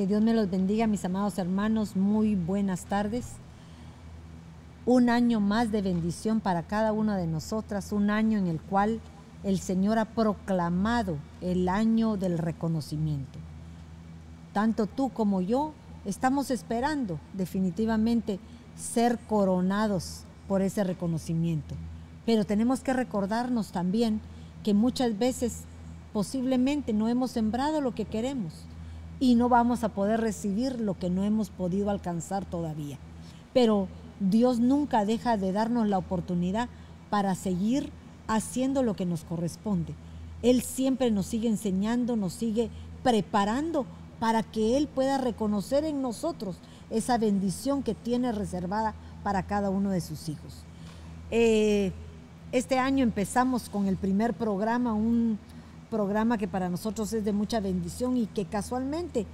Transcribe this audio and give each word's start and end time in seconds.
Que 0.00 0.06
Dios 0.06 0.22
me 0.22 0.32
los 0.32 0.48
bendiga, 0.48 0.86
mis 0.86 1.04
amados 1.04 1.36
hermanos. 1.36 1.94
Muy 1.94 2.34
buenas 2.34 2.86
tardes. 2.86 3.32
Un 4.86 5.10
año 5.10 5.40
más 5.40 5.72
de 5.72 5.82
bendición 5.82 6.40
para 6.40 6.62
cada 6.62 6.94
una 6.94 7.18
de 7.18 7.26
nosotras, 7.26 7.92
un 7.92 8.08
año 8.08 8.38
en 8.38 8.46
el 8.46 8.62
cual 8.62 9.02
el 9.44 9.58
Señor 9.58 9.98
ha 9.98 10.06
proclamado 10.06 11.18
el 11.42 11.68
año 11.68 12.16
del 12.16 12.38
reconocimiento. 12.38 13.38
Tanto 14.54 14.86
tú 14.86 15.10
como 15.10 15.42
yo 15.42 15.74
estamos 16.06 16.50
esperando 16.50 17.20
definitivamente 17.34 18.40
ser 18.76 19.18
coronados 19.28 20.22
por 20.48 20.62
ese 20.62 20.82
reconocimiento. 20.82 21.74
Pero 22.24 22.46
tenemos 22.46 22.80
que 22.80 22.94
recordarnos 22.94 23.70
también 23.70 24.22
que 24.64 24.72
muchas 24.72 25.18
veces 25.18 25.64
posiblemente 26.14 26.94
no 26.94 27.06
hemos 27.10 27.32
sembrado 27.32 27.82
lo 27.82 27.94
que 27.94 28.06
queremos 28.06 28.64
y 29.20 29.34
no 29.34 29.50
vamos 29.50 29.84
a 29.84 29.90
poder 29.90 30.20
recibir 30.20 30.80
lo 30.80 30.98
que 30.98 31.10
no 31.10 31.22
hemos 31.24 31.50
podido 31.50 31.90
alcanzar 31.90 32.46
todavía. 32.46 32.98
Pero 33.52 33.86
Dios 34.18 34.58
nunca 34.58 35.04
deja 35.04 35.36
de 35.36 35.52
darnos 35.52 35.86
la 35.86 35.98
oportunidad 35.98 36.68
para 37.10 37.34
seguir 37.34 37.90
haciendo 38.26 38.82
lo 38.82 38.96
que 38.96 39.06
nos 39.06 39.24
corresponde. 39.24 39.94
Él 40.42 40.62
siempre 40.62 41.10
nos 41.10 41.26
sigue 41.26 41.48
enseñando, 41.48 42.16
nos 42.16 42.32
sigue 42.32 42.70
preparando 43.02 43.84
para 44.18 44.42
que 44.42 44.76
Él 44.76 44.88
pueda 44.88 45.18
reconocer 45.18 45.84
en 45.84 46.00
nosotros 46.00 46.56
esa 46.88 47.18
bendición 47.18 47.82
que 47.82 47.94
tiene 47.94 48.32
reservada 48.32 48.94
para 49.22 49.42
cada 49.42 49.68
uno 49.68 49.90
de 49.90 50.00
sus 50.00 50.28
hijos. 50.28 50.64
Eh, 51.30 51.92
este 52.52 52.78
año 52.78 53.02
empezamos 53.02 53.68
con 53.68 53.86
el 53.86 53.96
primer 53.96 54.34
programa, 54.34 54.92
un 54.92 55.38
programa 55.90 56.38
que 56.38 56.48
para 56.48 56.68
nosotros 56.68 57.12
es 57.12 57.24
de 57.24 57.32
mucha 57.32 57.60
bendición 57.60 58.16
y 58.16 58.26
que 58.26 58.46
casualmente 58.46 59.26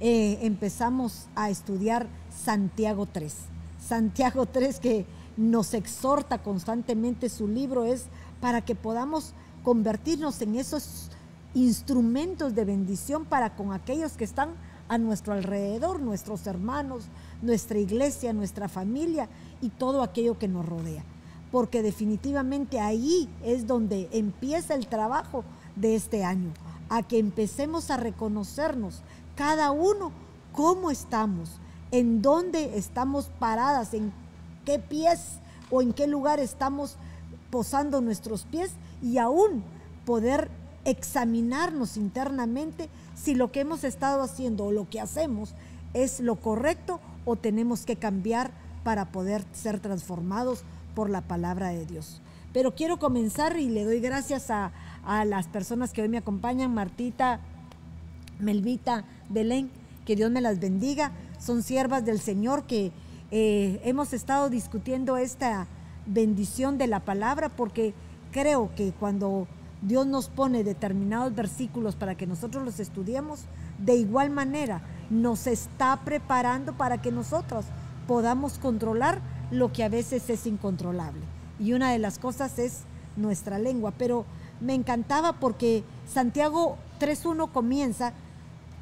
eh, 0.00 0.38
empezamos 0.42 1.26
a 1.34 1.50
estudiar 1.50 2.06
Santiago 2.30 3.06
3. 3.06 3.34
Santiago 3.80 4.46
3 4.46 4.80
que 4.80 5.06
nos 5.36 5.74
exhorta 5.74 6.38
constantemente 6.42 7.28
su 7.28 7.48
libro 7.48 7.84
es 7.84 8.06
para 8.40 8.60
que 8.60 8.74
podamos 8.74 9.32
convertirnos 9.64 10.42
en 10.42 10.56
esos 10.56 11.10
instrumentos 11.54 12.54
de 12.54 12.64
bendición 12.64 13.24
para 13.24 13.54
con 13.54 13.72
aquellos 13.72 14.12
que 14.12 14.24
están 14.24 14.50
a 14.88 14.98
nuestro 14.98 15.32
alrededor, 15.32 16.00
nuestros 16.00 16.46
hermanos, 16.46 17.04
nuestra 17.40 17.78
iglesia, 17.78 18.32
nuestra 18.32 18.68
familia 18.68 19.28
y 19.60 19.70
todo 19.70 20.02
aquello 20.02 20.38
que 20.38 20.48
nos 20.48 20.66
rodea. 20.66 21.04
Porque 21.50 21.82
definitivamente 21.82 22.80
ahí 22.80 23.28
es 23.44 23.66
donde 23.66 24.08
empieza 24.12 24.74
el 24.74 24.86
trabajo 24.86 25.44
de 25.76 25.94
este 25.96 26.24
año, 26.24 26.52
a 26.88 27.02
que 27.02 27.18
empecemos 27.18 27.90
a 27.90 27.96
reconocernos 27.96 29.02
cada 29.36 29.70
uno 29.70 30.12
cómo 30.52 30.90
estamos, 30.90 31.50
en 31.90 32.22
dónde 32.22 32.76
estamos 32.76 33.30
paradas, 33.38 33.94
en 33.94 34.12
qué 34.64 34.78
pies 34.78 35.20
o 35.70 35.82
en 35.82 35.92
qué 35.92 36.06
lugar 36.06 36.40
estamos 36.40 36.96
posando 37.50 38.00
nuestros 38.00 38.44
pies 38.44 38.72
y 39.02 39.18
aún 39.18 39.62
poder 40.04 40.50
examinarnos 40.84 41.96
internamente 41.96 42.88
si 43.14 43.34
lo 43.34 43.52
que 43.52 43.60
hemos 43.60 43.84
estado 43.84 44.22
haciendo 44.22 44.66
o 44.66 44.72
lo 44.72 44.88
que 44.88 45.00
hacemos 45.00 45.54
es 45.94 46.20
lo 46.20 46.36
correcto 46.36 47.00
o 47.24 47.36
tenemos 47.36 47.84
que 47.84 47.96
cambiar 47.96 48.50
para 48.84 49.12
poder 49.12 49.44
ser 49.52 49.80
transformados 49.80 50.64
por 50.94 51.10
la 51.10 51.20
palabra 51.22 51.68
de 51.68 51.86
Dios. 51.86 52.20
Pero 52.52 52.74
quiero 52.74 52.98
comenzar 52.98 53.58
y 53.58 53.68
le 53.68 53.84
doy 53.84 54.00
gracias 54.00 54.50
a, 54.50 54.72
las 55.24 55.46
personas 55.48 55.92
que 55.92 56.02
hoy 56.02 56.08
me 56.08 56.18
acompañan, 56.18 56.74
Martita, 56.74 57.40
Melvita, 58.38 59.04
Belén, 59.28 59.70
que 60.04 60.16
Dios 60.16 60.30
me 60.30 60.40
las 60.40 60.60
bendiga. 60.60 61.12
Son 61.38 61.62
siervas 61.62 62.04
del 62.04 62.20
Señor 62.20 62.64
que 62.64 62.92
eh, 63.30 63.80
hemos 63.84 64.12
estado 64.12 64.50
discutiendo 64.50 65.16
esta 65.16 65.66
bendición 66.06 66.78
de 66.78 66.86
la 66.86 67.00
palabra 67.00 67.48
porque 67.48 67.94
creo 68.32 68.70
que 68.74 68.92
cuando 68.92 69.46
Dios 69.82 70.06
nos 70.06 70.28
pone 70.28 70.64
determinados 70.64 71.34
versículos 71.34 71.96
para 71.96 72.14
que 72.14 72.26
nosotros 72.26 72.64
los 72.64 72.78
estudiemos, 72.78 73.40
de 73.78 73.96
igual 73.96 74.30
manera 74.30 74.82
nos 75.10 75.46
está 75.46 76.00
preparando 76.04 76.76
para 76.76 77.02
que 77.02 77.10
nosotros 77.10 77.66
podamos 78.06 78.58
controlar 78.58 79.20
lo 79.50 79.72
que 79.72 79.84
a 79.84 79.88
veces 79.88 80.28
es 80.30 80.46
incontrolable. 80.46 81.22
Y 81.58 81.72
una 81.72 81.92
de 81.92 81.98
las 81.98 82.18
cosas 82.18 82.58
es 82.58 82.82
nuestra 83.16 83.58
lengua. 83.58 83.92
Pero 83.96 84.24
me 84.62 84.74
encantaba 84.74 85.34
porque 85.34 85.84
Santiago 86.06 86.78
3.1 87.00 87.50
comienza 87.50 88.12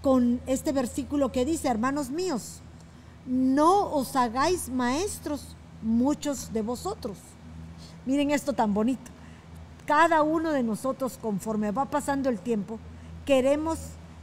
con 0.03 0.41
este 0.47 0.73
versículo 0.73 1.33
que 1.33 1.45
dice, 1.45 1.69
hermanos 1.69 2.11
míos, 2.11 2.61
no 3.27 3.91
os 3.93 4.15
hagáis 4.17 4.69
maestros 4.69 5.57
muchos 5.83 6.53
de 6.53 6.63
vosotros. 6.63 7.19
Miren 8.07 8.31
esto 8.31 8.53
tan 8.53 8.75
bonito. 8.75 9.11
Cada 9.87 10.23
uno 10.23 10.53
de 10.53 10.63
nosotros, 10.63 11.19
conforme 11.21 11.73
va 11.73 11.87
pasando 11.87 12.29
el 12.29 12.39
tiempo, 12.39 12.79
queremos 13.25 13.79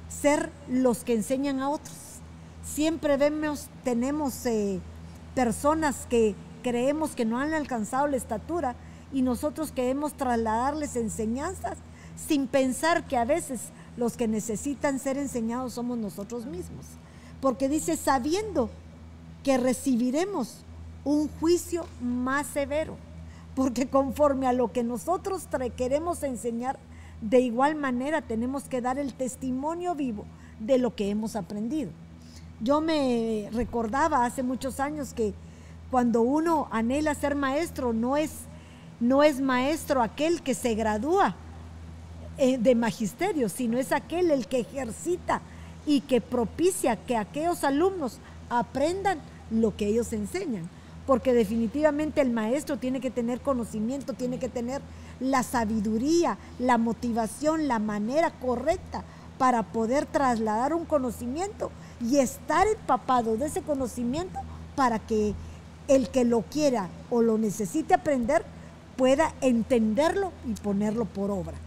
ser 0.09 0.51
los 0.69 1.03
que 1.03 1.13
enseñan 1.13 1.59
a 1.59 1.69
otros. 1.69 1.95
Siempre 2.63 3.17
vemos, 3.17 3.67
tenemos 3.83 4.45
eh, 4.45 4.79
personas 5.35 6.05
que 6.09 6.35
creemos 6.63 7.15
que 7.15 7.25
no 7.25 7.39
han 7.39 7.53
alcanzado 7.53 8.07
la 8.07 8.17
estatura 8.17 8.75
y 9.11 9.21
nosotros 9.21 9.71
queremos 9.71 10.13
trasladarles 10.13 10.95
enseñanzas 10.95 11.77
sin 12.15 12.47
pensar 12.47 13.07
que 13.07 13.17
a 13.17 13.25
veces 13.25 13.61
los 13.95 14.17
que 14.17 14.27
necesitan 14.27 14.99
ser 14.99 15.17
enseñados 15.17 15.73
somos 15.73 15.97
nosotros 15.97 16.45
mismos. 16.45 16.85
Porque 17.41 17.69
dice, 17.69 17.95
sabiendo 17.95 18.69
que 19.43 19.57
recibiremos 19.57 20.63
un 21.03 21.29
juicio 21.39 21.85
más 22.01 22.47
severo, 22.47 22.97
porque 23.55 23.87
conforme 23.87 24.47
a 24.47 24.53
lo 24.53 24.71
que 24.71 24.83
nosotros 24.83 25.47
queremos 25.75 26.21
enseñar, 26.23 26.77
de 27.21 27.39
igual 27.39 27.75
manera 27.75 28.21
tenemos 28.21 28.65
que 28.65 28.81
dar 28.81 28.99
el 28.99 29.13
testimonio 29.13 29.95
vivo 29.95 30.25
de 30.59 30.77
lo 30.77 30.95
que 30.95 31.09
hemos 31.09 31.35
aprendido. 31.35 31.91
Yo 32.59 32.81
me 32.81 33.49
recordaba 33.51 34.25
hace 34.25 34.43
muchos 34.43 34.79
años 34.79 35.13
que 35.13 35.33
cuando 35.89 36.21
uno 36.21 36.67
anhela 36.71 37.15
ser 37.15 37.35
maestro, 37.35 37.93
no 37.93 38.17
es, 38.17 38.31
no 38.99 39.23
es 39.23 39.41
maestro 39.41 40.01
aquel 40.01 40.41
que 40.41 40.53
se 40.53 40.75
gradúa 40.75 41.35
eh, 42.37 42.57
de 42.57 42.75
magisterio, 42.75 43.49
sino 43.49 43.77
es 43.77 43.91
aquel 43.91 44.31
el 44.31 44.47
que 44.47 44.59
ejercita 44.59 45.41
y 45.85 46.01
que 46.01 46.21
propicia 46.21 46.95
que 46.95 47.15
aquellos 47.15 47.63
alumnos 47.63 48.19
aprendan 48.49 49.19
lo 49.49 49.75
que 49.75 49.87
ellos 49.87 50.13
enseñan. 50.13 50.69
Porque 51.05 51.33
definitivamente 51.33 52.19
el 52.19 52.31
maestro 52.31 52.77
tiene 52.77 52.99
que 52.99 53.11
tener 53.11 53.39
conocimiento, 53.39 54.13
tiene 54.13 54.39
que 54.39 54.49
tener 54.49 54.81
la 55.19 55.41
sabiduría, 55.41 56.37
la 56.59 56.77
motivación, 56.77 57.67
la 57.67 57.79
manera 57.79 58.31
correcta 58.31 59.03
para 59.37 59.63
poder 59.63 60.05
trasladar 60.05 60.73
un 60.73 60.85
conocimiento 60.85 61.71
y 62.01 62.17
estar 62.17 62.67
empapado 62.67 63.37
de 63.37 63.45
ese 63.45 63.61
conocimiento 63.61 64.39
para 64.75 64.99
que 64.99 65.33
el 65.87 66.09
que 66.09 66.25
lo 66.25 66.41
quiera 66.41 66.89
o 67.09 67.21
lo 67.21 67.37
necesite 67.37 67.93
aprender 67.93 68.43
pueda 68.97 69.33
entenderlo 69.41 70.31
y 70.45 70.53
ponerlo 70.53 71.05
por 71.05 71.31
obra. 71.31 71.57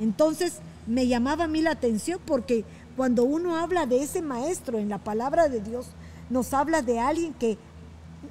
Entonces 0.00 0.58
me 0.86 1.06
llamaba 1.06 1.44
a 1.44 1.48
mí 1.48 1.62
la 1.62 1.70
atención 1.70 2.20
porque 2.26 2.64
cuando 2.96 3.24
uno 3.24 3.56
habla 3.56 3.86
de 3.86 4.02
ese 4.02 4.20
maestro 4.20 4.78
en 4.78 4.88
la 4.88 4.98
palabra 4.98 5.48
de 5.48 5.60
Dios, 5.60 5.86
nos 6.28 6.52
habla 6.52 6.82
de 6.82 6.98
alguien 6.98 7.32
que 7.34 7.56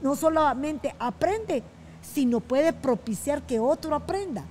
no 0.02 0.16
solamente 0.16 0.94
aprende, 1.00 1.64
sino 2.02 2.40
puede 2.40 2.74
propiciar 2.74 3.42
que 3.44 3.60
otro 3.60 3.96
aprenda. 3.96 4.44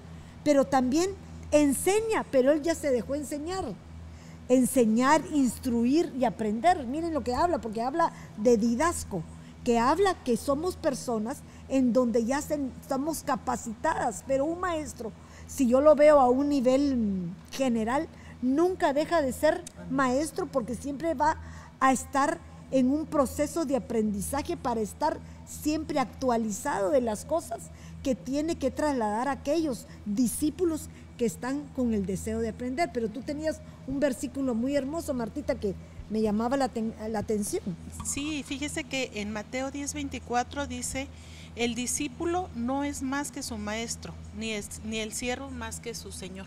Pero 0.45 0.65
también 0.65 1.11
enseña, 1.51 2.25
pero 2.31 2.53
él 2.53 2.63
ya 2.63 2.75
se 2.75 2.91
dejó 2.91 3.15
enseñar. 3.15 3.65
Enseñar, 4.49 5.23
instruir 5.33 6.13
y 6.19 6.25
aprender. 6.25 6.87
Miren 6.87 7.13
lo 7.13 7.23
que 7.23 7.35
habla, 7.35 7.59
porque 7.59 7.83
habla 7.83 8.13
de 8.39 8.57
didasco, 8.57 9.23
que 9.65 9.79
habla 9.79 10.15
que 10.25 10.37
somos 10.37 10.77
personas 10.77 11.39
en 11.69 11.93
donde 11.93 12.25
ya 12.25 12.39
estamos 12.39 13.23
capacitadas, 13.23 14.25
pero 14.27 14.45
un 14.45 14.61
maestro, 14.61 15.13
si 15.47 15.67
yo 15.67 15.81
lo 15.81 15.95
veo 15.95 16.21
a 16.21 16.29
un 16.29 16.49
nivel 16.49 17.31
general, 17.53 18.09
nunca 18.43 18.93
deja 18.93 19.23
de 19.23 19.33
ser 19.33 19.63
maestro 19.91 20.47
porque 20.47 20.75
siempre 20.75 21.15
va 21.15 21.37
a 21.81 21.93
estar 21.93 22.39
en 22.71 22.91
un 22.91 23.07
proceso 23.07 23.65
de 23.65 23.77
aprendizaje 23.77 24.57
para 24.57 24.81
estar 24.81 25.19
siempre 25.47 25.99
actualizado 25.99 26.91
de 26.91 27.01
las 27.01 27.25
cosas 27.25 27.71
que 28.03 28.15
tiene 28.15 28.57
que 28.57 28.71
trasladar 28.71 29.29
a 29.29 29.33
aquellos 29.33 29.87
discípulos 30.05 30.89
que 31.17 31.27
están 31.27 31.65
con 31.75 31.95
el 31.95 32.07
deseo 32.07 32.41
de 32.41 32.51
aprender. 32.51 32.91
Pero 32.93 33.09
tú 33.09 33.23
tenías 33.23 33.61
un 33.87 34.01
versículo 34.01 34.55
muy 34.55 34.77
hermoso, 34.77 35.15
Martita, 35.15 35.55
que 35.55 35.75
me 36.11 36.23
llamaba 36.23 36.57
la, 36.57 36.71
atención. 37.19 37.63
Sí, 38.05 38.43
fíjese 38.47 38.85
que 38.85 39.11
en 39.15 39.33
Mateo 39.33 39.71
10:24 39.71 40.67
dice, 40.67 41.09
el 41.59 41.75
discípulo 41.75 42.49
no 42.55 42.85
es 42.85 43.03
más 43.03 43.33
que 43.33 43.43
su 43.43 43.59
maestro, 43.59 44.15
ni, 44.37 44.53
es, 44.53 44.81
ni 44.85 45.01
el 45.01 45.13
siervo 45.13 45.51
más 45.51 45.81
que 45.81 45.93
su 45.93 46.13
señor. 46.13 46.47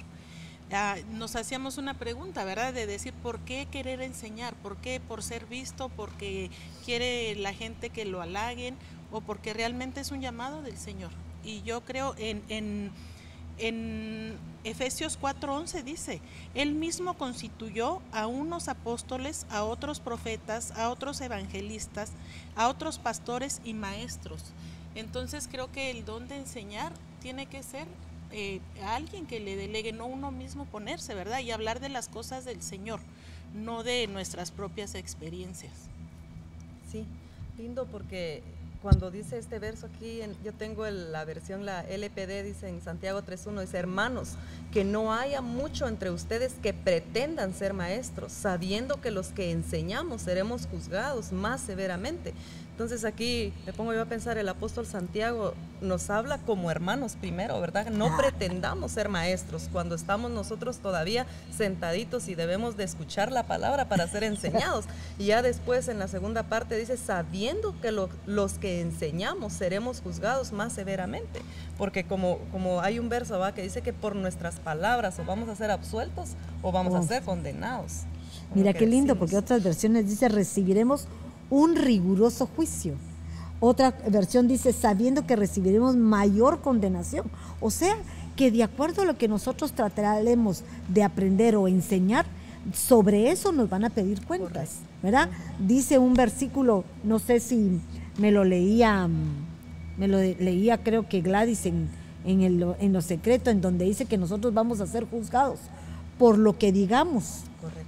ah, 0.71 0.95
nos 1.11 1.35
hacíamos 1.35 1.77
una 1.77 1.95
pregunta, 1.95 2.45
¿verdad? 2.45 2.73
De 2.73 2.87
decir, 2.87 3.13
¿por 3.21 3.39
qué 3.41 3.67
querer 3.69 4.01
enseñar? 4.01 4.55
¿Por 4.55 4.77
qué? 4.77 5.01
¿Por 5.01 5.21
ser 5.21 5.45
visto? 5.47 5.89
¿Porque 5.89 6.49
quiere 6.85 7.35
la 7.35 7.53
gente 7.53 7.89
que 7.89 8.05
lo 8.05 8.21
halaguen? 8.21 8.77
¿O 9.11 9.19
porque 9.19 9.53
realmente 9.53 9.99
es 9.99 10.11
un 10.11 10.21
llamado 10.21 10.61
del 10.61 10.77
Señor? 10.77 11.11
Y 11.43 11.61
yo 11.63 11.81
creo 11.81 12.15
en, 12.17 12.41
en, 12.47 12.91
en 13.57 14.37
Efesios 14.63 15.19
4:11 15.19 15.83
dice, 15.83 16.21
Él 16.53 16.73
mismo 16.73 17.15
constituyó 17.15 18.01
a 18.13 18.27
unos 18.27 18.69
apóstoles, 18.69 19.45
a 19.49 19.63
otros 19.63 19.99
profetas, 19.99 20.71
a 20.71 20.89
otros 20.89 21.19
evangelistas, 21.19 22.13
a 22.55 22.69
otros 22.69 22.97
pastores 22.97 23.59
y 23.65 23.73
maestros. 23.73 24.53
Entonces 24.95 25.47
creo 25.49 25.71
que 25.71 25.91
el 25.91 26.05
don 26.05 26.27
de 26.27 26.37
enseñar 26.37 26.91
tiene 27.21 27.45
que 27.45 27.63
ser 27.63 27.87
eh, 28.31 28.61
alguien 28.85 29.25
que 29.25 29.39
le 29.39 29.55
delegue, 29.55 29.91
no 29.91 30.05
uno 30.05 30.31
mismo 30.31 30.65
ponerse, 30.65 31.13
¿verdad? 31.13 31.39
Y 31.39 31.51
hablar 31.51 31.79
de 31.79 31.89
las 31.89 32.07
cosas 32.07 32.45
del 32.45 32.61
Señor, 32.61 32.99
no 33.53 33.83
de 33.83 34.07
nuestras 34.07 34.51
propias 34.51 34.95
experiencias. 34.95 35.73
Sí, 36.91 37.05
lindo 37.57 37.85
porque 37.85 38.41
cuando 38.81 39.11
dice 39.11 39.37
este 39.37 39.59
verso 39.59 39.85
aquí, 39.85 40.21
yo 40.43 40.53
tengo 40.53 40.89
la 40.89 41.23
versión, 41.23 41.65
la 41.65 41.81
LPD, 41.81 42.43
dice 42.43 42.67
en 42.67 42.81
Santiago 42.81 43.21
3.1, 43.21 43.61
dice, 43.61 43.77
hermanos, 43.77 44.29
que 44.71 44.83
no 44.83 45.13
haya 45.13 45.41
mucho 45.41 45.87
entre 45.87 46.09
ustedes 46.09 46.53
que 46.63 46.73
pretendan 46.73 47.53
ser 47.53 47.73
maestros, 47.73 48.31
sabiendo 48.31 48.99
que 48.99 49.11
los 49.11 49.27
que 49.27 49.51
enseñamos 49.51 50.23
seremos 50.23 50.65
juzgados 50.65 51.31
más 51.31 51.61
severamente. 51.61 52.33
Entonces 52.81 53.05
aquí 53.05 53.53
me 53.67 53.73
pongo 53.73 53.93
yo 53.93 54.01
a 54.01 54.05
pensar, 54.05 54.39
el 54.39 54.49
apóstol 54.49 54.87
Santiago 54.87 55.53
nos 55.81 56.09
habla 56.09 56.39
como 56.39 56.71
hermanos 56.71 57.15
primero, 57.15 57.61
¿verdad? 57.61 57.91
No 57.91 58.07
ah. 58.07 58.17
pretendamos 58.17 58.93
ser 58.93 59.07
maestros 59.07 59.69
cuando 59.71 59.93
estamos 59.93 60.31
nosotros 60.31 60.79
todavía 60.79 61.27
sentaditos 61.55 62.27
y 62.27 62.33
debemos 62.33 62.77
de 62.77 62.83
escuchar 62.83 63.31
la 63.31 63.43
palabra 63.43 63.87
para 63.87 64.07
ser 64.07 64.23
enseñados. 64.23 64.85
Y 65.19 65.25
ya 65.25 65.43
después 65.43 65.89
en 65.89 65.99
la 65.99 66.07
segunda 66.07 66.41
parte 66.41 66.75
dice, 66.75 66.97
sabiendo 66.97 67.79
que 67.81 67.91
los 67.91 68.53
que 68.53 68.81
enseñamos 68.81 69.53
seremos 69.53 70.01
juzgados 70.01 70.51
más 70.51 70.73
severamente. 70.73 71.39
Porque 71.77 72.03
como, 72.03 72.39
como 72.51 72.81
hay 72.81 72.97
un 72.97 73.09
verso 73.09 73.37
¿va? 73.37 73.53
que 73.53 73.61
dice 73.61 73.83
que 73.83 73.93
por 73.93 74.15
nuestras 74.15 74.59
palabras 74.59 75.19
o 75.19 75.23
vamos 75.23 75.49
a 75.49 75.55
ser 75.55 75.69
absueltos 75.69 76.29
o 76.63 76.71
vamos 76.71 76.95
a 76.95 77.03
ser 77.03 77.21
condenados. 77.21 78.05
Mira 78.55 78.73
qué 78.73 78.87
lindo, 78.87 79.15
porque 79.15 79.37
otras 79.37 79.63
versiones 79.63 80.09
dice 80.09 80.27
recibiremos 80.29 81.07
un 81.51 81.75
riguroso 81.75 82.47
juicio. 82.47 82.95
Otra 83.59 83.93
versión 84.09 84.47
dice, 84.47 84.73
sabiendo 84.73 85.27
que 85.27 85.35
recibiremos 85.35 85.95
mayor 85.95 86.61
condenación. 86.61 87.27
O 87.59 87.69
sea, 87.69 87.95
que 88.35 88.49
de 88.49 88.63
acuerdo 88.63 89.03
a 89.03 89.05
lo 89.05 89.19
que 89.19 89.27
nosotros 89.27 89.73
trataremos 89.73 90.63
de 90.87 91.03
aprender 91.03 91.55
o 91.55 91.67
enseñar, 91.67 92.25
sobre 92.73 93.29
eso 93.29 93.51
nos 93.51 93.69
van 93.69 93.85
a 93.85 93.89
pedir 93.89 94.25
cuentas, 94.25 94.79
¿verdad? 95.03 95.29
Dice 95.59 95.99
un 95.99 96.13
versículo, 96.13 96.85
no 97.03 97.19
sé 97.19 97.39
si 97.39 97.79
me 98.17 98.31
lo 98.31 98.43
leía, 98.43 99.07
me 99.97 100.07
lo 100.07 100.17
leía 100.17 100.77
creo 100.83 101.07
que 101.07 101.21
Gladys 101.21 101.65
en, 101.65 101.89
en, 102.25 102.41
el, 102.41 102.65
en 102.79 102.93
lo 102.93 103.01
secreto, 103.01 103.49
en 103.49 103.61
donde 103.61 103.85
dice 103.85 104.05
que 104.05 104.17
nosotros 104.17 104.53
vamos 104.53 104.79
a 104.79 104.87
ser 104.87 105.05
juzgados 105.05 105.59
por 106.19 106.37
lo 106.37 106.57
que 106.57 106.71
digamos 106.71 107.41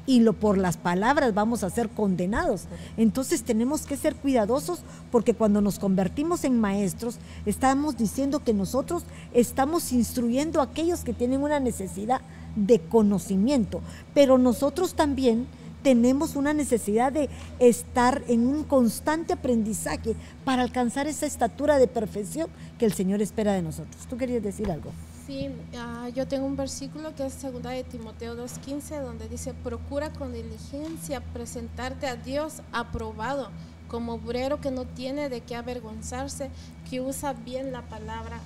y 0.06 0.20
lo, 0.20 0.34
por 0.34 0.58
las 0.58 0.78
palabras 0.78 1.34
vamos 1.34 1.64
a 1.64 1.70
ser 1.70 1.90
condenados. 1.90 2.66
Entonces 2.98 3.44
tenemos 3.44 3.86
que 3.86 3.98
ser 3.98 4.16
cuidadosos 4.16 4.80
porque 5.12 5.34
cuando 5.34 5.62
nos 5.62 5.80
convertimos 5.80 6.44
en 6.44 6.60
maestros 6.60 7.18
estamos 7.46 7.98
diciendo 7.98 8.44
que 8.44 8.54
nosotros 8.54 9.04
estamos 9.34 9.92
instruyendo 9.92 10.60
a 10.60 10.66
aquellos 10.66 11.04
que 11.04 11.14
tienen 11.14 11.42
una 11.42 11.60
necesidad 11.60 12.22
de 12.56 12.80
conocimiento, 12.80 13.81
pero 14.14 14.38
nosotros 14.38 14.94
también 14.94 15.48
tenemos 15.84 16.36
una 16.36 16.54
necesidad 16.54 17.12
de 17.12 17.30
estar 17.60 18.24
en 18.28 18.48
un 18.48 18.64
constante 18.64 19.34
aprendizaje 19.34 20.16
para 20.46 20.64
alcanzar 20.64 21.08
esa 21.08 21.25
estatura 21.25 21.78
de 21.78 21.88
perfección 21.88 22.48
que 22.80 22.86
el 22.86 22.94
Señor 22.94 23.22
espera 23.22 23.54
de 23.54 23.62
nosotros. 23.62 24.08
¿Tú 24.10 24.18
querías 24.18 24.42
decir 24.42 24.72
algo? 24.72 24.92
Sí, 25.25 25.50
ah, 25.78 26.10
yo 26.14 26.28
tengo 26.28 26.46
un 26.46 26.58
versículo 26.58 27.16
que 27.16 27.25
es 27.25 27.34
segunda 27.34 27.70
de 27.70 27.86
Timoteo 27.86 28.36
2.15 28.36 29.02
donde 29.02 29.30
dice, 29.30 29.54
procura 29.54 30.12
con 30.12 30.34
diligencia 30.34 31.22
presentarte 31.22 32.08
a 32.08 32.18
Dios 32.18 32.56
aprobado 32.74 33.50
como 33.88 34.16
obrero 34.16 34.60
que 34.60 34.70
no 34.70 34.84
tiene 34.84 35.30
de 35.30 35.40
qué 35.40 35.56
avergonzarse, 35.56 36.50
que 36.90 37.00
usa 37.00 37.31
bien 37.31 37.72
la 37.72 37.84
palabra 37.84 38.40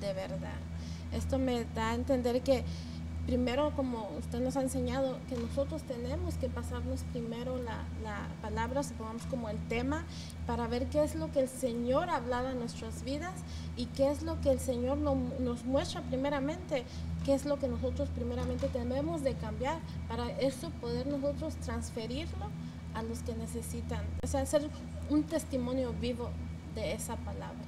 de 0.00 0.14
verdad. 0.14 0.56
Esto 1.12 1.38
me 1.38 1.66
da 1.74 1.90
a 1.90 1.94
entender 1.94 2.40
que 2.40 2.64
primero, 3.26 3.72
como 3.76 4.10
usted 4.18 4.40
nos 4.40 4.56
ha 4.56 4.62
enseñado, 4.62 5.18
que 5.28 5.36
nosotros 5.36 5.82
tenemos 5.82 6.34
que 6.36 6.48
pasarnos 6.48 7.02
primero 7.12 7.56
la, 7.58 7.84
la 8.02 8.28
palabra, 8.40 8.82
supongamos 8.82 9.22
como 9.26 9.48
el 9.48 9.58
tema, 9.68 10.04
para 10.46 10.66
ver 10.66 10.86
qué 10.86 11.02
es 11.04 11.14
lo 11.14 11.30
que 11.30 11.40
el 11.40 11.48
Señor 11.48 12.10
ha 12.10 12.16
hablado 12.16 12.50
en 12.50 12.58
nuestras 12.58 13.04
vidas 13.04 13.32
y 13.76 13.86
qué 13.86 14.10
es 14.10 14.22
lo 14.22 14.40
que 14.40 14.50
el 14.50 14.58
Señor 14.58 14.98
nos 14.98 15.64
muestra 15.64 16.02
primeramente, 16.02 16.84
qué 17.24 17.34
es 17.34 17.44
lo 17.44 17.58
que 17.58 17.68
nosotros 17.68 18.08
primeramente 18.14 18.68
tenemos 18.68 19.22
de 19.22 19.34
cambiar, 19.34 19.78
para 20.08 20.28
eso 20.40 20.70
poder 20.80 21.06
nosotros 21.06 21.54
transferirlo 21.56 22.46
a 22.94 23.02
los 23.02 23.20
que 23.20 23.34
necesitan, 23.34 24.04
o 24.22 24.26
sea, 24.26 24.40
hacer 24.40 24.68
un 25.08 25.22
testimonio 25.22 25.94
vivo 25.98 26.30
de 26.74 26.92
esa 26.92 27.16
palabra. 27.16 27.58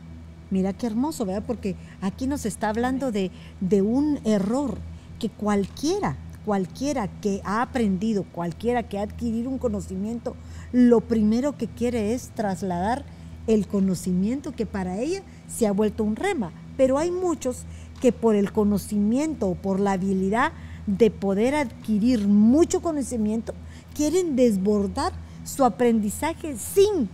Mira 0.51 0.73
qué 0.73 0.87
hermoso, 0.87 1.25
¿verdad? 1.25 1.45
Porque 1.47 1.75
aquí 2.01 2.27
nos 2.27 2.45
está 2.45 2.69
hablando 2.69 3.11
de, 3.11 3.31
de 3.61 3.83
un 3.83 4.21
error 4.25 4.79
que 5.19 5.29
cualquiera, 5.31 6.17
cualquiera 6.45 7.09
que 7.21 7.41
ha 7.45 7.63
aprendido, 7.63 8.25
cualquiera 8.25 8.83
que 8.83 8.99
ha 8.99 9.03
adquirido 9.03 9.51
un 9.51 9.59
conocimiento, 9.59 10.37
lo 10.73 11.01
primero 11.01 11.57
que 11.57 11.67
quiere 11.67 12.15
es 12.15 12.31
trasladar 12.31 13.05
el 13.47 13.67
conocimiento 13.67 14.53
que 14.53 14.67
para 14.67 14.99
ella 14.99 15.23
se 15.49 15.67
ha 15.67 15.73
vuelto 15.73 16.05
un 16.05 16.17
rema. 16.17 16.53
Pero 16.77 16.99
hay 16.99 17.11
muchos 17.11 17.65
que 18.01 18.13
por 18.13 18.35
el 18.35 18.53
conocimiento 18.53 19.49
o 19.49 19.55
por 19.55 19.81
la 19.81 19.93
habilidad 19.93 20.53
de 20.87 21.11
poder 21.11 21.55
adquirir 21.55 22.29
mucho 22.29 22.83
conocimiento, 22.83 23.55
quieren 23.95 24.37
desbordar 24.37 25.13
su 25.45 25.65
aprendizaje 25.65 26.57
sin 26.57 27.09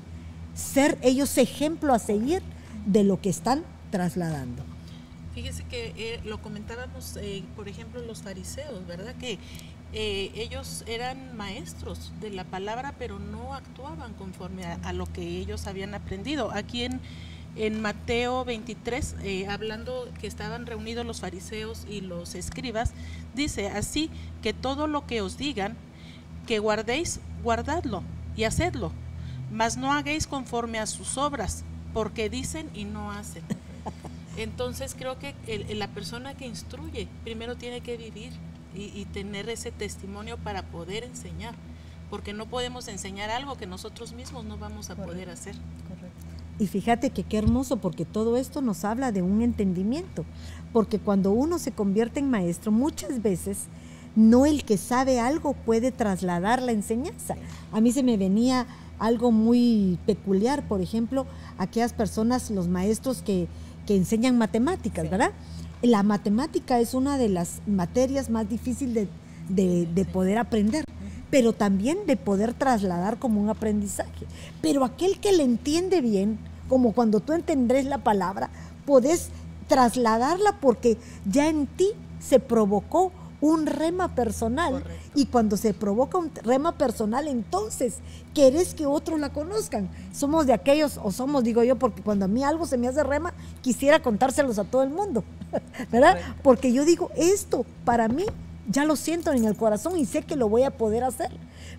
ser 0.54 0.98
ellos 1.02 1.38
ejemplo 1.38 1.94
a 1.94 1.98
seguir 1.98 2.42
de 2.86 3.04
lo 3.04 3.20
que 3.20 3.30
están 3.30 3.62
trasladando. 3.90 4.69
Fíjese 5.34 5.62
que 5.64 5.94
eh, 5.96 6.20
lo 6.24 6.42
comentábamos, 6.42 7.16
eh, 7.16 7.44
por 7.54 7.68
ejemplo, 7.68 8.00
los 8.02 8.22
fariseos, 8.22 8.84
¿verdad? 8.86 9.14
Que 9.14 9.38
eh, 9.92 10.32
ellos 10.34 10.82
eran 10.88 11.36
maestros 11.36 12.12
de 12.20 12.30
la 12.30 12.44
palabra, 12.44 12.94
pero 12.98 13.20
no 13.20 13.54
actuaban 13.54 14.14
conforme 14.14 14.64
a, 14.64 14.92
lo 14.92 15.06
que 15.06 15.22
ellos 15.22 15.68
habían 15.68 15.94
aprendido. 15.94 16.50
Aquí 16.52 16.82
en, 16.82 17.00
en 17.54 17.80
Mateo 17.80 18.44
23, 18.44 19.16
hablando 19.48 20.08
que 20.20 20.26
estaban 20.26 20.66
reunidos 20.66 21.06
los 21.06 21.20
fariseos 21.20 21.86
y 21.88 22.00
los 22.00 22.34
escribas, 22.34 22.92
dice 23.34 23.68
así 23.68 24.10
que 24.42 24.52
todo 24.52 24.88
lo 24.88 25.06
que 25.06 25.22
os 25.22 25.36
digan, 25.38 25.76
que 26.48 26.58
guardéis, 26.58 27.20
guardadlo 27.44 28.02
y 28.36 28.44
hacedlo, 28.44 28.92
mas 29.52 29.76
no 29.76 29.92
hagáis 29.92 30.26
conforme 30.26 30.80
a 30.80 30.86
sus 30.86 31.18
obras, 31.18 31.64
porque 31.94 32.28
dicen 32.28 32.68
y 32.74 32.84
no 32.84 33.12
hacen. 33.12 33.44
Entonces 34.40 34.96
creo 34.98 35.18
que 35.18 35.34
la 35.74 35.88
persona 35.88 36.34
que 36.34 36.46
instruye 36.46 37.08
primero 37.24 37.56
tiene 37.56 37.82
que 37.82 37.98
vivir 37.98 38.32
y, 38.74 39.04
tener 39.06 39.50
ese 39.50 39.70
testimonio 39.70 40.38
para 40.38 40.62
poder 40.62 41.04
enseñar, 41.04 41.54
porque 42.08 42.32
no 42.32 42.46
podemos 42.46 42.88
enseñar 42.88 43.28
algo 43.28 43.56
que 43.56 43.66
nosotros 43.66 44.14
mismos 44.14 44.46
no 44.46 44.56
vamos 44.56 44.88
a 44.88 44.96
poder 44.96 45.28
hacer. 45.28 45.56
Y 46.58 46.68
fíjate 46.68 47.10
que 47.10 47.22
qué 47.22 47.36
hermoso, 47.36 47.76
porque 47.76 48.06
todo 48.06 48.38
esto 48.38 48.62
nos 48.62 48.84
habla 48.84 49.12
de 49.12 49.20
un 49.20 49.42
entendimiento, 49.42 50.24
porque 50.72 50.98
cuando 50.98 51.32
uno 51.32 51.58
se 51.58 51.72
convierte 51.72 52.20
en 52.20 52.30
maestro, 52.30 52.72
muchas 52.72 53.20
veces 53.20 53.66
no 54.16 54.46
el 54.46 54.64
que 54.64 54.78
sabe 54.78 55.20
algo 55.20 55.52
puede 55.52 55.92
trasladar 55.92 56.62
la 56.62 56.72
enseñanza. 56.72 57.36
A 57.72 57.82
mí 57.82 57.92
se 57.92 58.02
me 58.02 58.16
venía 58.16 58.66
algo 58.98 59.32
muy 59.32 59.98
peculiar, 60.06 60.66
por 60.66 60.80
ejemplo, 60.80 61.26
aquellas 61.58 61.92
personas, 61.92 62.50
los 62.50 62.68
maestros 62.68 63.22
que 63.22 63.48
que 63.90 63.96
enseñan 63.96 64.38
matemáticas, 64.38 65.10
¿verdad? 65.10 65.32
La 65.82 66.04
matemática 66.04 66.78
es 66.78 66.94
una 66.94 67.18
de 67.18 67.28
las 67.28 67.60
materias 67.66 68.30
más 68.30 68.48
difíciles 68.48 69.08
de, 69.48 70.06
poder 70.12 70.38
aprender, 70.38 70.84
pero 71.28 71.54
también 71.54 71.98
de 72.06 72.16
poder 72.16 72.54
trasladar 72.54 73.18
como 73.18 73.42
un 73.42 73.48
aprendizaje. 73.48 74.26
Pero 74.62 74.84
aquel 74.84 75.18
que 75.18 75.32
le 75.32 75.42
entiende 75.42 76.02
bien, 76.02 76.38
como 76.68 76.92
cuando 76.92 77.18
tú 77.18 77.32
entendés 77.32 77.84
la 77.84 77.98
palabra, 78.04 78.50
podés 78.86 79.30
trasladarla 79.66 80.60
porque 80.60 80.96
ya 81.26 81.48
en 81.48 81.66
ti 81.66 81.88
se 82.20 82.38
provocó 82.38 83.10
un 83.40 83.66
rema 83.66 84.14
personal. 84.14 84.82
Y 85.14 85.26
cuando 85.26 85.56
se 85.56 85.74
provoca 85.74 86.18
un 86.18 86.30
rema 86.42 86.72
personal, 86.72 87.28
entonces 87.28 87.96
querés 88.34 88.74
que 88.74 88.86
otros 88.86 89.18
la 89.18 89.30
conozcan. 89.30 89.88
Somos 90.12 90.46
de 90.46 90.52
aquellos, 90.52 90.98
o 91.02 91.10
somos, 91.10 91.44
digo 91.44 91.62
yo, 91.62 91.76
porque 91.76 92.02
cuando 92.02 92.26
a 92.26 92.28
mí 92.28 92.44
algo 92.44 92.66
se 92.66 92.78
me 92.78 92.88
hace 92.88 93.02
rema, 93.02 93.32
quisiera 93.62 94.02
contárselos 94.02 94.58
a 94.58 94.64
todo 94.64 94.82
el 94.82 94.90
mundo, 94.90 95.24
¿verdad? 95.90 96.18
Porque 96.42 96.72
yo 96.72 96.84
digo, 96.84 97.10
esto 97.16 97.64
para 97.84 98.08
mí 98.08 98.24
ya 98.68 98.84
lo 98.84 98.96
siento 98.96 99.32
en 99.32 99.44
el 99.44 99.56
corazón 99.56 99.98
y 99.98 100.06
sé 100.06 100.22
que 100.22 100.36
lo 100.36 100.48
voy 100.48 100.62
a 100.62 100.70
poder 100.70 101.04
hacer. 101.04 101.30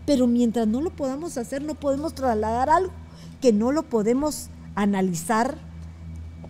Pero 0.05 0.27
mientras 0.27 0.67
no 0.67 0.81
lo 0.81 0.89
podamos 0.89 1.37
hacer, 1.37 1.61
no 1.61 1.75
podemos 1.75 2.13
trasladar 2.13 2.69
algo 2.69 2.91
que 3.41 3.51
no 3.51 3.71
lo 3.71 3.83
podemos 3.83 4.49
analizar, 4.75 5.57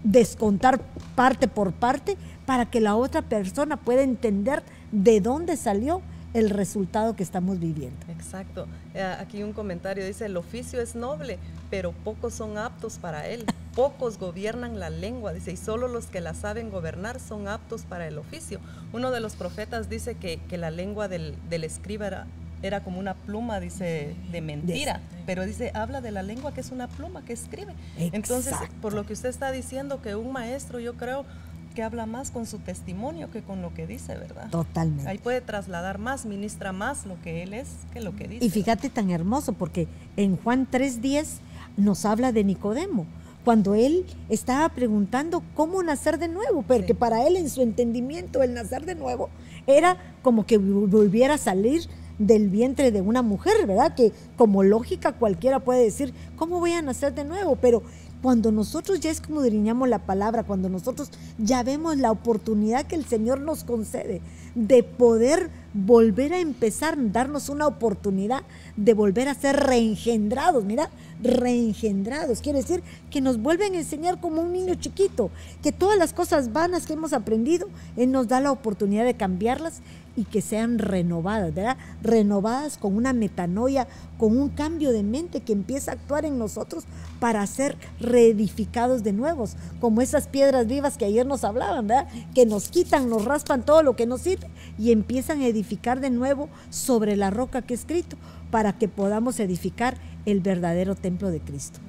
descontar 0.04 0.82
parte 1.16 1.48
por 1.48 1.72
parte 1.72 2.18
para 2.46 2.70
que 2.70 2.82
la 2.82 2.96
otra 2.96 3.22
persona 3.22 3.78
pueda 3.78 4.02
entender 4.02 4.62
de 4.92 5.22
dónde 5.22 5.58
salió 5.58 6.02
el 6.34 6.50
resultado 6.50 7.16
que 7.16 7.24
estamos 7.24 7.60
viviendo. 7.60 7.98
Exacto. 8.10 8.68
Eh, 8.94 9.02
aquí 9.02 9.44
un 9.44 9.54
comentario 9.54 10.06
dice, 10.06 10.26
el 10.26 10.38
oficio 10.38 10.82
es 10.82 10.96
noble, 10.96 11.40
pero 11.70 11.92
pocos 11.92 12.34
son 12.34 12.58
aptos 12.58 12.98
para 13.00 13.28
él. 13.28 13.46
Pocos 13.76 14.18
gobiernan 14.18 14.80
la 14.80 14.90
lengua, 14.90 15.34
dice, 15.34 15.52
y 15.52 15.58
solo 15.58 15.88
los 15.88 16.08
que 16.08 16.22
la 16.22 16.34
saben 16.34 16.70
gobernar 16.70 17.20
son 17.20 17.48
aptos 17.48 17.84
para 17.84 18.08
el 18.08 18.18
oficio. 18.18 18.60
Uno 18.94 19.12
de 19.12 19.20
los 19.20 19.36
profetas 19.36 19.90
dice 19.90 20.16
que, 20.16 20.40
la 20.58 20.72
lengua 20.72 21.08
del, 21.08 21.36
del 21.50 21.64
escriba 21.64 22.08
era, 22.08 22.28
era 22.62 22.82
como 22.82 23.00
una 23.00 23.14
pluma, 23.14 23.60
dice, 23.60 24.16
de 24.32 24.42
mentira, 24.42 25.02
pero 25.26 25.46
dice, 25.46 25.72
habla 25.74 26.02
de 26.02 26.12
la 26.12 26.22
lengua 26.22 26.54
que 26.54 26.62
es 26.62 26.72
una 26.72 26.88
pluma 26.88 27.24
que 27.24 27.34
escribe. 27.34 27.74
Entonces, 27.98 28.54
por 28.82 28.94
lo 28.94 29.06
que 29.06 29.14
usted 29.14 29.30
está 29.30 29.52
diciendo, 29.52 30.02
que 30.02 30.16
un 30.16 30.32
maestro, 30.32 30.80
yo 30.80 30.96
creo 30.96 31.26
que 31.72 31.84
habla 31.84 32.06
más 32.06 32.32
con 32.32 32.46
su 32.46 32.60
testimonio 32.60 33.32
que 33.32 33.42
con 33.42 33.62
lo 33.62 33.74
que 33.74 33.88
dice, 33.88 34.16
¿verdad? 34.16 34.50
Totalmente. 34.50 35.10
Ahí 35.10 35.18
puede 35.18 35.42
trasladar 35.42 35.98
más, 35.98 36.26
ministra 36.26 36.72
más 36.72 37.06
lo 37.06 37.20
que 37.22 37.44
él 37.44 37.54
es 37.54 37.70
que 37.94 38.02
lo 38.02 38.16
que 38.16 38.28
dice. 38.28 38.46
Y 38.46 38.50
fíjate 38.50 38.90
tan 38.90 39.10
hermoso, 39.10 39.54
porque 39.54 39.88
en 40.18 40.38
Juan 40.38 40.68
3.10 40.70 41.40
nos 41.78 42.06
habla 42.06 42.32
de 42.32 42.44
Nicodemo 42.44 43.06
cuando 43.44 43.74
él 43.74 44.06
estaba 44.30 44.70
preguntando 44.70 45.44
cómo 45.56 45.82
nacer 45.82 46.20
de 46.20 46.28
nuevo, 46.28 46.62
porque 46.62 46.94
para 46.94 47.26
él 47.26 47.36
en 47.38 47.50
su 47.50 47.62
entendimiento 47.62 48.44
el 48.44 48.54
nacer 48.54 48.86
de 48.86 48.96
nuevo 48.96 49.30
era 49.68 49.98
como 50.22 50.46
que 50.46 50.58
volviera 50.58 51.36
a 51.36 51.38
salir 51.38 51.82
del 52.20 52.50
vientre 52.50 52.92
de 52.92 53.02
una 53.02 53.24
mujer, 53.24 53.66
¿verdad? 53.66 53.96
Que 53.96 54.12
como 54.38 54.62
lógica 54.64 55.14
cualquiera 55.14 55.60
puede 55.60 55.84
decir, 55.84 56.14
¿cómo 56.36 56.60
voy 56.60 56.74
a 56.74 56.82
nacer 56.82 57.16
de 57.16 57.26
nuevo? 57.26 57.56
Pero 57.56 57.82
cuando 58.22 58.52
nosotros 58.52 59.00
ya 59.00 59.10
escudriñamos 59.10 59.90
la 59.90 60.00
palabra, 60.00 60.44
cuando 60.44 60.70
nosotros 60.70 61.10
ya 61.38 61.64
vemos 61.64 61.98
la 61.98 62.12
oportunidad 62.12 62.86
que 62.86 62.96
el 62.96 63.06
Señor 63.06 63.42
nos 63.42 63.64
concede 63.64 64.22
de 64.56 64.84
poder 64.84 65.50
volver 65.74 66.34
a 66.34 66.40
empezar, 66.40 66.98
darnos 67.12 67.50
una 67.50 67.66
oportunidad 67.66 68.44
de 68.76 68.94
volver 68.94 69.30
a 69.30 69.34
ser 69.34 69.56
reengendrados, 69.56 70.66
mira, 70.66 70.90
reengendrados, 71.24 72.42
quiere 72.42 72.60
decir 72.60 72.84
que 73.10 73.22
nos 73.22 73.42
vuelven 73.42 73.76
a 73.76 73.80
enseñar 73.80 74.20
como 74.20 74.42
un 74.42 74.52
niño 74.52 74.76
chiquito, 74.76 75.32
que 75.64 75.72
todas 75.72 75.98
las 75.98 76.14
cosas 76.14 76.52
vanas 76.52 76.86
que 76.86 76.94
hemos 76.94 77.14
aprendido, 77.14 77.68
Él 77.96 78.12
nos 78.12 78.28
da 78.28 78.40
la 78.40 78.52
oportunidad 78.52 79.06
de 79.06 79.14
cambiarlas 79.16 79.82
y 80.16 80.26
que 80.26 80.42
sean 80.42 80.80
renovadas, 80.80 81.54
¿verdad? 81.54 81.78
Renovadas 82.02 82.78
con 82.78 82.96
una 82.96 83.14
metanoia, 83.14 83.88
con 84.18 84.38
un 84.38 84.50
cambio 84.50 84.92
de 84.92 85.04
mente 85.04 85.42
que 85.42 85.54
empieza 85.54 85.92
a 85.92 85.94
actuar 85.96 86.26
en 86.26 86.38
nosotros 86.38 86.86
para 87.20 87.46
ser 87.48 87.78
reedificados 88.00 89.04
de 89.04 89.14
nuevos, 89.14 89.56
como 89.80 90.02
esas 90.02 90.28
piedras 90.28 90.68
vivas 90.68 90.98
que 90.98 91.06
ayer 91.06 91.26
nos 91.26 91.44
hablaban, 91.44 91.88
¿verdad? 91.88 92.08
Que 92.36 92.46
nos 92.46 92.70
quitan, 92.70 93.10
nos 93.10 93.26
raspan 93.26 93.64
todo 93.64 93.84
lo 93.84 93.96
que 93.96 94.06
nos 94.06 94.22
sirve 94.22 94.48
y 94.78 94.92
empiezan 94.92 95.42
a 95.42 95.48
edificar 95.48 96.00
de 96.00 96.10
nuevo 96.10 96.50
sobre 96.70 97.16
la 97.16 97.30
roca 97.30 97.62
que 97.62 97.74
he 97.74 97.78
escrito 97.78 98.18
para 98.50 98.74
que 98.74 98.88
podamos 98.88 99.40
edificar 99.40 99.98
el 100.26 100.42
verdadero 100.42 100.96
templo 100.96 101.32
de 101.32 101.40
Cristo. 101.40 101.80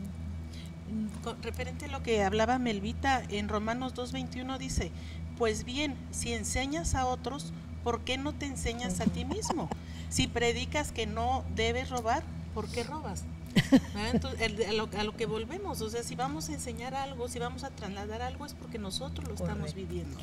referente 1.43 1.87
a 1.87 1.89
lo 1.89 2.03
que 2.03 2.23
hablaba 2.23 2.59
Melvita 2.59 3.23
en 3.29 3.49
Romanos 3.49 3.95
2.21 3.95 4.59
dice, 4.59 4.91
pues 5.39 5.65
bien, 5.65 5.95
si 6.11 6.33
enseñas 6.33 6.95
a 6.95 7.07
otros, 7.07 7.53
¿por 7.83 8.01
qué 8.01 8.19
no 8.19 8.33
te 8.33 8.47
enseñas 8.47 9.01
a 9.01 9.05
ti 9.05 9.25
mismo? 9.25 9.69
Si 10.09 10.27
predicas 10.27 10.93
que 10.93 11.07
no 11.07 11.45
debes 11.55 11.91
robar, 11.91 12.23
¿por 12.55 12.69
qué 12.69 12.85
robas? 12.85 13.25
Entonces, 14.13 14.41
a, 14.69 15.05
lo, 15.05 15.17
que 15.17 15.27
volvemos, 15.27 15.81
o 15.81 15.91
sea, 15.91 16.03
si 16.03 16.15
vamos 16.15 16.49
a 16.49 16.55
enseñar 16.55 16.95
algo, 16.95 17.29
si 17.29 17.39
vamos 17.39 17.65
a 17.65 17.71
trasladar 17.71 18.23
algo, 18.23 18.47
es 18.47 18.55
porque 18.55 18.79
nosotros 18.79 19.29
lo 19.29 19.35
estamos 19.35 19.75
viviendo. 19.75 20.17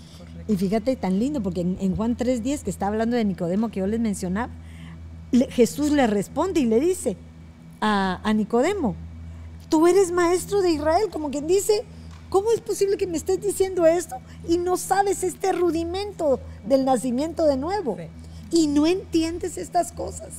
Y 0.48 0.56
fíjate 0.56 0.96
tan 0.96 1.20
lindo, 1.20 1.42
porque 1.42 1.62
en, 1.62 1.96
Juan 1.96 2.18
3.10, 2.18 2.64
que 2.64 2.70
está 2.70 2.88
hablando 2.88 3.16
de 3.16 3.26
Nicodemo, 3.26 3.70
que 3.70 3.80
yo 3.80 3.88
les 3.88 4.00
mencionaba, 4.00 4.52
Jesús 5.50 5.92
le 5.92 6.08
responde 6.08 6.60
y 6.60 6.66
le 6.66 6.80
dice 6.80 7.18
a, 7.82 8.20
a 8.24 8.34
Nicodemo, 8.34 8.96
tú 9.70 9.86
eres 9.88 10.12
maestro 10.12 10.62
de 10.62 10.72
Israel, 10.72 11.10
como 11.12 11.30
quien 11.30 11.46
dice, 11.46 11.86
¿Cómo 12.30 12.52
es 12.52 12.62
posible 12.62 12.98
que 12.98 13.08
me 13.08 13.18
estés 13.18 13.42
diciendo 13.42 13.88
esto 13.88 14.18
y 14.48 14.60
no 14.60 14.78
sabes 14.78 15.24
este 15.24 15.52
rudimento 15.52 16.40
del 16.64 16.86
nacimiento 16.86 17.46
de 17.46 17.58
nuevo? 17.58 17.98
Y 18.52 18.68
no 18.68 18.86
entiendes 18.86 19.58
estas 19.58 19.92
cosas. 19.92 20.30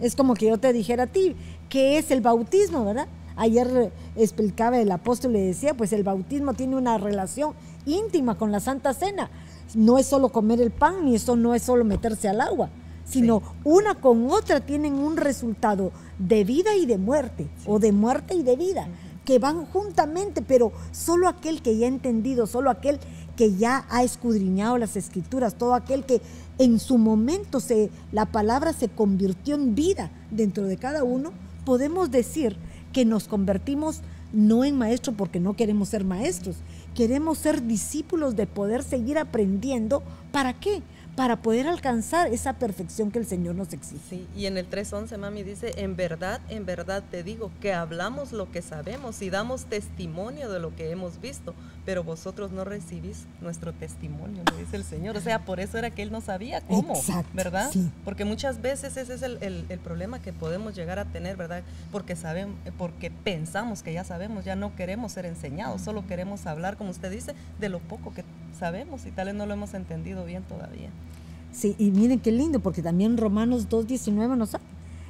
Es 0.00 0.16
como 0.16 0.34
que 0.34 0.46
yo 0.46 0.58
te 0.58 0.72
dijera 0.72 1.04
a 1.04 1.06
ti, 1.06 1.36
¿qué 1.68 1.98
es 1.98 2.10
el 2.10 2.20
bautismo, 2.20 2.84
verdad? 2.84 3.06
Ayer 3.36 3.92
explicaba 4.16 4.80
el 4.80 4.90
apóstol 4.90 5.36
y 5.36 5.40
decía, 5.40 5.74
pues 5.74 5.92
el 5.92 6.02
bautismo 6.02 6.54
tiene 6.54 6.74
una 6.74 6.98
relación 6.98 7.54
íntima 7.86 8.36
con 8.36 8.50
la 8.50 8.58
Santa 8.58 8.92
Cena. 8.92 9.30
No 9.74 9.98
es 9.98 10.06
solo 10.06 10.30
comer 10.30 10.60
el 10.60 10.72
pan, 10.72 11.04
ni 11.04 11.14
eso 11.14 11.36
no 11.36 11.54
es 11.54 11.62
solo 11.62 11.84
meterse 11.84 12.28
al 12.28 12.40
agua, 12.40 12.70
sino 13.04 13.40
una 13.62 13.94
con 13.94 14.30
otra 14.32 14.60
tienen 14.60 14.94
un 14.94 15.16
resultado 15.16 15.92
de 16.18 16.42
vida 16.42 16.74
y 16.74 16.86
de 16.86 16.98
muerte, 16.98 17.46
o 17.66 17.78
de 17.78 17.92
muerte 17.92 18.34
y 18.34 18.42
de 18.42 18.56
vida 18.56 18.88
que 19.24 19.38
van 19.38 19.64
juntamente, 19.66 20.42
pero 20.42 20.72
solo 20.92 21.28
aquel 21.28 21.62
que 21.62 21.76
ya 21.76 21.86
ha 21.86 21.88
entendido, 21.88 22.46
solo 22.46 22.70
aquel 22.70 22.98
que 23.36 23.54
ya 23.54 23.86
ha 23.90 24.02
escudriñado 24.02 24.78
las 24.78 24.96
escrituras, 24.96 25.54
todo 25.54 25.74
aquel 25.74 26.04
que 26.04 26.20
en 26.58 26.78
su 26.78 26.98
momento 26.98 27.60
se, 27.60 27.90
la 28.12 28.26
palabra 28.26 28.72
se 28.72 28.88
convirtió 28.88 29.54
en 29.54 29.74
vida 29.74 30.10
dentro 30.30 30.64
de 30.64 30.76
cada 30.76 31.04
uno, 31.04 31.32
podemos 31.64 32.10
decir 32.10 32.56
que 32.92 33.04
nos 33.04 33.28
convertimos 33.28 34.00
no 34.32 34.64
en 34.64 34.76
maestros 34.76 35.16
porque 35.16 35.40
no 35.40 35.54
queremos 35.54 35.88
ser 35.88 36.04
maestros, 36.04 36.56
queremos 36.94 37.38
ser 37.38 37.66
discípulos 37.66 38.36
de 38.36 38.46
poder 38.46 38.82
seguir 38.82 39.18
aprendiendo. 39.18 40.02
¿Para 40.32 40.58
qué? 40.58 40.82
Para 41.16 41.36
poder 41.36 41.66
alcanzar 41.66 42.28
esa 42.28 42.54
perfección 42.54 43.10
que 43.10 43.18
el 43.18 43.26
Señor 43.26 43.54
nos 43.54 43.72
exige. 43.72 44.00
Sí, 44.08 44.28
y 44.36 44.46
en 44.46 44.56
el 44.56 44.68
3.11, 44.70 45.18
mami 45.18 45.42
dice, 45.42 45.72
en 45.76 45.96
verdad, 45.96 46.40
en 46.48 46.64
verdad 46.64 47.02
te 47.10 47.22
digo 47.22 47.50
que 47.60 47.72
hablamos 47.72 48.32
lo 48.32 48.50
que 48.50 48.62
sabemos 48.62 49.20
y 49.22 49.30
damos 49.30 49.66
testimonio 49.66 50.50
de 50.50 50.60
lo 50.60 50.74
que 50.74 50.90
hemos 50.90 51.20
visto, 51.20 51.54
pero 51.84 52.04
vosotros 52.04 52.52
no 52.52 52.64
recibís 52.64 53.26
nuestro 53.40 53.72
testimonio, 53.72 54.42
le 54.52 54.64
dice 54.64 54.76
el 54.76 54.84
Señor. 54.84 55.16
O 55.16 55.20
sea, 55.20 55.44
por 55.44 55.60
eso 55.60 55.78
era 55.78 55.90
que 55.90 56.02
Él 56.02 56.12
no 56.12 56.20
sabía 56.20 56.60
cómo, 56.60 56.94
¿verdad? 57.32 57.70
Porque 58.04 58.24
muchas 58.24 58.62
veces 58.62 58.96
ese 58.96 59.14
es 59.14 59.22
el, 59.22 59.80
problema 59.82 60.20
que 60.20 60.32
podemos 60.32 60.74
llegar 60.74 60.98
a 60.98 61.06
tener, 61.06 61.36
¿verdad? 61.36 61.62
Porque, 61.90 62.16
sabemos, 62.16 62.56
porque 62.78 63.10
pensamos 63.10 63.82
que 63.82 63.92
ya 63.92 64.04
sabemos, 64.04 64.44
ya 64.44 64.56
no 64.56 64.76
queremos 64.76 65.12
ser 65.12 65.26
enseñados, 65.26 65.82
solo 65.82 66.06
queremos 66.06 66.46
hablar, 66.46 66.76
como 66.76 66.90
usted 66.90 67.10
dice, 67.10 67.34
de 67.58 67.68
lo 67.68 67.80
poco 67.80 68.12
que 68.12 68.24
sabemos 68.60 69.06
y 69.06 69.10
tal 69.10 69.26
vez 69.26 69.34
no 69.34 69.46
lo 69.46 69.54
hemos 69.54 69.74
entendido 69.74 70.24
bien 70.24 70.44
todavía. 70.44 70.90
Sí, 71.52 71.74
y 71.78 71.90
miren 71.90 72.20
qué 72.20 72.30
lindo, 72.30 72.60
porque 72.60 72.82
también 72.82 73.16
Romanos 73.16 73.68
2.19 73.68 74.36
nos 74.36 74.54
habla. 74.54 74.68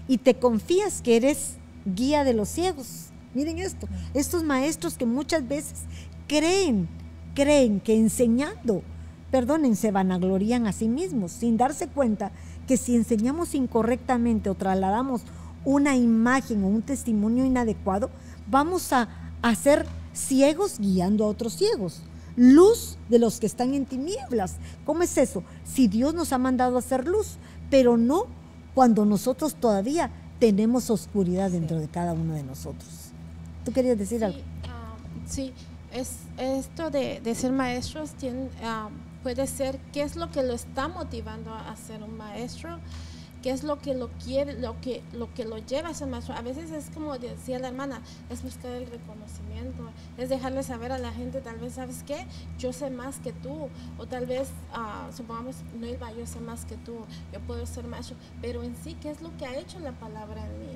Y 0.09 0.19
te 0.19 0.37
confías 0.37 1.03
que 1.03 1.17
eres 1.17 1.57
guía 1.85 2.25
de 2.25 2.33
los 2.33 2.49
ciegos. 2.49 3.09
Miren 3.35 3.59
esto, 3.59 3.87
estos 4.15 4.43
maestros 4.43 4.97
que 4.97 5.07
muchas 5.07 5.47
veces 5.47 5.81
creen, 6.27 6.89
creen 7.35 7.81
que 7.81 7.97
enseñando, 7.97 8.83
perdonen, 9.31 9.77
se 9.77 9.91
vanaglorían 9.91 10.67
a 10.67 10.73
sí 10.73 10.89
mismos, 10.89 11.31
sin 11.33 11.57
darse 11.57 11.87
cuenta 11.87 12.33
que 12.67 12.77
si 12.77 12.97
enseñamos 12.97 13.55
incorrectamente 13.55 14.51
o 14.51 14.55
trasladamos 14.55 15.23
una 15.65 15.97
imagen 15.97 16.65
o 16.65 16.69
un 16.69 16.83
testimonio 16.83 17.45
inadecuado, 17.45 18.11
vamos 18.49 18.93
a, 18.93 19.09
hacer 19.43 19.87
ciegos 20.13 20.79
guiando 20.79 21.25
a 21.25 21.29
otros 21.29 21.55
ciegos 21.55 22.03
luz 22.41 22.97
de 23.11 23.19
los 23.19 23.39
que 23.39 23.45
están 23.45 23.75
en 23.75 23.85
tinieblas. 23.85 24.57
¿Cómo 24.87 25.03
es 25.03 25.19
eso? 25.19 25.45
Si 25.67 25.89
Dios 25.89 26.15
nos 26.15 26.33
ha 26.33 26.39
mandado 26.39 26.77
a 26.77 26.79
hacer 26.79 27.07
luz, 27.07 27.37
pero 27.69 27.99
no 27.99 28.25
cuando 28.75 29.05
nosotros 29.05 29.55
todavía 29.55 30.11
tenemos 30.39 30.89
oscuridad 30.89 31.51
dentro 31.51 31.79
de 31.79 31.87
cada 31.87 32.15
uno 32.15 32.33
de 32.33 32.43
nosotros. 32.43 32.89
¿Tú 33.63 33.73
querías 33.73 33.99
decir 33.99 34.25
algo? 34.25 34.39
Ah, 34.67 34.95
sí, 35.29 35.53
es, 35.93 36.17
esto 36.39 36.89
de, 36.89 37.21
ser 37.35 37.53
maestros 37.53 38.13
tiene, 38.13 38.49
ah, 38.65 38.89
puede 39.23 39.47
ser 39.47 39.79
qué 39.93 40.01
es 40.01 40.17
lo 40.17 40.31
que 40.31 40.43
lo 40.43 40.55
está 40.55 40.89
motivando 40.89 41.53
a 41.53 41.77
ser 41.77 42.03
un 42.03 42.17
maestro 42.17 42.79
qué 43.43 43.51
es 43.51 43.65
lo 43.65 43.79
que 43.79 43.95
lo 43.95 44.09
quiere, 44.25 44.59
lo 44.59 44.81
que 44.81 45.03
lo 45.13 45.33
que 45.35 45.45
lo 45.45 45.59
lleva 45.59 45.89
a 45.89 45.95
ser 45.95 46.09
maestro. 46.09 46.35
A 46.35 46.43
veces 46.43 46.71
es 46.71 46.91
como 46.91 47.19
decía 47.19 47.59
la 47.59 47.69
hermana, 47.69 48.03
es 48.29 48.43
buscar 48.43 48.73
el 48.73 48.87
reconocimiento, 48.87 49.91
es 50.19 50.29
dejarle 50.29 50.63
saber 50.63 50.93
a 50.93 50.99
la 50.99 51.13
gente, 51.13 51.41
tal 51.41 51.59
vez, 51.59 51.75
¿sabes 51.75 52.03
qué? 52.07 52.27
Yo 52.59 52.73
sé 52.73 52.91
más 52.91 53.19
que 53.19 53.33
tú, 53.33 53.69
o 53.99 54.07
tal 54.07 54.27
vez, 54.27 54.49
uh, 54.75 55.13
supongamos, 55.15 55.57
no 55.79 55.87
iba, 55.87 56.13
yo 56.13 56.27
sé 56.27 56.41
más 56.41 56.65
que 56.65 56.77
tú, 56.77 56.97
yo 57.33 57.41
puedo 57.41 57.65
ser 57.67 57.87
maestro, 57.87 58.17
pero 58.41 58.63
en 58.63 58.77
sí, 58.77 58.97
¿qué 59.01 59.11
es 59.11 59.23
lo 59.23 59.37
que 59.37 59.47
ha 59.47 59.59
hecho 59.59 59.79
la 59.81 59.93
palabra 59.93 60.47
en 60.47 60.59
mí? 60.59 60.67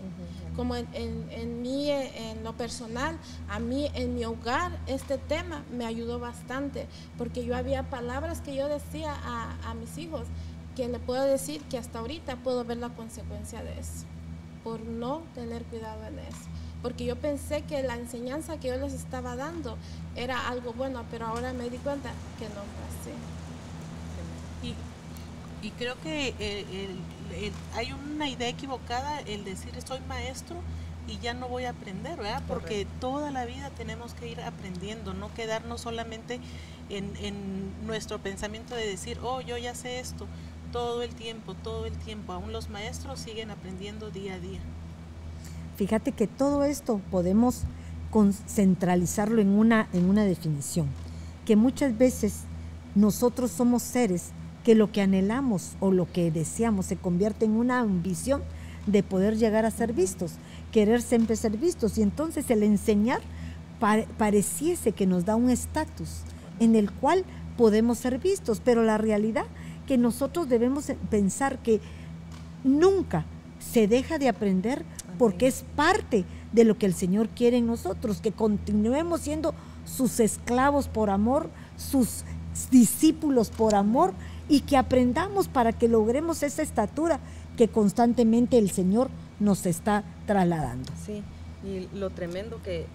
Como 0.56 0.76
en, 0.76 0.86
en, 0.92 1.62
mí, 1.62 1.90
en 1.90 2.44
lo 2.44 2.56
personal, 2.56 3.18
a 3.48 3.58
mí, 3.58 3.90
en 3.94 4.14
mi 4.14 4.24
hogar, 4.24 4.78
este 4.86 5.18
tema 5.18 5.64
me 5.72 5.84
ayudó 5.84 6.18
bastante, 6.18 6.86
porque 7.18 7.44
yo 7.44 7.56
había 7.56 7.90
palabras 7.90 8.40
que 8.40 8.54
yo 8.54 8.68
decía 8.68 9.12
a, 9.12 9.70
a 9.70 9.74
mis 9.74 9.98
hijos, 9.98 10.26
que 10.74 10.88
le 10.88 10.98
puedo 10.98 11.24
decir 11.24 11.62
que 11.62 11.78
hasta 11.78 11.98
ahorita 12.00 12.36
puedo 12.36 12.64
ver 12.64 12.78
la 12.78 12.90
consecuencia 12.90 13.62
de 13.62 13.78
eso, 13.78 14.04
por 14.62 14.80
no 14.80 15.22
tener 15.34 15.62
cuidado 15.64 16.04
en 16.06 16.18
eso. 16.18 16.48
Porque 16.82 17.04
yo 17.04 17.16
pensé 17.16 17.62
que 17.62 17.82
la 17.82 17.94
enseñanza 17.94 18.58
que 18.58 18.68
yo 18.68 18.76
les 18.76 18.92
estaba 18.92 19.36
dando 19.36 19.78
era 20.16 20.48
algo 20.48 20.72
bueno, 20.74 21.04
pero 21.10 21.26
ahora 21.26 21.52
me 21.52 21.70
di 21.70 21.78
cuenta 21.78 22.10
que 22.38 22.46
no 22.48 22.54
fue 22.54 22.84
así. 22.90 24.74
Y, 25.62 25.70
creo 25.78 25.98
que 26.02 26.34
eh, 26.38 26.94
hay 27.74 27.92
una 27.92 28.28
idea 28.28 28.48
equivocada 28.48 29.20
el 29.20 29.44
decir 29.44 29.72
soy 29.86 29.98
maestro 30.06 30.56
y 31.08 31.18
ya 31.18 31.34
no 31.34 31.48
voy 31.48 31.64
a 31.64 31.70
aprender, 31.70 32.18
¿verdad? 32.18 32.42
Porque 32.46 32.86
toda 33.00 33.30
la 33.30 33.44
vida 33.44 33.70
tenemos 33.70 34.14
que 34.14 34.28
ir 34.28 34.40
aprendiendo, 34.40 35.14
no 35.14 35.32
quedarnos 35.34 35.80
solamente 35.80 36.40
en, 36.88 37.16
en, 37.16 37.86
nuestro 37.86 38.18
pensamiento 38.18 38.74
de 38.74 38.86
decir, 38.86 39.18
oh, 39.22 39.40
yo 39.40 39.58
ya 39.58 39.74
sé 39.74 40.00
esto, 40.00 40.26
todo 40.74 41.04
el 41.04 41.14
tiempo, 41.14 41.54
todo 41.54 41.86
el 41.86 41.92
tiempo. 41.92 42.32
Aún 42.32 42.52
los 42.52 42.68
maestros 42.68 43.20
siguen 43.20 43.52
aprendiendo 43.52 44.10
día 44.10 44.34
a 44.34 44.40
día. 44.40 44.58
Fíjate 45.76 46.10
que 46.10 46.26
todo 46.26 46.64
esto 46.64 47.00
podemos 47.12 47.62
centralizarlo 48.48 49.40
en 49.40 49.50
una, 49.50 49.88
en 49.92 50.08
una 50.08 50.24
definición, 50.24 50.88
que 51.46 51.54
muchas 51.54 51.96
veces 51.96 52.40
nosotros 52.96 53.52
somos 53.52 53.84
seres 53.84 54.32
que 54.64 54.74
lo 54.74 54.90
que 54.90 55.00
anhelamos 55.00 55.76
o 55.78 55.92
lo 55.92 56.10
que 56.10 56.32
deseamos 56.32 56.86
se 56.86 56.96
convierte 56.96 57.44
en 57.44 57.52
una 57.52 57.78
ambición 57.78 58.42
de 58.88 59.04
poder 59.04 59.36
llegar 59.36 59.64
a 59.64 59.70
ser 59.70 59.92
vistos, 59.92 60.32
querer 60.72 61.02
siempre 61.02 61.36
ser 61.36 61.56
vistos. 61.56 61.98
Y 61.98 62.02
entonces 62.02 62.50
el 62.50 62.64
enseñar 62.64 63.20
pareciese 64.18 64.90
que 64.90 65.06
nos 65.06 65.24
da 65.24 65.36
un 65.36 65.50
estatus 65.50 66.22
en 66.58 66.74
el 66.74 66.90
cual 66.90 67.24
podemos 67.56 67.98
ser 67.98 68.18
vistos, 68.18 68.60
pero 68.64 68.82
la 68.82 68.98
realidad 68.98 69.46
que 69.86 69.98
nosotros 69.98 70.48
debemos 70.48 70.90
pensar 71.10 71.58
que 71.58 71.80
nunca 72.62 73.24
se 73.58 73.86
deja 73.86 74.18
de 74.18 74.28
aprender 74.28 74.84
porque 75.18 75.46
es 75.46 75.64
parte 75.76 76.24
de 76.52 76.64
lo 76.64 76.78
que 76.78 76.86
el 76.86 76.94
Señor 76.94 77.28
quiere 77.28 77.58
en 77.58 77.66
nosotros, 77.66 78.20
que 78.20 78.32
continuemos 78.32 79.22
siendo 79.22 79.54
sus 79.84 80.20
esclavos 80.20 80.88
por 80.88 81.10
amor, 81.10 81.50
sus 81.76 82.24
discípulos 82.70 83.50
por 83.50 83.74
amor 83.74 84.12
y 84.48 84.60
que 84.60 84.76
aprendamos 84.76 85.48
para 85.48 85.72
que 85.72 85.88
logremos 85.88 86.42
esa 86.42 86.62
estatura 86.62 87.20
que 87.56 87.68
constantemente 87.68 88.58
el 88.58 88.70
Señor 88.70 89.10
nos 89.40 89.66
está 89.66 90.04
trasladando. 90.26 90.92
Sí, 91.04 91.22
y 91.64 91.88
lo 91.96 92.10
tremendo 92.10 92.62
que 92.62 92.86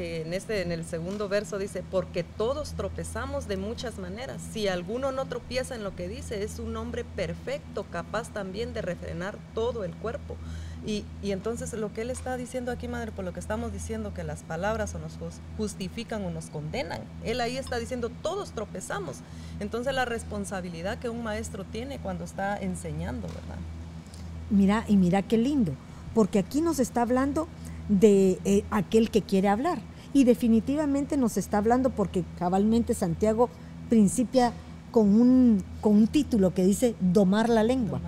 en 0.00 0.32
este 0.32 0.62
en 0.62 0.72
el 0.72 0.84
segundo 0.84 1.28
verso 1.28 1.58
dice, 1.58 1.82
porque 1.88 2.24
todos 2.24 2.72
tropezamos 2.72 3.48
de 3.48 3.56
muchas 3.56 3.98
maneras. 3.98 4.40
Si 4.52 4.68
alguno 4.68 5.12
no 5.12 5.26
tropieza 5.26 5.74
en 5.74 5.84
lo 5.84 5.94
que 5.94 6.08
dice, 6.08 6.42
es 6.42 6.58
un 6.58 6.76
hombre 6.76 7.04
perfecto, 7.04 7.84
capaz 7.90 8.30
también 8.30 8.72
de 8.72 8.82
refrenar 8.82 9.38
todo 9.54 9.84
el 9.84 9.94
cuerpo. 9.94 10.36
Y, 10.86 11.04
entonces 11.22 11.72
lo 11.74 11.92
que 11.92 12.02
él 12.02 12.10
está 12.10 12.36
diciendo 12.38 12.72
aquí, 12.72 12.88
madre, 12.88 13.12
por 13.12 13.24
lo 13.24 13.32
que 13.32 13.40
estamos 13.40 13.72
diciendo, 13.72 14.14
que 14.14 14.24
las 14.24 14.42
palabras 14.42 14.94
o 14.94 14.98
nos 14.98 15.12
justifican 15.58 16.24
o 16.24 16.30
nos 16.30 16.46
condenan, 16.46 17.00
él 17.22 17.40
ahí 17.40 17.58
está 17.58 17.78
diciendo, 17.78 18.10
todos 18.22 18.52
tropezamos. 18.52 19.16
Entonces 19.60 19.94
la 19.94 20.06
responsabilidad 20.06 20.98
que 20.98 21.10
un 21.10 21.22
maestro 21.22 21.64
tiene 21.64 21.98
cuando 21.98 22.24
está 22.24 22.56
enseñando, 22.56 23.28
¿verdad? 23.28 23.58
Mira, 24.48 24.84
y 24.88 24.96
mira 24.96 25.22
qué 25.22 25.36
lindo, 25.36 25.72
porque 26.14 26.38
aquí 26.38 26.62
nos 26.62 26.78
está 26.78 27.02
hablando 27.02 27.46
de 27.90 28.38
eh, 28.44 28.64
aquel 28.70 29.10
que 29.10 29.20
quiere 29.20 29.48
hablar. 29.48 29.80
Y 30.12 30.24
definitivamente 30.24 31.16
nos 31.16 31.36
está 31.36 31.58
hablando 31.58 31.90
porque 31.90 32.24
cabalmente 32.38 32.94
Santiago 32.94 33.48
principia 33.88 34.52
con 34.90 35.08
un, 35.20 35.62
con 35.80 35.96
un 35.96 36.06
título 36.08 36.52
que 36.52 36.64
dice 36.64 36.94
domar 37.00 37.48
la 37.48 37.62
lengua. 37.62 38.00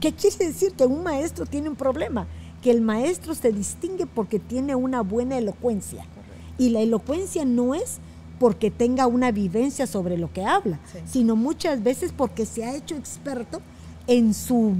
¿Qué 0.00 0.14
quiere 0.14 0.46
decir? 0.46 0.72
Que 0.72 0.86
un 0.86 1.02
maestro 1.02 1.44
tiene 1.44 1.68
un 1.68 1.76
problema, 1.76 2.26
que 2.62 2.70
el 2.70 2.80
maestro 2.80 3.34
se 3.34 3.52
distingue 3.52 4.06
porque 4.06 4.38
tiene 4.38 4.74
una 4.74 5.02
buena 5.02 5.36
elocuencia. 5.36 6.06
Y 6.56 6.70
la 6.70 6.80
elocuencia 6.80 7.44
no 7.44 7.74
es 7.74 7.98
porque 8.38 8.70
tenga 8.70 9.06
una 9.06 9.30
vivencia 9.32 9.86
sobre 9.86 10.16
lo 10.16 10.32
que 10.32 10.44
habla, 10.44 10.80
sino 11.04 11.36
muchas 11.36 11.82
veces 11.82 12.12
porque 12.16 12.46
se 12.46 12.64
ha 12.64 12.74
hecho 12.74 12.96
experto 12.96 13.60
en 14.06 14.32
su 14.32 14.74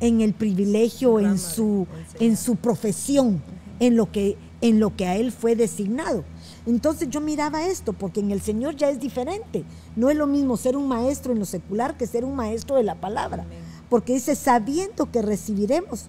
en 0.00 0.20
el 0.20 0.32
privilegio, 0.32 1.18
en 1.18 1.38
su, 1.38 1.86
en 2.20 2.36
su 2.36 2.54
profesión, 2.54 3.42
en 3.80 3.96
lo 3.96 4.12
que 4.12 4.36
en 4.60 4.80
lo 4.80 4.94
que 4.96 5.06
a 5.06 5.16
él 5.16 5.32
fue 5.32 5.56
designado. 5.56 6.24
Entonces 6.66 7.08
yo 7.08 7.20
miraba 7.20 7.66
esto, 7.66 7.92
porque 7.92 8.20
en 8.20 8.30
el 8.30 8.40
Señor 8.40 8.76
ya 8.76 8.90
es 8.90 9.00
diferente. 9.00 9.64
No 9.96 10.10
es 10.10 10.16
lo 10.16 10.26
mismo 10.26 10.56
ser 10.56 10.76
un 10.76 10.88
maestro 10.88 11.32
en 11.32 11.38
lo 11.38 11.44
secular 11.44 11.96
que 11.96 12.06
ser 12.06 12.24
un 12.24 12.36
maestro 12.36 12.76
de 12.76 12.82
la 12.82 12.96
palabra. 12.96 13.44
Porque 13.88 14.14
dice, 14.14 14.34
sabiendo 14.34 15.10
que 15.10 15.22
recibiremos 15.22 16.06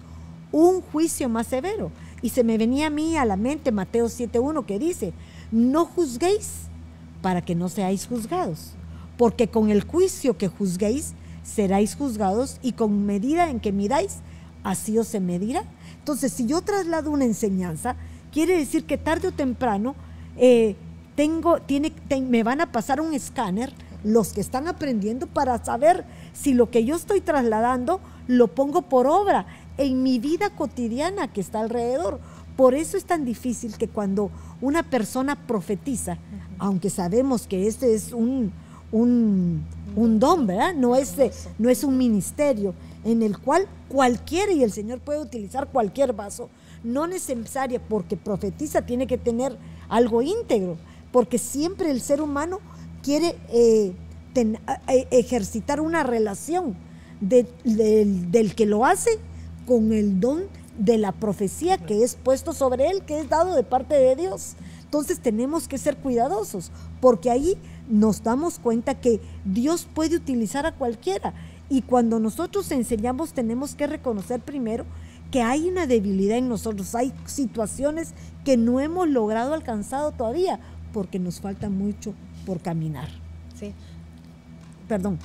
un 0.52 0.82
juicio 0.82 1.28
más 1.28 1.46
severo. 1.46 1.90
Y 2.22 2.30
se 2.30 2.44
me 2.44 2.58
venía 2.58 2.88
a 2.88 2.90
mí 2.90 3.16
a 3.16 3.24
la 3.24 3.36
mente 3.36 3.72
Mateo 3.72 4.06
7.1 4.06 4.66
que 4.66 4.78
dice, 4.78 5.12
no 5.50 5.86
juzguéis 5.86 6.68
para 7.22 7.42
que 7.42 7.54
no 7.54 7.68
seáis 7.68 8.06
juzgados. 8.06 8.72
Porque 9.16 9.48
con 9.48 9.70
el 9.70 9.84
juicio 9.84 10.36
que 10.36 10.48
juzguéis, 10.48 11.14
seráis 11.42 11.94
juzgados 11.94 12.58
y 12.62 12.72
con 12.72 13.06
medida 13.06 13.50
en 13.50 13.60
que 13.60 13.72
miráis, 13.72 14.18
así 14.62 14.98
os 14.98 15.08
se 15.08 15.20
medirá. 15.20 15.64
Entonces, 15.98 16.32
si 16.32 16.46
yo 16.46 16.60
traslado 16.62 17.10
una 17.10 17.24
enseñanza, 17.24 17.96
quiere 18.32 18.56
decir 18.56 18.84
que 18.84 18.98
tarde 18.98 19.28
o 19.28 19.32
temprano 19.32 19.94
eh, 20.36 20.76
tengo, 21.14 21.60
tiene, 21.60 21.92
me 22.28 22.42
van 22.42 22.60
a 22.60 22.72
pasar 22.72 23.00
un 23.00 23.12
escáner 23.14 23.72
los 24.04 24.32
que 24.32 24.40
están 24.40 24.68
aprendiendo 24.68 25.26
para 25.26 25.62
saber 25.62 26.04
si 26.32 26.54
lo 26.54 26.70
que 26.70 26.84
yo 26.84 26.96
estoy 26.96 27.20
trasladando 27.20 28.00
lo 28.26 28.48
pongo 28.48 28.82
por 28.82 29.06
obra 29.06 29.46
en 29.76 30.02
mi 30.02 30.18
vida 30.18 30.50
cotidiana 30.50 31.32
que 31.32 31.40
está 31.40 31.60
alrededor. 31.60 32.20
Por 32.56 32.74
eso 32.74 32.96
es 32.96 33.04
tan 33.04 33.24
difícil 33.24 33.76
que 33.76 33.88
cuando 33.88 34.30
una 34.60 34.82
persona 34.82 35.36
profetiza, 35.46 36.18
aunque 36.58 36.90
sabemos 36.90 37.46
que 37.46 37.66
este 37.66 37.94
es 37.94 38.12
un, 38.12 38.52
un, 38.92 39.64
don, 40.18 40.46
¿verdad? 40.46 40.74
No 40.74 40.96
es, 40.96 41.16
no 41.58 41.68
es 41.68 41.84
un 41.84 41.96
ministerio 41.96 42.74
en 43.04 43.22
el 43.22 43.38
cual 43.38 43.66
cualquiera, 43.88 44.52
y 44.52 44.62
el 44.62 44.72
Señor 44.72 45.00
puede 45.00 45.20
utilizar 45.20 45.68
cualquier 45.68 46.12
vaso, 46.12 46.50
no 46.82 47.06
necesaria 47.06 47.80
porque 47.80 48.16
profetiza, 48.16 48.82
tiene 48.82 49.06
que 49.06 49.18
tener 49.18 49.56
algo 49.88 50.22
íntegro, 50.22 50.76
porque 51.12 51.38
siempre 51.38 51.90
el 51.90 52.00
ser 52.00 52.20
humano 52.20 52.60
quiere 53.02 53.36
eh, 53.48 53.92
eh, 54.34 55.06
ejercitar 55.10 55.80
una 55.80 56.02
relación 56.02 56.76
del 57.20 58.54
que 58.54 58.66
lo 58.66 58.86
hace 58.86 59.10
con 59.66 59.92
el 59.92 60.20
don 60.20 60.44
de 60.78 60.96
la 60.96 61.12
profecía 61.12 61.76
que 61.76 62.02
es 62.02 62.14
puesto 62.14 62.54
sobre 62.54 62.88
él, 62.88 63.02
que 63.04 63.20
es 63.20 63.28
dado 63.28 63.54
de 63.54 63.62
parte 63.62 63.94
de 63.94 64.16
Dios. 64.16 64.54
Entonces 64.84 65.20
tenemos 65.20 65.68
que 65.68 65.78
ser 65.78 65.96
cuidadosos, 65.96 66.72
porque 67.00 67.30
ahí 67.30 67.58
nos 67.88 68.22
damos 68.22 68.58
cuenta 68.58 68.94
que 68.94 69.20
Dios 69.44 69.86
puede 69.92 70.16
utilizar 70.16 70.66
a 70.66 70.72
cualquiera. 70.72 71.34
Y 71.68 71.82
cuando 71.82 72.18
nosotros 72.18 72.70
enseñamos 72.72 73.32
tenemos 73.32 73.74
que 73.74 73.86
reconocer 73.86 74.40
primero 74.40 74.86
que 75.30 75.42
hay 75.42 75.68
una 75.68 75.86
debilidad 75.86 76.38
en 76.38 76.48
nosotros, 76.48 76.94
hay 76.94 77.12
situaciones 77.26 78.14
que 78.44 78.56
no 78.56 78.80
hemos 78.80 79.08
logrado 79.08 79.54
alcanzar 79.54 80.12
todavía 80.16 80.58
porque 80.92 81.18
nos 81.18 81.40
falta 81.40 81.68
mucho 81.68 82.14
por 82.46 82.60
caminar. 82.60 83.08
Sí. 83.58 83.72
Perdón. 84.88 85.18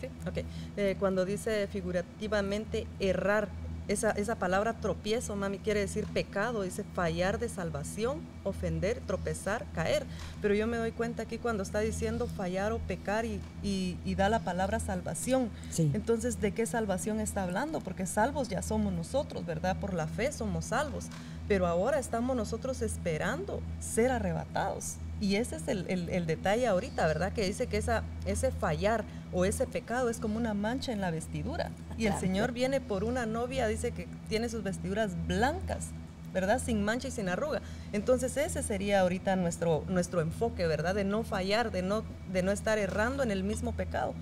Sí, 0.00 0.08
ok. 0.28 0.44
Eh, 0.76 0.96
cuando 0.98 1.24
dice 1.24 1.66
figurativamente 1.68 2.86
errar, 3.00 3.48
esa, 3.88 4.10
esa, 4.12 4.36
palabra 4.36 4.74
tropiezo, 4.74 5.36
mami, 5.36 5.58
quiere 5.58 5.80
decir 5.80 6.06
pecado, 6.06 6.62
dice 6.62 6.84
fallar 6.94 7.38
de 7.38 7.48
salvación, 7.48 8.20
ofender, 8.44 9.00
tropezar, 9.06 9.66
caer. 9.74 10.04
Pero 10.40 10.54
yo 10.54 10.66
me 10.66 10.76
doy 10.76 10.92
cuenta 10.92 11.24
aquí 11.24 11.38
cuando 11.38 11.62
está 11.62 11.80
diciendo 11.80 12.26
fallar 12.26 12.72
o 12.72 12.78
pecar 12.78 13.24
y, 13.24 13.40
y, 13.62 14.14
da 14.14 14.28
la 14.28 14.40
palabra 14.40 14.78
salvación. 14.80 15.50
Entonces, 15.76 16.40
¿de 16.40 16.52
qué 16.52 16.66
salvación 16.66 17.20
está 17.20 17.42
hablando? 17.42 17.80
Porque 17.80 18.06
salvos 18.06 18.48
ya 18.48 18.62
somos 18.62 18.92
nosotros, 18.92 19.44
¿verdad? 19.44 19.76
Por 19.78 19.94
la 19.94 20.06
fe 20.06 20.32
somos 20.32 20.66
salvos. 20.66 21.06
Pero 21.48 21.66
ahora 21.66 21.98
estamos 21.98 22.36
nosotros 22.36 22.82
esperando 22.82 23.60
ser 23.80 24.10
arrebatados. 24.10 24.96
Y 25.22 25.36
ese 25.36 25.54
es 25.54 25.68
el, 25.68 25.88
el, 25.88 26.26
detalle 26.26 26.66
ahorita, 26.66 27.06
¿verdad? 27.06 27.32
Que 27.32 27.46
dice 27.46 27.68
que 27.68 27.76
esa, 27.76 28.02
ese 28.26 28.50
fallar 28.50 29.04
o 29.32 29.44
ese 29.44 29.68
pecado 29.68 30.10
es 30.10 30.18
como 30.18 30.36
una 30.36 30.52
mancha 30.52 30.90
en 30.90 31.00
la 31.00 31.12
vestidura. 31.12 31.70
Y 31.96 32.06
el 32.06 32.14
Señor 32.14 32.50
viene 32.50 32.80
por 32.80 33.04
una 33.04 33.24
novia, 33.24 33.68
dice 33.68 33.92
que 33.92 34.08
tiene 34.28 34.48
sus 34.48 34.64
vestiduras 34.64 35.12
blancas, 35.28 35.90
¿verdad? 36.34 36.60
Sin 36.60 36.82
mancha 36.82 37.06
y 37.06 37.12
sin 37.12 37.28
arruga. 37.28 37.62
Entonces 37.92 38.36
ese 38.36 38.64
sería 38.64 38.98
ahorita 39.02 39.36
nuestro, 39.36 39.84
nuestro 39.86 40.22
enfoque, 40.22 40.66
¿verdad? 40.66 40.96
De 40.96 41.04
no 41.04 41.22
fallar, 41.22 41.70
de 41.70 41.82
no, 41.82 42.02
de 42.32 42.42
no 42.42 42.50
estar 42.50 42.78
errando 42.78 43.22
en 43.22 43.30
el 43.30 43.44
mismo 43.44 43.70
pecado 43.70 44.14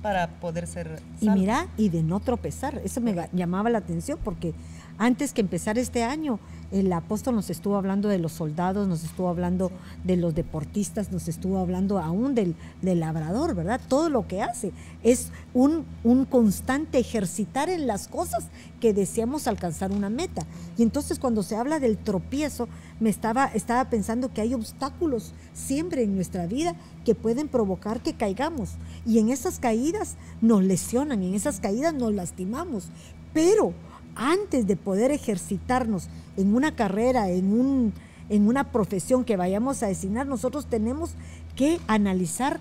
para 0.00 0.28
poder 0.28 0.66
ser 0.66 1.02
Y 1.20 1.28
mira, 1.28 1.68
y 1.76 1.90
de 1.90 2.02
no 2.02 2.20
tropezar. 2.20 2.80
Eso 2.84 3.02
me 3.02 3.28
llamaba 3.34 3.68
la 3.68 3.78
atención 3.78 4.18
porque 4.24 4.54
Antes 4.98 5.32
que 5.32 5.40
empezar 5.40 5.78
este 5.78 6.02
año, 6.02 6.40
el 6.72 6.92
apóstol 6.92 7.36
nos 7.36 7.50
estuvo 7.50 7.76
hablando 7.76 8.08
de 8.08 8.18
los 8.18 8.32
soldados, 8.32 8.88
nos 8.88 9.04
estuvo 9.04 9.28
hablando 9.28 9.70
de 10.04 10.16
los 10.16 10.34
deportistas, 10.34 11.12
nos 11.12 11.28
estuvo 11.28 11.58
hablando 11.58 11.98
aún 11.98 12.34
del, 12.34 12.56
del, 12.82 13.00
labrador, 13.00 13.54
¿verdad? 13.54 13.80
Todo 13.88 14.10
lo 14.10 14.26
que 14.26 14.42
hace 14.42 14.72
es 15.02 15.30
un, 15.54 15.86
un, 16.02 16.24
constante 16.24 16.98
ejercitar 16.98 17.70
en 17.70 17.86
las 17.86 18.08
cosas 18.08 18.48
que 18.80 18.92
deseamos 18.92 19.46
alcanzar 19.46 19.92
una 19.92 20.10
meta. 20.10 20.44
Y 20.76 20.82
entonces 20.82 21.18
cuando 21.18 21.42
se 21.42 21.56
habla 21.56 21.78
del 21.78 21.96
tropiezo, 21.96 22.68
me 23.00 23.08
estaba, 23.08 23.46
estaba 23.46 23.88
pensando 23.88 24.34
que 24.34 24.40
hay 24.40 24.52
obstáculos 24.52 25.32
siempre 25.54 26.02
en 26.02 26.16
nuestra 26.16 26.46
vida 26.46 26.74
que 27.04 27.14
pueden 27.14 27.48
provocar 27.48 28.02
que 28.02 28.14
caigamos. 28.14 28.72
Y 29.06 29.20
en 29.20 29.30
esas 29.30 29.58
caídas 29.58 30.16
nos 30.40 30.62
lesionan, 30.64 31.22
en 31.22 31.34
esas 31.34 31.60
caídas 31.60 31.94
nos 31.94 32.12
lastimamos. 32.12 32.90
Pero 33.32 33.72
antes 34.18 34.66
de 34.66 34.76
poder 34.76 35.10
ejercitarnos 35.12 36.08
en 36.36 36.54
una 36.54 36.74
carrera, 36.74 37.30
en, 37.30 37.52
un, 37.58 37.92
en 38.28 38.46
una 38.46 38.72
profesión 38.72 39.24
que 39.24 39.36
vayamos 39.36 39.82
a 39.82 39.86
designar, 39.86 40.26
nosotros 40.26 40.66
tenemos 40.66 41.12
que 41.56 41.80
analizar 41.86 42.60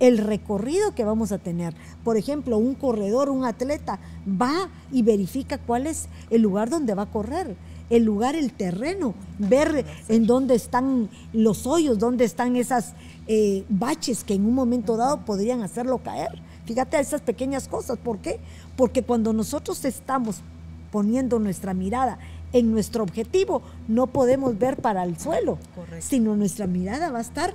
el 0.00 0.18
recorrido 0.18 0.94
que 0.94 1.04
vamos 1.04 1.32
a 1.32 1.38
tener. 1.38 1.74
Por 2.04 2.16
ejemplo, 2.16 2.58
un 2.58 2.74
corredor, 2.74 3.30
un 3.30 3.44
atleta, 3.44 3.98
va 4.28 4.68
y 4.92 5.02
verifica 5.02 5.58
cuál 5.58 5.86
es 5.86 6.08
el 6.30 6.42
lugar 6.42 6.68
donde 6.68 6.94
va 6.94 7.04
a 7.04 7.10
correr, 7.10 7.56
el 7.90 8.04
lugar, 8.04 8.36
el 8.36 8.52
terreno, 8.52 9.14
ver 9.38 9.86
en 10.08 10.26
dónde 10.26 10.54
están 10.54 11.08
los 11.32 11.66
hoyos, 11.66 11.98
dónde 11.98 12.24
están 12.24 12.56
esas 12.56 12.92
eh, 13.26 13.64
baches 13.68 14.24
que 14.24 14.34
en 14.34 14.44
un 14.44 14.54
momento 14.54 14.96
dado 14.96 15.24
podrían 15.24 15.62
hacerlo 15.62 15.98
caer. 15.98 16.42
Fíjate 16.66 17.00
esas 17.00 17.22
pequeñas 17.22 17.66
cosas. 17.66 17.98
¿Por 17.98 18.18
qué? 18.18 18.40
Porque 18.76 19.02
cuando 19.02 19.32
nosotros 19.32 19.84
estamos 19.86 20.42
poniendo 20.90 21.38
nuestra 21.38 21.74
mirada 21.74 22.18
en 22.52 22.70
nuestro 22.72 23.02
objetivo, 23.02 23.62
no 23.88 24.06
podemos 24.06 24.58
ver 24.58 24.76
para 24.76 25.04
el 25.04 25.18
suelo, 25.18 25.58
sino 26.00 26.36
nuestra 26.36 26.66
mirada 26.66 27.10
va 27.10 27.18
a 27.18 27.22
estar 27.22 27.54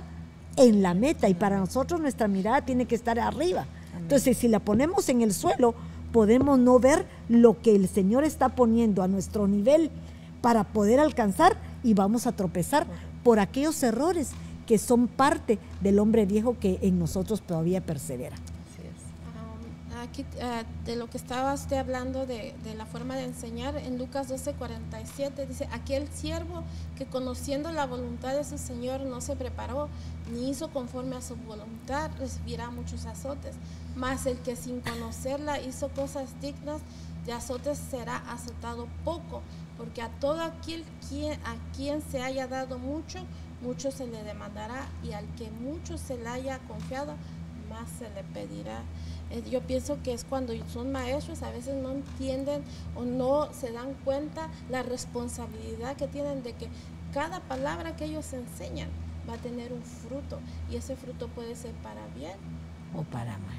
en 0.56 0.82
la 0.82 0.94
meta 0.94 1.28
y 1.28 1.34
para 1.34 1.58
nosotros 1.58 2.00
nuestra 2.00 2.28
mirada 2.28 2.64
tiene 2.64 2.86
que 2.86 2.94
estar 2.94 3.18
arriba. 3.18 3.66
Entonces, 3.98 4.36
si 4.38 4.48
la 4.48 4.60
ponemos 4.60 5.08
en 5.08 5.22
el 5.22 5.32
suelo, 5.32 5.74
podemos 6.12 6.58
no 6.58 6.78
ver 6.78 7.06
lo 7.28 7.60
que 7.60 7.74
el 7.74 7.88
Señor 7.88 8.24
está 8.24 8.50
poniendo 8.50 9.02
a 9.02 9.08
nuestro 9.08 9.48
nivel 9.48 9.90
para 10.40 10.64
poder 10.64 11.00
alcanzar 11.00 11.56
y 11.82 11.94
vamos 11.94 12.26
a 12.26 12.32
tropezar 12.32 12.86
por 13.24 13.40
aquellos 13.40 13.82
errores 13.82 14.30
que 14.66 14.78
son 14.78 15.08
parte 15.08 15.58
del 15.80 15.98
hombre 15.98 16.26
viejo 16.26 16.56
que 16.58 16.78
en 16.82 16.98
nosotros 16.98 17.42
todavía 17.42 17.80
persevera 17.80 18.36
aquí 20.04 20.24
eh, 20.36 20.64
de 20.84 20.96
lo 20.96 21.08
que 21.08 21.16
estaba 21.16 21.52
usted 21.52 21.76
hablando 21.76 22.26
de, 22.26 22.54
la 22.76 22.86
forma 22.86 23.16
de 23.16 23.24
enseñar, 23.24 23.76
en 23.76 23.98
Lucas 23.98 24.30
12:47 24.30 25.46
dice, 25.46 25.68
aquel 25.72 26.08
siervo 26.08 26.62
que 26.96 27.06
conociendo 27.06 27.72
la 27.72 27.86
voluntad 27.86 28.34
de 28.34 28.44
su 28.44 28.58
Señor 28.58 29.00
no 29.00 29.20
se 29.20 29.36
preparó, 29.36 29.88
ni 30.32 30.50
hizo 30.50 30.70
conforme 30.70 31.16
a 31.16 31.22
su 31.22 31.36
voluntad, 31.36 32.10
recibirá 32.18 32.70
muchos 32.70 33.06
azotes. 33.06 33.56
Mas 33.96 34.26
el 34.26 34.38
que 34.38 34.56
sin 34.56 34.80
conocerla 34.80 35.60
hizo 35.60 35.88
cosas 35.88 36.40
dignas 36.40 36.80
de 37.26 37.32
azotes 37.32 37.78
será 37.78 38.16
azotado 38.30 38.86
poco, 39.04 39.42
porque 39.76 40.02
a 40.02 40.08
todo 40.08 40.42
aquel 40.42 40.84
a 41.44 41.76
quien 41.76 42.02
se 42.02 42.22
haya 42.22 42.46
dado 42.46 42.78
mucho, 42.78 43.20
mucho 43.62 43.90
se 43.90 44.06
le 44.06 44.22
demandará, 44.22 44.86
y 45.02 45.12
al 45.12 45.26
que 45.36 45.50
mucho 45.50 45.96
se 45.96 46.18
le 46.18 46.28
haya 46.28 46.58
confiado, 46.60 47.14
más 47.70 47.88
se 47.98 48.10
le 48.10 48.22
pedirá. 48.24 48.82
Eh, 49.34 49.42
yo 49.50 49.60
pienso 49.62 49.98
que 50.04 50.12
es 50.12 50.24
cuando 50.24 50.52
son 50.72 50.92
maestros, 50.92 51.42
a 51.42 51.50
veces 51.50 51.74
no 51.74 51.90
entienden 51.90 52.62
o 52.94 53.04
no 53.04 53.52
se 53.52 53.72
dan 53.72 53.94
cuenta 54.04 54.48
la 54.70 54.84
responsabilidad 54.84 55.96
que 55.96 56.06
tienen 56.06 56.44
de 56.44 56.52
que 56.52 56.68
cada 57.12 57.40
palabra 57.40 57.96
que 57.96 58.04
ellos 58.04 58.32
enseñan 58.32 58.88
va 59.28 59.34
a 59.34 59.38
tener 59.38 59.72
un 59.72 59.82
fruto 59.82 60.38
y 60.70 60.76
ese 60.76 60.94
fruto 60.94 61.26
puede 61.28 61.56
ser 61.56 61.72
para 61.82 62.06
bien 62.14 62.36
o 62.96 63.02
para 63.02 63.32
mal. 63.38 63.56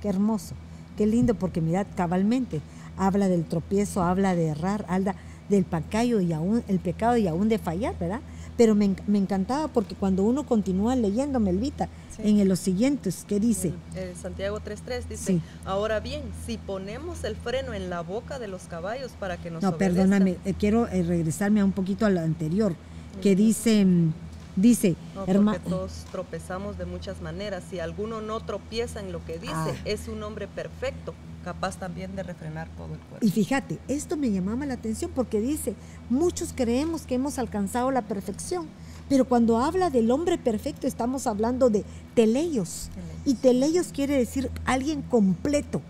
Qué 0.00 0.08
hermoso, 0.08 0.54
qué 0.96 1.06
lindo, 1.06 1.34
porque 1.34 1.60
mirad, 1.60 1.86
cabalmente 1.94 2.62
habla 2.96 3.28
del 3.28 3.44
tropiezo, 3.44 4.02
habla 4.02 4.34
de 4.34 4.48
errar, 4.48 4.86
habla 4.88 5.16
del 5.50 5.64
pecado 5.64 6.22
y 6.22 6.32
aún, 6.32 6.64
el 6.66 6.78
pecado 6.78 7.18
y 7.18 7.26
aún 7.26 7.50
de 7.50 7.58
fallar, 7.58 7.98
¿verdad? 7.98 8.20
Pero 8.56 8.74
me, 8.74 8.94
me 9.06 9.18
encantaba 9.18 9.68
porque 9.68 9.94
cuando 9.94 10.22
uno 10.22 10.46
continúa 10.46 10.96
leyendo, 10.96 11.40
Melvita, 11.40 11.90
en 12.18 12.48
los 12.48 12.58
siguientes, 12.58 13.24
¿qué 13.26 13.40
dice? 13.40 13.72
Santiago 14.20 14.60
3.3 14.60 15.04
dice, 15.08 15.40
ahora 15.64 16.00
bien, 16.00 16.22
si 16.46 16.58
ponemos 16.58 17.24
el 17.24 17.36
freno 17.36 17.74
en 17.74 17.90
la 17.90 18.00
boca 18.02 18.38
de 18.38 18.48
los 18.48 18.62
caballos 18.62 19.12
para 19.18 19.36
que 19.36 19.50
nos 19.50 19.62
No, 19.62 19.76
perdóname, 19.76 20.36
eh, 20.44 20.54
quiero 20.58 20.86
eh, 20.88 21.02
regresarme 21.02 21.60
a 21.60 21.64
un 21.64 21.72
poquito 21.72 22.06
a 22.06 22.10
lo 22.10 22.20
anterior, 22.20 22.74
que 23.22 23.36
dice, 23.36 23.84
mm, 23.84 24.12
dice, 24.56 24.96
no, 25.14 25.54
todos 25.60 26.04
tropezamos 26.10 26.78
de 26.78 26.86
muchas 26.86 27.20
maneras, 27.20 27.64
si 27.68 27.80
alguno 27.80 28.20
no 28.20 28.40
tropieza 28.40 29.00
en 29.00 29.12
lo 29.12 29.24
que 29.24 29.38
dice, 29.38 29.54
ah. 29.54 29.74
es 29.84 30.08
un 30.08 30.22
hombre 30.22 30.48
perfecto, 30.48 31.14
capaz 31.44 31.76
también 31.78 32.14
de 32.16 32.22
refrenar 32.22 32.68
todo 32.76 32.92
el 32.92 33.00
cuerpo. 33.00 33.26
Y 33.26 33.30
fíjate, 33.30 33.78
esto 33.88 34.16
me 34.16 34.30
llamaba 34.30 34.66
la 34.66 34.74
atención 34.74 35.10
porque 35.14 35.40
dice, 35.40 35.74
muchos 36.08 36.52
creemos 36.54 37.02
que 37.02 37.14
hemos 37.14 37.38
alcanzado 37.38 37.90
la 37.90 38.02
perfección, 38.02 38.68
pero 39.10 39.24
cuando 39.24 39.58
habla 39.58 39.90
del 39.90 40.12
hombre 40.12 40.38
perfecto, 40.38 40.86
estamos 40.86 41.26
hablando 41.26 41.68
de 41.68 41.84
teleios. 42.14 42.90
Y 43.24 43.34
teleios 43.34 43.88
quiere 43.88 44.16
decir 44.16 44.48
alguien 44.64 45.02
completo. 45.02 45.82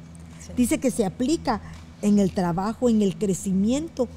Dice 0.56 0.78
que 0.78 0.90
se 0.90 1.04
aplica 1.04 1.60
en 2.00 2.18
el 2.18 2.32
trabajo, 2.32 2.88
en 2.88 3.02
el 3.02 3.18
crecimiento, 3.18 4.08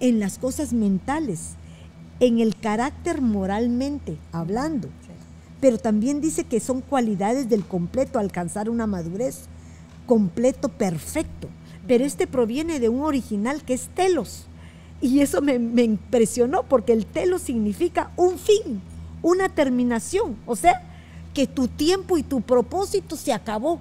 en 0.00 0.18
las 0.18 0.38
cosas 0.38 0.72
mentales, 0.72 1.50
en 2.18 2.40
el 2.40 2.56
carácter 2.56 3.22
moralmente 3.22 4.18
hablando. 4.32 4.88
Pero 5.60 5.78
también 5.78 6.20
dice 6.20 6.42
que 6.42 6.58
son 6.58 6.80
cualidades 6.80 7.48
del 7.48 7.64
completo, 7.64 8.18
alcanzar 8.18 8.68
una 8.68 8.88
madurez 8.88 9.42
completo, 10.04 10.68
perfecto. 10.68 11.48
Pero 11.86 12.04
este 12.04 12.26
proviene 12.26 12.80
de 12.80 12.88
un 12.88 13.02
original 13.02 13.62
que 13.62 13.74
es 13.74 13.86
telos 13.94 14.48
y 15.00 15.20
eso 15.20 15.42
me, 15.42 15.54
impresionó 15.54 16.62
porque 16.62 16.92
el 16.92 17.06
telo 17.06 17.38
significa 17.38 18.10
un 18.16 18.38
fin, 18.38 18.80
una 19.22 19.48
terminación. 19.48 20.36
O 20.46 20.56
sea, 20.56 20.82
que 21.34 21.46
tu 21.46 21.68
tiempo 21.68 22.16
y 22.16 22.22
tu 22.22 22.40
propósito 22.40 23.16
se 23.16 23.32
acabó. 23.32 23.80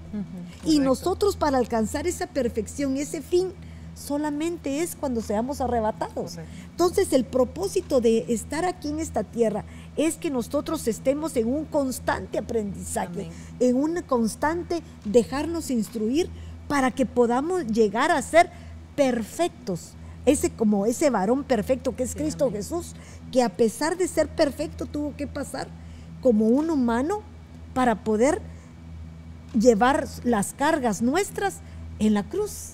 y 0.65 0.79
nosotros 0.79 1.35
para 1.37 1.57
alcanzar 1.57 2.07
esa 2.07 2.27
perfección, 2.27 2.97
ese 2.97 3.21
fin, 3.21 3.53
solamente 3.95 4.81
es 4.81 4.95
cuando 4.95 5.21
seamos 5.21 5.61
arrebatados. 5.61 6.37
Entonces 6.71 7.13
el 7.13 7.23
propósito 7.23 8.01
de 8.01 8.25
estar 8.27 8.65
aquí 8.65 8.89
en 8.89 8.99
esta 8.99 9.23
tierra 9.23 9.63
es 9.95 10.17
que 10.17 10.29
nosotros 10.29 10.87
estemos 10.87 11.37
en 11.37 11.47
un 11.47 11.63
constante 11.63 12.37
aprendizaje, 12.37 13.29
en 13.61 13.77
un 13.77 14.01
constante 14.01 14.81
dejarnos 15.05 15.71
instruir 15.71 16.29
para 16.67 16.91
que 16.91 17.05
podamos 17.05 17.67
llegar 17.67 18.11
a 18.11 18.21
ser 18.21 18.49
perfectos 18.97 19.93
ese 20.25 20.49
como 20.51 20.85
ese 20.85 21.09
varón 21.09 21.43
perfecto 21.43 21.95
que 21.95 22.03
es 22.03 22.15
Cristo 22.15 22.51
Jesús, 22.51 22.93
que 23.31 23.43
a 23.43 23.49
pesar 23.49 23.97
de 23.97 24.07
ser 24.07 24.27
perfecto 24.27 24.85
tuvo 24.85 25.15
que 25.15 25.27
pasar 25.27 25.67
como 26.21 26.47
un 26.47 26.69
humano 26.69 27.21
para 27.73 28.03
poder 28.03 28.41
llevar 29.53 30.07
las 30.23 30.53
cargas 30.53 31.01
nuestras 31.01 31.59
en 31.99 32.13
la 32.13 32.23
cruz. 32.23 32.73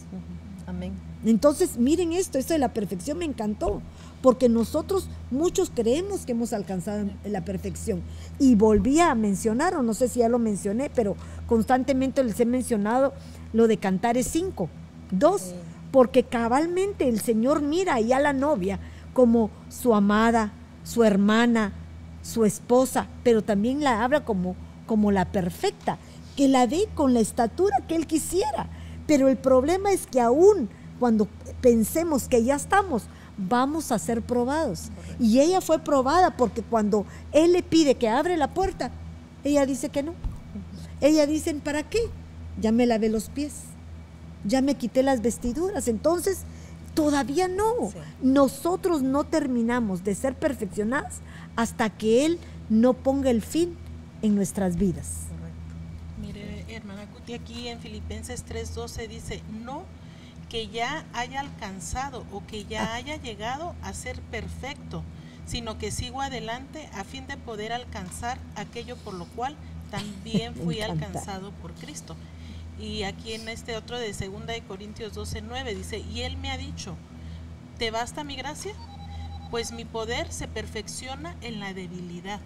Amén. 0.67 0.93
Entonces, 1.25 1.77
miren 1.77 2.13
esto, 2.13 2.39
esto 2.39 2.53
de 2.53 2.59
la 2.59 2.73
perfección 2.73 3.19
me 3.19 3.25
encantó, 3.25 3.81
porque 4.21 4.49
nosotros 4.49 5.07
muchos 5.29 5.71
creemos 5.73 6.25
que 6.25 6.31
hemos 6.31 6.51
alcanzado 6.53 7.09
la 7.25 7.45
perfección. 7.45 8.01
Y 8.39 8.55
volví 8.55 8.99
a 8.99 9.13
mencionar, 9.13 9.75
o 9.75 9.83
no 9.83 9.93
sé 9.93 10.07
si 10.07 10.19
ya 10.19 10.29
lo 10.29 10.39
mencioné, 10.39 10.89
pero 10.89 11.15
constantemente 11.45 12.23
les 12.23 12.39
he 12.39 12.45
mencionado 12.45 13.13
lo 13.53 13.67
de 13.67 13.77
Cantares 13.77 14.27
5, 14.27 14.69
2 15.11 15.53
porque 15.91 16.23
cabalmente 16.23 17.07
el 17.07 17.19
Señor 17.19 17.61
mira 17.61 17.95
ahí 17.95 18.13
a 18.13 18.19
la 18.19 18.33
novia 18.33 18.79
como 19.13 19.51
su 19.69 19.93
amada, 19.93 20.53
su 20.83 21.03
hermana, 21.03 21.73
su 22.21 22.45
esposa, 22.45 23.07
pero 23.23 23.43
también 23.43 23.83
la 23.83 24.03
habla 24.03 24.23
como, 24.23 24.55
como 24.85 25.11
la 25.11 25.25
perfecta, 25.25 25.97
que 26.35 26.47
la 26.47 26.65
ve 26.65 26.87
con 26.95 27.13
la 27.13 27.19
estatura 27.19 27.77
que 27.87 27.95
Él 27.95 28.07
quisiera. 28.07 28.69
Pero 29.05 29.27
el 29.27 29.37
problema 29.37 29.91
es 29.91 30.07
que 30.07 30.21
aún 30.21 30.69
cuando 30.99 31.27
pensemos 31.59 32.27
que 32.27 32.43
ya 32.43 32.55
estamos, 32.55 33.03
vamos 33.37 33.91
a 33.91 33.99
ser 33.99 34.21
probados. 34.21 34.89
Y 35.19 35.39
ella 35.39 35.59
fue 35.59 35.79
probada 35.79 36.37
porque 36.37 36.61
cuando 36.61 37.05
Él 37.33 37.51
le 37.51 37.63
pide 37.63 37.95
que 37.95 38.07
abre 38.07 38.37
la 38.37 38.53
puerta, 38.53 38.91
ella 39.43 39.65
dice 39.65 39.89
que 39.89 40.03
no. 40.03 40.13
Ella 41.01 41.25
dice, 41.25 41.53
¿para 41.55 41.83
qué? 41.83 41.99
Ya 42.61 42.71
me 42.71 42.85
lavé 42.85 43.09
los 43.09 43.29
pies 43.29 43.70
ya 44.43 44.61
me 44.61 44.75
quité 44.75 45.03
las 45.03 45.21
vestiduras. 45.21 45.87
Entonces, 45.87 46.39
todavía 46.93 47.47
no. 47.47 47.91
Nosotros 48.21 49.01
no 49.01 49.23
terminamos 49.23 50.03
de 50.03 50.15
ser 50.15 50.35
perfeccionadas 50.35 51.21
hasta 51.55 51.89
que 51.89 52.25
Él 52.25 52.39
no 52.69 52.93
ponga 52.93 53.29
el 53.29 53.41
fin 53.41 53.75
en 54.21 54.35
nuestras 54.35 54.77
vidas. 54.77 55.27
Correcto. 55.29 55.71
Mire, 56.21 56.75
hermana 56.75 57.05
Cuti, 57.07 57.33
aquí 57.33 57.67
en 57.67 57.79
Filipenses 57.79 58.45
3:12 58.45 59.07
dice, 59.07 59.41
no 59.63 59.83
que 60.49 60.67
ya 60.67 61.05
haya 61.13 61.39
alcanzado 61.39 62.25
o 62.33 62.45
que 62.45 62.65
ya 62.65 62.93
haya 62.93 63.15
llegado 63.15 63.73
a 63.81 63.93
ser 63.93 64.19
perfecto, 64.19 65.01
sino 65.45 65.77
que 65.77 65.91
sigo 65.91 66.21
adelante 66.21 66.89
a 66.93 67.05
fin 67.05 67.25
de 67.25 67.37
poder 67.37 67.71
alcanzar 67.71 68.37
aquello 68.55 68.97
por 68.97 69.13
lo 69.13 69.25
cual 69.27 69.55
también 69.89 70.53
fui 70.53 70.81
alcanzado 70.81 71.51
por 71.61 71.73
Cristo. 71.73 72.17
Y 72.79 73.03
aquí 73.03 73.33
en 73.33 73.47
este 73.47 73.77
otro 73.77 73.99
de 73.99 74.11
2 74.11 74.47
de 74.47 74.61
Corintios 74.67 75.13
12, 75.13 75.41
9 75.41 75.75
dice, 75.75 75.99
y 75.99 76.21
él 76.21 76.37
me 76.37 76.51
ha 76.51 76.57
dicho, 76.57 76.95
¿te 77.77 77.91
basta 77.91 78.23
mi 78.23 78.35
gracia? 78.35 78.73
Pues 79.51 79.71
mi 79.71 79.85
poder 79.85 80.31
se 80.31 80.47
perfecciona 80.47 81.35
en 81.41 81.59
la 81.59 81.73
debilidad. 81.73 82.39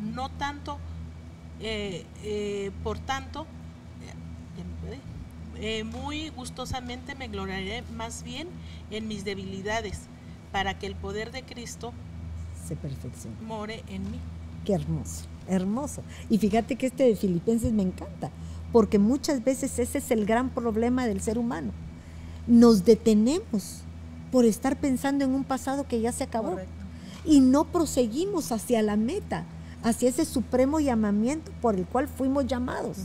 No 0.00 0.30
tanto, 0.30 0.78
eh, 1.60 2.04
eh, 2.24 2.70
por 2.82 2.98
tanto, 2.98 3.46
eh, 5.60 5.84
muy 5.84 6.30
gustosamente 6.30 7.14
me 7.14 7.28
gloriaré 7.28 7.84
más 7.94 8.24
bien 8.24 8.48
en 8.90 9.06
mis 9.06 9.24
debilidades, 9.24 10.00
para 10.50 10.78
que 10.78 10.86
el 10.86 10.96
poder 10.96 11.30
de 11.30 11.42
Cristo 11.42 11.92
se 12.66 12.74
perfeccione. 12.74 13.36
More 13.46 13.84
en 13.88 14.10
mí. 14.10 14.18
Qué 14.64 14.74
hermoso, 14.74 15.24
hermoso. 15.46 16.02
Y 16.28 16.38
fíjate 16.38 16.76
que 16.76 16.86
este 16.86 17.04
de 17.04 17.16
Filipenses 17.16 17.72
me 17.72 17.82
encanta, 17.82 18.30
porque 18.72 18.98
muchas 18.98 19.44
veces 19.44 19.78
ese 19.78 19.98
es 19.98 20.10
el 20.10 20.24
gran 20.24 20.48
problema 20.48 21.06
del 21.06 21.20
ser 21.20 21.38
humano. 21.38 21.72
Nos 22.46 22.84
detenemos 22.84 23.82
por 24.32 24.46
estar 24.46 24.80
pensando 24.80 25.24
en 25.24 25.34
un 25.34 25.44
pasado 25.44 25.86
que 25.86 26.00
ya 26.00 26.10
se 26.10 26.24
acabó. 26.24 26.56
Y 27.24 27.40
no 27.40 27.64
proseguimos 27.64 28.50
hacia 28.50 28.82
la 28.82 28.96
meta, 28.96 29.44
hacia 29.82 30.08
ese 30.08 30.24
supremo 30.24 30.80
llamamiento 30.80 31.52
por 31.60 31.76
el 31.76 31.84
cual 31.86 32.08
fuimos 32.08 32.46
llamados. 32.46 32.96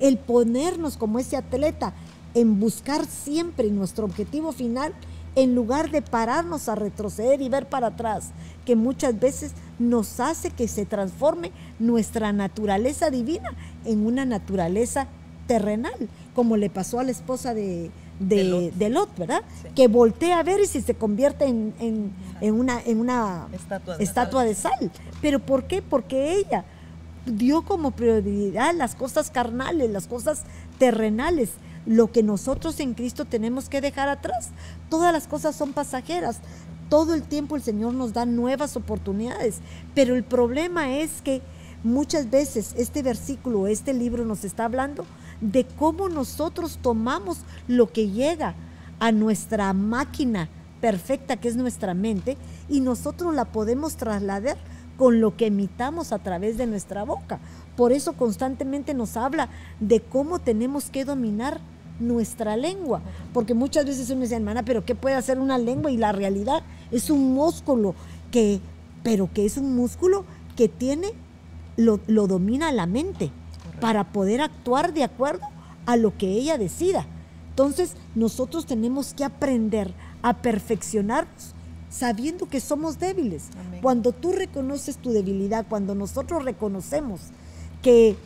El 0.00 0.18
ponernos 0.18 0.96
como 0.96 1.18
ese 1.18 1.36
atleta 1.36 1.92
en 2.34 2.58
buscar 2.58 3.06
siempre 3.06 3.70
nuestro 3.70 4.06
objetivo 4.06 4.52
final 4.52 4.94
en 5.36 5.54
lugar 5.54 5.90
de 5.90 6.02
pararnos 6.02 6.68
a 6.68 6.74
retroceder 6.74 7.40
y 7.40 7.48
ver 7.48 7.68
para 7.68 7.88
atrás, 7.88 8.30
que 8.64 8.74
muchas 8.74 9.18
veces 9.20 9.52
nos 9.78 10.18
hace 10.20 10.50
que 10.50 10.66
se 10.66 10.86
transforme 10.86 11.52
nuestra 11.78 12.32
naturaleza 12.32 13.10
divina 13.10 13.50
en 13.84 14.06
una 14.06 14.24
naturaleza 14.24 15.08
terrenal, 15.46 16.08
como 16.34 16.56
le 16.56 16.70
pasó 16.70 17.00
a 17.00 17.04
la 17.04 17.10
esposa 17.10 17.54
de, 17.54 17.90
de, 18.20 18.88
Lot. 18.90 19.16
¿verdad? 19.18 19.42
Que 19.74 19.88
voltea 19.88 20.38
a 20.38 20.42
ver 20.42 20.60
y 20.60 20.66
si 20.66 20.80
se 20.80 20.94
convierte 20.94 21.46
en, 21.46 22.12
una, 22.40 22.80
en 22.82 23.00
una 23.00 23.48
estatua, 23.98 24.44
de 24.44 24.54
sal. 24.54 24.92
¿Pero 25.20 25.40
por 25.40 25.64
qué? 25.64 25.82
Porque 25.82 26.34
ella 26.34 26.64
dio 27.26 27.62
como 27.62 27.90
prioridad 27.90 28.74
las 28.74 28.94
cosas 28.94 29.30
carnales, 29.30 29.90
las 29.90 30.06
cosas 30.06 30.42
terrenales, 30.78 31.50
lo 31.86 32.12
que 32.12 32.22
nosotros 32.22 32.78
en 32.80 32.94
Cristo 32.94 33.24
tenemos 33.24 33.68
que 33.68 33.80
dejar 33.80 34.08
atrás. 34.08 34.50
Todas 34.88 35.12
las 35.12 35.26
cosas 35.26 35.56
son 35.56 35.72
pasajeras. 35.72 36.38
Todo 36.88 37.14
el 37.14 37.22
tiempo 37.22 37.56
el 37.56 37.62
Señor 37.62 37.94
nos 37.94 38.12
da 38.12 38.26
nuevas 38.26 38.76
oportunidades, 38.76 39.58
pero 39.94 40.16
el 40.16 40.24
problema 40.24 40.96
es 40.96 41.22
que 41.22 41.40
muchas 41.82 42.30
veces 42.30 42.74
este 42.76 43.02
versículo, 43.02 43.66
este 43.66 43.94
libro 43.94 44.24
nos 44.24 44.44
está 44.44 44.64
hablando 44.64 45.06
de 45.40 45.64
cómo 45.64 46.08
nosotros 46.08 46.78
tomamos 46.82 47.38
lo 47.68 47.92
que 47.92 48.10
llega 48.10 48.54
a 48.98 49.12
nuestra 49.12 49.72
máquina 49.72 50.48
perfecta 50.80 51.36
que 51.36 51.48
es 51.48 51.56
nuestra 51.56 51.94
mente 51.94 52.36
y 52.68 52.80
nosotros 52.80 53.34
la 53.34 53.46
podemos 53.46 53.96
trasladar 53.96 54.56
con 54.96 55.20
lo 55.20 55.36
que 55.36 55.46
emitamos 55.46 56.12
a 56.12 56.18
través 56.18 56.58
de 56.58 56.66
nuestra 56.66 57.04
boca. 57.04 57.40
Por 57.76 57.92
eso 57.92 58.12
constantemente 58.14 58.92
nos 58.92 59.16
habla 59.16 59.48
de 59.80 60.00
cómo 60.00 60.38
tenemos 60.38 60.90
que 60.90 61.04
dominar 61.04 61.60
nuestra 62.00 62.56
lengua, 62.56 63.02
porque 63.32 63.54
muchas 63.54 63.84
veces 63.84 64.10
uno 64.10 64.22
dice, 64.22 64.36
hermana, 64.36 64.62
pero 64.64 64.84
¿qué 64.84 64.94
puede 64.94 65.14
hacer 65.14 65.38
una 65.38 65.58
lengua? 65.58 65.90
Y 65.90 65.96
la 65.96 66.12
realidad 66.12 66.62
es 66.90 67.10
un 67.10 67.34
músculo 67.34 67.94
que, 68.30 68.60
pero 69.02 69.30
que 69.32 69.44
es 69.44 69.56
un 69.56 69.74
músculo 69.76 70.24
que 70.56 70.68
tiene, 70.68 71.12
lo, 71.80 72.26
domina 72.26 72.72
la 72.72 72.86
mente 72.86 73.30
para 73.80 74.12
poder 74.12 74.40
actuar 74.40 74.92
de 74.92 75.04
acuerdo 75.04 75.46
a 75.86 75.96
lo 75.96 76.16
que 76.16 76.28
ella 76.28 76.58
decida. 76.58 77.06
Entonces, 77.50 77.94
nosotros 78.14 78.66
tenemos 78.66 79.14
que 79.14 79.24
aprender 79.24 79.92
a 80.22 80.38
perfeccionarnos 80.38 81.54
sabiendo 81.90 82.48
que 82.48 82.60
somos 82.60 82.98
débiles. 82.98 83.48
Cuando 83.82 84.12
tú 84.12 84.32
reconoces 84.32 84.96
tu 84.96 85.10
debilidad, 85.10 85.66
cuando 85.68 85.94
nosotros 85.94 86.44
reconocemos 86.44 87.20
que, 87.82 88.16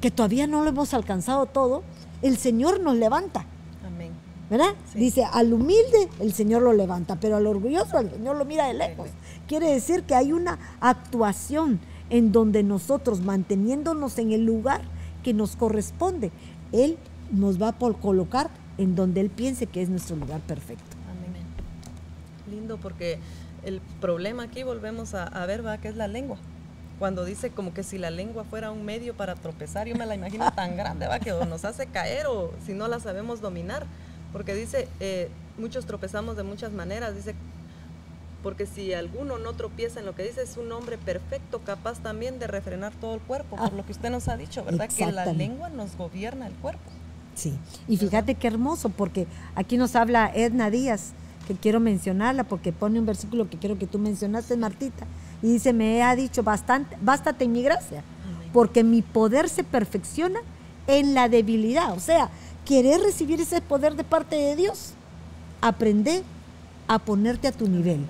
que 0.00 0.10
todavía 0.10 0.46
no 0.46 0.62
lo 0.62 0.68
hemos 0.68 0.92
alcanzado 0.92 1.46
todo, 1.46 1.82
el 2.20 2.36
Señor 2.36 2.80
nos 2.80 2.96
levanta. 2.96 3.46
Amén. 3.86 4.12
¿Verdad? 4.50 4.74
Dice, 4.94 5.24
al 5.24 5.52
humilde 5.52 6.08
el 6.20 6.32
Señor 6.32 6.62
lo 6.62 6.72
levanta, 6.72 7.16
pero 7.16 7.36
al 7.36 7.46
orgulloso 7.46 7.98
el 7.98 8.10
Señor 8.10 8.36
lo 8.36 8.44
mira 8.44 8.66
de 8.66 8.74
lejos. 8.74 9.08
Quiere 9.46 9.72
decir 9.72 10.04
que 10.04 10.14
hay 10.14 10.32
una 10.32 10.58
actuación 10.80 11.80
en 12.10 12.32
donde 12.32 12.62
nosotros, 12.62 13.20
manteniéndonos 13.20 14.18
en 14.18 14.32
el 14.32 14.44
lugar 14.44 14.82
que 15.22 15.34
nos 15.34 15.56
corresponde, 15.56 16.30
Él 16.72 16.96
nos 17.30 17.60
va 17.60 17.72
por 17.72 17.98
colocar 17.98 18.50
en 18.78 18.94
donde 18.94 19.20
Él 19.20 19.30
piense 19.30 19.66
que 19.66 19.82
es 19.82 19.88
nuestro 19.88 20.16
lugar 20.16 20.40
perfecto 20.40 20.98
lindo 22.48 22.78
porque 22.78 23.18
el 23.64 23.80
problema 24.00 24.44
aquí 24.44 24.62
volvemos 24.62 25.14
a, 25.14 25.46
ver, 25.46 25.64
va, 25.64 25.78
que 25.78 25.88
es 25.88 25.96
la 25.96 26.08
lengua. 26.08 26.38
Cuando 26.98 27.24
dice 27.24 27.50
como 27.50 27.74
que 27.74 27.84
si 27.84 27.96
la 27.96 28.10
lengua 28.10 28.44
fuera 28.44 28.72
un 28.72 28.84
medio 28.84 29.14
para 29.14 29.36
tropezar, 29.36 29.86
yo 29.86 29.94
me 29.94 30.06
la 30.06 30.14
imagino 30.14 30.50
tan 30.56 30.76
grande, 30.76 31.06
va, 31.06 31.20
que 31.20 31.30
nos 31.30 31.64
hace 31.64 31.86
caer 31.86 32.26
o 32.26 32.52
si 32.64 32.72
no 32.72 32.88
la 32.88 32.98
sabemos 33.00 33.40
dominar. 33.40 33.86
Porque 34.32 34.54
dice, 34.54 34.88
eh, 35.00 35.30
muchos 35.58 35.86
tropezamos 35.86 36.36
de 36.36 36.42
muchas 36.42 36.72
maneras, 36.72 37.14
dice, 37.14 37.34
porque 38.42 38.66
si 38.66 38.92
alguno 38.92 39.38
no 39.38 39.52
tropieza 39.54 40.00
en 40.00 40.06
lo 40.06 40.14
que 40.14 40.22
dice, 40.22 40.42
es 40.42 40.56
un 40.56 40.70
hombre 40.72 40.96
perfecto, 40.98 41.60
capaz 41.60 41.98
también 41.98 42.38
de 42.38 42.46
refrenar 42.46 42.92
todo 43.00 43.14
el 43.14 43.20
cuerpo, 43.20 43.56
por 43.56 43.72
lo 43.72 43.84
que 43.84 43.92
usted 43.92 44.10
nos 44.10 44.28
ha 44.28 44.36
dicho, 44.36 44.64
¿verdad? 44.64 44.88
Que 44.88 45.10
la 45.10 45.26
lengua 45.26 45.68
nos 45.68 45.96
gobierna 45.96 46.46
el 46.46 46.54
cuerpo. 46.54 46.90
Sí, 47.34 47.56
y 47.86 47.96
fíjate 47.96 48.34
qué 48.34 48.48
hermoso, 48.48 48.88
porque 48.88 49.26
aquí 49.54 49.76
nos 49.76 49.96
habla 49.96 50.30
Edna 50.34 50.70
Díaz, 50.70 51.12
que 51.46 51.54
quiero 51.54 51.80
mencionarla 51.80 52.44
porque 52.44 52.72
pone 52.72 52.98
un 52.98 53.06
versículo 53.06 53.48
que 53.48 53.58
quiero 53.58 53.78
que 53.78 53.86
tú 53.86 53.98
mencionaste, 53.98 54.56
Martita. 54.56 55.06
Y 55.42 55.52
dice, 55.52 55.72
me 55.72 56.02
ha 56.02 56.14
dicho, 56.16 56.42
bastante, 56.42 56.96
bástate 57.00 57.44
en 57.44 57.52
mi 57.52 57.62
gracia, 57.62 58.02
porque 58.52 58.82
mi 58.82 59.02
poder 59.02 59.48
se 59.48 59.64
perfecciona 59.64 60.40
en 60.86 61.14
la 61.14 61.28
debilidad. 61.28 61.92
O 61.92 62.00
sea, 62.00 62.28
¿quieres 62.66 63.02
recibir 63.02 63.40
ese 63.40 63.60
poder 63.60 63.94
de 63.94 64.04
parte 64.04 64.36
de 64.36 64.56
Dios? 64.56 64.94
Aprende 65.60 66.22
a 66.88 66.98
ponerte 66.98 67.48
a 67.48 67.52
tu 67.52 67.68
nivel. 67.68 68.04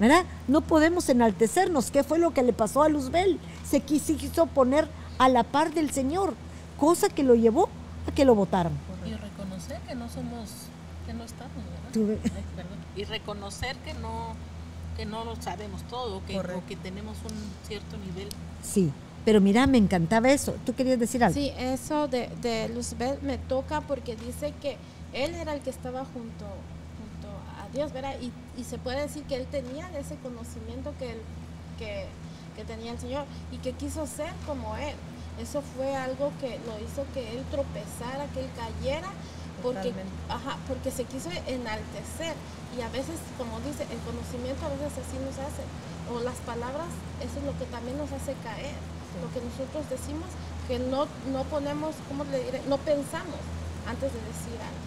¿Verdad? 0.00 0.24
No 0.48 0.62
podemos 0.62 1.08
enaltecernos. 1.08 1.90
¿Qué 1.90 2.02
fue 2.02 2.18
lo 2.18 2.32
que 2.32 2.42
le 2.42 2.52
pasó 2.52 2.82
a 2.82 2.88
Luzbel? 2.88 3.38
Se 3.68 3.80
quiso 3.80 4.46
poner 4.46 4.88
a 5.18 5.28
la 5.28 5.44
par 5.44 5.74
del 5.74 5.90
Señor, 5.90 6.34
cosa 6.78 7.08
que 7.10 7.22
lo 7.22 7.34
llevó 7.34 7.68
a 8.08 8.12
que 8.12 8.24
lo 8.24 8.34
votaran. 8.34 8.72
Y 9.06 9.12
reconocer 9.12 9.78
que 9.86 9.94
no 9.94 10.08
somos, 10.08 10.48
que 11.06 11.12
no 11.12 11.24
estamos, 11.24 11.62
y 12.96 13.04
reconocer 13.04 13.76
que 13.78 13.94
no 13.94 14.34
que 14.96 15.06
no 15.06 15.24
lo 15.24 15.34
sabemos 15.36 15.82
todo 15.84 16.20
que, 16.26 16.38
o 16.38 16.66
que 16.66 16.76
tenemos 16.76 17.16
un 17.24 17.34
cierto 17.66 17.96
nivel. 17.96 18.28
Sí, 18.62 18.92
pero 19.24 19.40
mira, 19.40 19.66
me 19.66 19.78
encantaba 19.78 20.30
eso. 20.30 20.56
¿Tú 20.66 20.74
querías 20.74 20.98
decir 20.98 21.24
algo? 21.24 21.34
Sí, 21.34 21.52
eso 21.56 22.06
de, 22.08 22.28
de 22.42 22.68
Luzbel 22.68 23.18
me 23.22 23.38
toca 23.38 23.80
porque 23.80 24.16
dice 24.16 24.52
que 24.60 24.76
él 25.14 25.34
era 25.34 25.54
el 25.54 25.60
que 25.60 25.70
estaba 25.70 26.00
junto, 26.00 26.44
junto 26.98 27.28
a 27.58 27.68
Dios, 27.72 27.92
¿verdad? 27.92 28.14
Y, 28.20 28.30
y 28.60 28.64
se 28.64 28.76
puede 28.76 29.00
decir 29.00 29.24
que 29.24 29.36
él 29.36 29.46
tenía 29.46 29.88
ese 29.98 30.16
conocimiento 30.16 30.92
que, 30.98 31.16
que, 31.78 32.06
que 32.54 32.64
tenía 32.64 32.92
el 32.92 32.98
Señor 32.98 33.24
y 33.50 33.56
que 33.58 33.72
quiso 33.72 34.06
ser 34.06 34.32
como 34.46 34.76
él. 34.76 34.94
Eso 35.40 35.62
fue 35.62 35.96
algo 35.96 36.30
que 36.40 36.60
lo 36.66 36.76
hizo 36.84 37.06
que 37.14 37.32
él 37.32 37.42
tropezara, 37.50 38.26
que 38.34 38.40
él 38.40 38.50
cayera 38.54 39.08
porque, 39.62 39.92
ajá, 40.28 40.58
porque 40.68 40.90
se 40.90 41.04
quiso 41.04 41.30
enaltecer 41.46 42.34
y 42.76 42.82
a 42.82 42.88
veces, 42.88 43.16
como 43.38 43.60
dice, 43.60 43.84
el 43.88 44.00
conocimiento 44.04 44.64
a 44.66 44.70
veces 44.70 44.92
así 44.92 45.16
nos 45.20 45.36
hace, 45.40 45.64
o 46.12 46.20
las 46.20 46.36
palabras, 46.44 46.88
eso 47.20 47.40
es 47.40 47.44
lo 47.44 47.56
que 47.58 47.64
también 47.66 47.98
nos 47.98 48.12
hace 48.12 48.34
caer, 48.44 48.76
lo 49.20 49.28
que 49.32 49.40
nosotros 49.44 49.88
decimos, 49.90 50.28
que 50.68 50.78
no, 50.78 51.06
no 51.32 51.44
ponemos, 51.44 51.94
¿cómo 52.08 52.24
le 52.24 52.44
diré? 52.44 52.60
No 52.68 52.78
pensamos 52.78 53.40
antes 53.88 54.12
de 54.12 54.20
decir 54.20 54.56
algo. 54.60 54.79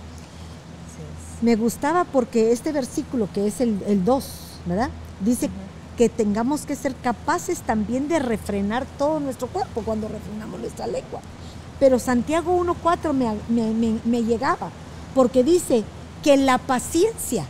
Me 1.44 1.58
gustaba 1.58 2.06
porque 2.06 2.54
este 2.54 2.72
versículo, 2.72 3.28
que 3.34 3.46
es 3.46 3.60
el 3.60 4.06
2, 4.06 4.26
¿verdad? 4.66 4.90
Dice 5.20 5.50
que 5.98 6.08
tengamos 6.08 6.66
que 6.66 6.78
ser 6.78 6.96
capaces 6.96 7.60
también 7.64 8.08
de 8.08 8.20
refrenar 8.20 8.86
todo 8.98 9.20
nuestro 9.20 9.48
cuerpo 9.48 9.82
cuando 9.84 10.08
refrenamos 10.08 10.62
nuestra 10.62 10.88
lengua. 10.88 11.20
Pero 11.82 12.00
Santiago 12.00 12.58
1.4 12.64 13.12
me, 13.50 14.00
me, 14.06 14.24
llegaba, 14.24 14.70
porque 15.14 15.44
dice 15.44 15.84
que 16.24 16.38
la 16.38 16.60
paciencia 16.60 17.46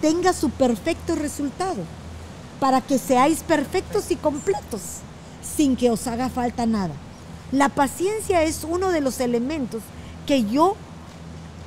tenga 0.00 0.32
su 0.32 0.48
perfecto 0.48 1.14
resultado, 1.14 1.82
para 2.58 2.80
que 2.80 2.98
seáis 2.98 3.42
perfectos 3.42 4.10
y 4.10 4.16
completos, 4.16 4.80
sin 5.42 5.76
que 5.76 5.90
os 5.90 6.06
haga 6.06 6.30
falta 6.30 6.64
nada. 6.64 6.94
La 7.50 7.68
paciencia 7.68 8.44
es 8.44 8.64
uno 8.64 8.92
de 8.92 9.02
los 9.02 9.20
elementos 9.20 9.82
que 10.26 10.44
yo 10.44 10.74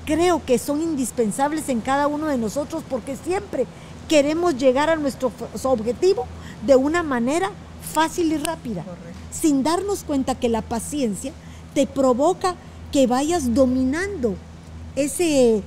creo 0.06 0.44
que 0.46 0.58
son 0.58 0.82
indispensables 0.82 1.70
en 1.70 1.82
cada 1.82 2.08
uno 2.08 2.28
de 2.28 2.38
nosotros 2.38 2.84
porque 2.89 3.15
siempre 3.15 3.65
queremos 4.08 4.58
llegar 4.58 4.89
a 4.89 4.96
nuestro 4.96 5.32
objetivo 5.63 6.26
de 6.65 6.76
una 6.76 7.04
manera 7.04 7.52
fácil 7.94 8.32
y 8.32 8.38
rápida, 8.38 8.84
sin 9.32 9.63
darnos 9.63 10.04
cuenta 10.04 10.36
que 10.36 10.50
la 10.50 10.62
paciencia 10.62 11.34
te 11.74 11.88
provoca 11.88 12.56
que 12.91 13.08
vayas 13.08 13.54
dominando 13.54 14.36
ese, 14.96 15.63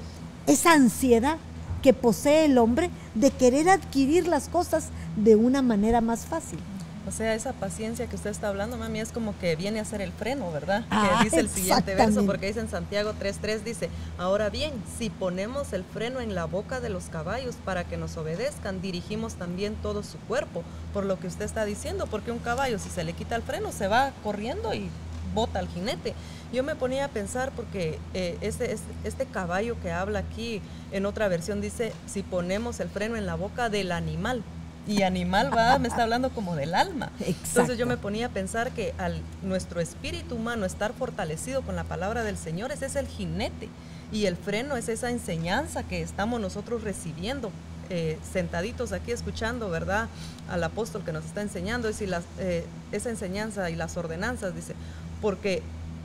esa 0.46 0.72
ansiedad 0.72 1.36
que 1.82 1.92
posee 1.92 2.46
el 2.46 2.58
hombre 2.58 2.90
de 3.14 3.30
querer 3.30 3.68
adquirir 3.68 4.26
las 4.26 4.48
cosas 4.48 4.88
de 5.16 5.36
una 5.36 5.62
manera 5.62 6.00
más 6.00 6.26
fácil. 6.26 6.58
O 7.08 7.10
sea, 7.10 7.34
esa 7.34 7.54
paciencia 7.54 8.06
que 8.06 8.16
usted 8.16 8.28
está 8.28 8.48
hablando, 8.48 8.76
mami, 8.76 9.00
es 9.00 9.12
como 9.12 9.36
que 9.38 9.56
viene 9.56 9.80
a 9.80 9.84
ser 9.86 10.02
el 10.02 10.12
freno, 10.12 10.52
¿verdad? 10.52 10.82
que 10.82 10.88
ah, 10.90 11.20
dice 11.24 11.40
el 11.40 11.48
siguiente 11.48 11.94
verso, 11.94 12.26
porque 12.26 12.48
dice 12.48 12.60
en 12.60 12.68
Santiago 12.68 13.14
3.3, 13.18 13.60
dice, 13.60 13.88
ahora 14.18 14.50
bien, 14.50 14.74
si 14.98 15.08
ponemos 15.08 15.72
el 15.72 15.84
freno 15.84 16.20
en 16.20 16.34
la 16.34 16.44
boca 16.44 16.80
de 16.80 16.90
los 16.90 17.04
caballos 17.04 17.54
para 17.64 17.84
que 17.84 17.96
nos 17.96 18.18
obedezcan, 18.18 18.82
dirigimos 18.82 19.36
también 19.36 19.74
todo 19.76 20.02
su 20.02 20.18
cuerpo, 20.18 20.64
por 20.92 21.06
lo 21.06 21.18
que 21.18 21.28
usted 21.28 21.46
está 21.46 21.64
diciendo, 21.64 22.06
porque 22.08 22.30
un 22.30 22.40
caballo 22.40 22.78
si 22.78 22.90
se 22.90 23.04
le 23.04 23.14
quita 23.14 23.36
el 23.36 23.42
freno 23.42 23.72
se 23.72 23.88
va 23.88 24.12
corriendo 24.22 24.74
y 24.74 24.90
bota 25.34 25.60
al 25.60 25.68
jinete. 25.68 26.12
Yo 26.52 26.62
me 26.62 26.76
ponía 26.76 27.06
a 27.06 27.08
pensar 27.08 27.52
porque 27.52 27.98
eh, 28.12 28.36
este, 28.42 28.76
este 29.04 29.24
caballo 29.24 29.80
que 29.80 29.92
habla 29.92 30.18
aquí 30.18 30.60
en 30.92 31.06
otra 31.06 31.28
versión 31.28 31.62
dice, 31.62 31.94
si 32.06 32.22
ponemos 32.22 32.80
el 32.80 32.90
freno 32.90 33.16
en 33.16 33.24
la 33.24 33.34
boca 33.34 33.70
del 33.70 33.92
animal, 33.92 34.42
y 34.88 35.02
animal 35.02 35.54
va, 35.54 35.78
me 35.78 35.86
está 35.86 36.02
hablando 36.02 36.30
como 36.30 36.56
del 36.56 36.74
alma. 36.74 37.12
Entonces 37.20 37.76
yo 37.76 37.86
me 37.86 37.98
ponía 37.98 38.26
a 38.26 38.28
pensar 38.30 38.72
que 38.72 38.94
al 38.96 39.20
nuestro 39.42 39.80
espíritu 39.80 40.36
humano 40.36 40.64
estar 40.64 40.94
fortalecido 40.94 41.62
con 41.62 41.76
la 41.76 41.84
palabra 41.84 42.24
del 42.24 42.38
Señor, 42.38 42.72
ese 42.72 42.86
es 42.86 42.96
el 42.96 43.06
jinete 43.06 43.68
y 44.10 44.24
el 44.24 44.36
freno 44.36 44.76
es 44.76 44.88
esa 44.88 45.10
enseñanza 45.10 45.82
que 45.82 46.00
estamos 46.00 46.40
nosotros 46.40 46.82
recibiendo. 46.82 47.52
Eh, 47.90 48.18
sentaditos 48.32 48.92
aquí 48.92 49.12
escuchando, 49.12 49.70
¿verdad? 49.70 50.08
Al 50.50 50.62
apóstol 50.62 51.04
que 51.04 51.12
nos 51.12 51.24
está 51.24 51.40
enseñando, 51.40 51.88
y 51.88 52.06
las, 52.06 52.24
eh, 52.38 52.66
esa 52.92 53.08
enseñanza 53.08 53.70
y 53.70 53.76
las 53.76 53.96
ordenanzas, 53.96 54.54
dice, 54.54 54.74
porque 55.22 55.62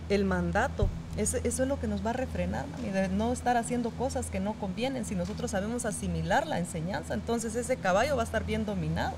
el 0.09 0.25
mandato 0.25 0.87
eso, 1.17 1.37
es 1.43 1.59
lo 1.59 1.79
que 1.79 1.87
nos 1.87 2.05
va 2.05 2.09
a 2.11 2.13
refrenar, 2.13 2.65
y 2.85 2.89
de 2.89 3.07
no 3.07 3.31
estar 3.33 3.55
haciendo 3.57 3.91
cosas 3.91 4.27
que 4.27 4.39
no 4.39 4.53
convienen. 4.53 5.05
Si 5.05 5.15
nosotros 5.15 5.51
sabemos 5.51 5.85
asimilar 5.85 6.47
la 6.47 6.59
enseñanza, 6.59 7.13
entonces 7.13 7.55
ese 7.55 7.77
caballo 7.77 8.15
va 8.15 8.23
a 8.23 8.25
estar 8.25 8.45
bien 8.45 8.65
dominado. 8.65 9.13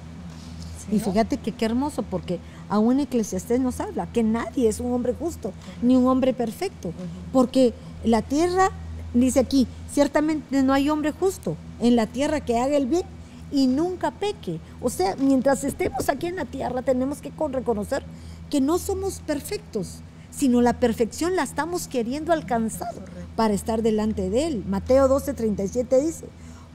y 0.92 1.00
fíjate 1.00 1.38
que 1.38 1.52
qué 1.52 1.66
hermoso, 1.66 2.04
porque 2.04 2.40
aún 2.70 3.00
Eclesiastés 3.00 3.60
nos 3.60 3.80
habla 3.80 4.08
que 4.08 4.24
nadie 4.24 4.68
es 4.68 4.80
un 4.80 4.92
hombre 4.92 5.16
justo, 5.18 5.54
ni 5.82 5.96
un 5.96 6.08
hombre 6.08 6.34
perfecto, 6.34 6.92
porque 7.32 7.74
la 8.04 8.22
tierra, 8.22 8.70
dice 9.14 9.40
aquí, 9.40 9.68
ciertamente 9.90 10.64
no 10.64 10.74
hay 10.74 10.90
hombre 10.90 11.12
justo 11.12 11.56
en 11.80 11.96
la 11.96 12.08
tierra 12.08 12.42
que 12.42 12.60
haga 12.60 12.76
el 12.76 12.88
bien 12.88 13.06
y 13.52 13.68
nunca 13.68 14.12
peque. 14.12 14.60
O 14.82 14.90
sea, 14.90 15.16
mientras 15.16 15.64
estemos 15.64 16.10
aquí 16.10 16.28
en 16.28 16.36
la 16.36 16.46
tierra 16.46 16.82
tenemos 16.82 17.20
que 17.20 17.32
reconocer 17.52 18.04
que 18.50 18.62
no 18.62 18.78
somos 18.78 19.22
perfectos, 19.22 20.02
sino 20.32 20.62
la 20.62 20.80
perfección 20.80 21.36
la 21.36 21.44
estamos 21.44 21.88
queriendo 21.88 22.34
alcanzar 22.34 22.94
para 23.36 23.54
estar 23.54 23.82
delante 23.82 24.30
de 24.30 24.48
Él. 24.48 24.64
Mateo 24.68 25.08
12, 25.08 25.34
37 25.34 26.02
dice, 26.02 26.26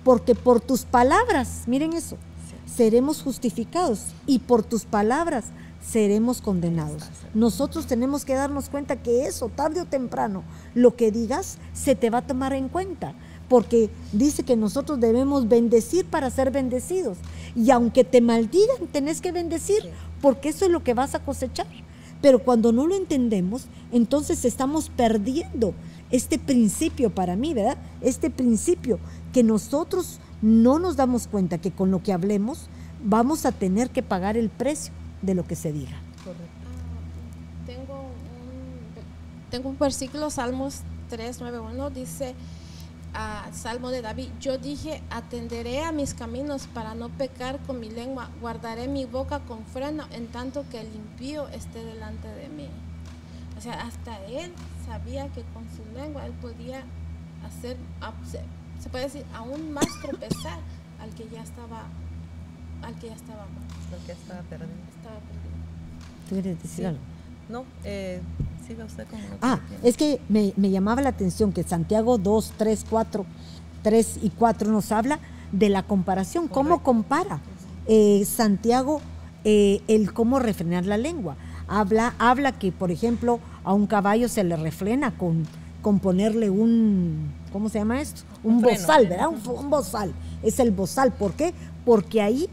porque 0.04 0.34
por 0.34 0.60
tus 0.60 0.84
palabras, 0.84 1.64
miren 1.66 1.92
eso, 1.92 2.16
seremos 2.66 3.22
justificados 3.22 4.06
y 4.26 4.40
por 4.40 4.62
tus 4.62 4.84
palabras 4.84 5.46
seremos 5.86 6.40
condenados. 6.40 7.04
Nosotros 7.34 7.86
tenemos 7.86 8.24
que 8.24 8.34
darnos 8.34 8.68
cuenta 8.68 9.02
que 9.02 9.26
eso, 9.26 9.48
tarde 9.48 9.80
o 9.80 9.86
temprano, 9.86 10.44
lo 10.74 10.94
que 10.94 11.10
digas, 11.10 11.58
se 11.72 11.94
te 11.94 12.10
va 12.10 12.18
a 12.18 12.26
tomar 12.26 12.52
en 12.52 12.68
cuenta. 12.68 13.14
Porque 13.48 13.90
dice 14.12 14.44
que 14.44 14.56
nosotros 14.56 15.00
debemos 15.00 15.48
bendecir 15.48 16.06
para 16.06 16.30
ser 16.30 16.52
bendecidos. 16.52 17.18
Y 17.56 17.72
aunque 17.72 18.04
te 18.04 18.20
maldigan, 18.20 18.86
tenés 18.92 19.20
que 19.20 19.32
bendecir, 19.32 19.90
porque 20.22 20.50
eso 20.50 20.66
es 20.66 20.70
lo 20.70 20.84
que 20.84 20.94
vas 20.94 21.16
a 21.16 21.24
cosechar. 21.24 21.66
Pero 22.20 22.40
cuando 22.40 22.72
no 22.72 22.87
lo 22.87 22.94
entendemos, 22.94 23.66
entonces 23.92 24.44
estamos 24.44 24.90
perdiendo 24.90 25.74
este 26.11 26.38
principio 26.38 27.11
para 27.11 27.37
mí, 27.37 27.54
¿verdad? 27.54 27.78
Este 28.00 28.30
principio 28.30 28.98
que 29.33 29.42
nosotros 29.42 30.20
no 30.42 30.78
nos 30.78 30.96
damos 30.96 31.26
cuenta 31.26 31.59
que 31.59 31.70
con 31.70 31.90
lo 31.90 32.02
que 32.02 32.12
hablemos 32.12 32.68
vamos 33.02 33.46
a 33.46 33.52
tener 33.52 33.90
que 33.90 34.02
pagar 34.02 34.37
el 34.37 34.50
precio 34.50 34.92
de 35.22 35.35
lo 35.35 35.46
que 35.46 35.56
se 35.56 35.72
diga. 35.72 35.96
Correcto. 36.24 36.44
Ah, 36.64 37.66
tengo, 37.66 37.94
un, 37.94 39.50
tengo 39.50 39.68
un 39.68 39.78
versículo, 39.78 40.30
Salmos 40.30 40.80
3, 41.09 41.38
9, 41.40 41.61
1, 41.61 41.90
dice, 41.90 42.35
Salmo 43.52 43.90
de 43.90 44.02
David, 44.02 44.28
yo 44.40 44.58
dije, 44.58 45.02
atenderé 45.10 45.84
a 45.84 45.92
mis 45.92 46.14
caminos 46.14 46.66
para 46.68 46.94
no 46.94 47.08
pecar 47.08 47.58
con 47.66 47.80
mi 47.80 47.90
lengua, 47.90 48.30
guardaré 48.40 48.88
mi 48.88 49.04
boca 49.04 49.40
con 49.40 49.64
freno 49.66 50.04
en 50.12 50.28
tanto 50.28 50.64
que 50.70 50.80
el 50.80 50.94
impío 50.94 51.48
esté 51.48 51.84
delante 51.84 52.28
de 52.28 52.48
mí. 52.48 52.68
O 53.58 53.60
sea, 53.60 53.74
hasta 53.82 54.24
él 54.26 54.52
sabía 54.86 55.28
que 55.28 55.42
con 55.52 55.64
su 55.76 55.84
lengua 55.92 56.24
él 56.26 56.32
podía 56.34 56.84
hacer, 57.44 57.76
se 58.80 58.88
puede 58.88 59.04
decir, 59.04 59.24
aún 59.34 59.72
más 59.72 59.86
tropezar 60.00 60.60
al 61.00 61.10
que 61.14 61.28
ya 61.28 61.42
estaba, 61.42 61.84
al 62.82 62.94
que 62.98 63.08
ya 63.08 63.14
estaba 63.14 63.42
Al 63.42 64.06
que 64.06 64.12
estaba 64.12 64.40
perdido. 64.42 64.70
Estaba 64.96 65.16
perdido. 65.16 65.50
¿Tú 66.28 66.34
quieres 66.36 66.62
decir 66.62 66.86
algo? 66.86 67.09
No, 67.50 67.64
eh, 67.84 68.20
ah, 69.42 69.58
es 69.82 69.96
que 69.96 70.20
me, 70.28 70.52
llamaba 70.56 71.02
la 71.02 71.08
atención 71.08 71.52
que 71.52 71.64
Santiago 71.64 72.16
2, 72.16 72.52
3, 72.56 72.86
4, 72.88 73.26
3 73.82 74.18
y 74.22 74.30
4 74.30 74.70
nos 74.70 74.92
habla 74.92 75.18
de 75.50 75.68
la 75.68 75.82
comparación, 75.82 76.46
cómo 76.46 76.84
compara 76.84 77.40
eh, 77.86 78.24
Santiago 78.24 79.00
eh, 79.42 79.80
el 79.88 80.12
cómo 80.12 80.38
refrenar 80.38 80.86
la 80.86 80.96
lengua. 80.96 81.36
Habla, 81.66 82.14
habla 82.18 82.52
que, 82.52 82.70
por 82.70 82.92
ejemplo, 82.92 83.40
a 83.64 83.72
un 83.74 83.86
caballo 83.88 84.28
se 84.28 84.44
le 84.44 84.56
refrena 84.56 85.16
con, 85.16 85.44
con 85.82 85.98
ponerle 85.98 86.50
un, 86.50 87.32
¿cómo 87.52 87.68
se 87.68 87.78
llama 87.78 88.00
esto? 88.00 88.22
Un, 88.44 88.60
bozal, 88.62 89.08
¿verdad? 89.08 89.28
Un, 89.28 89.40
un, 89.58 89.70
bozal. 89.70 90.12
Es 90.42 90.60
el 90.60 90.70
bozal. 90.70 91.12
¿Por 91.12 91.32
qué? 91.32 91.52
Porque 91.84 92.22
ahí 92.22 92.48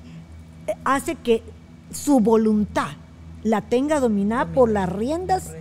hace 0.83 1.15
que 1.15 1.43
su 1.91 2.19
voluntad 2.19 2.89
la 3.47 3.61
tenga 3.61 3.99
dominada 3.99 4.51
por 4.51 4.69
las 4.69 4.89
riendas 4.89 5.53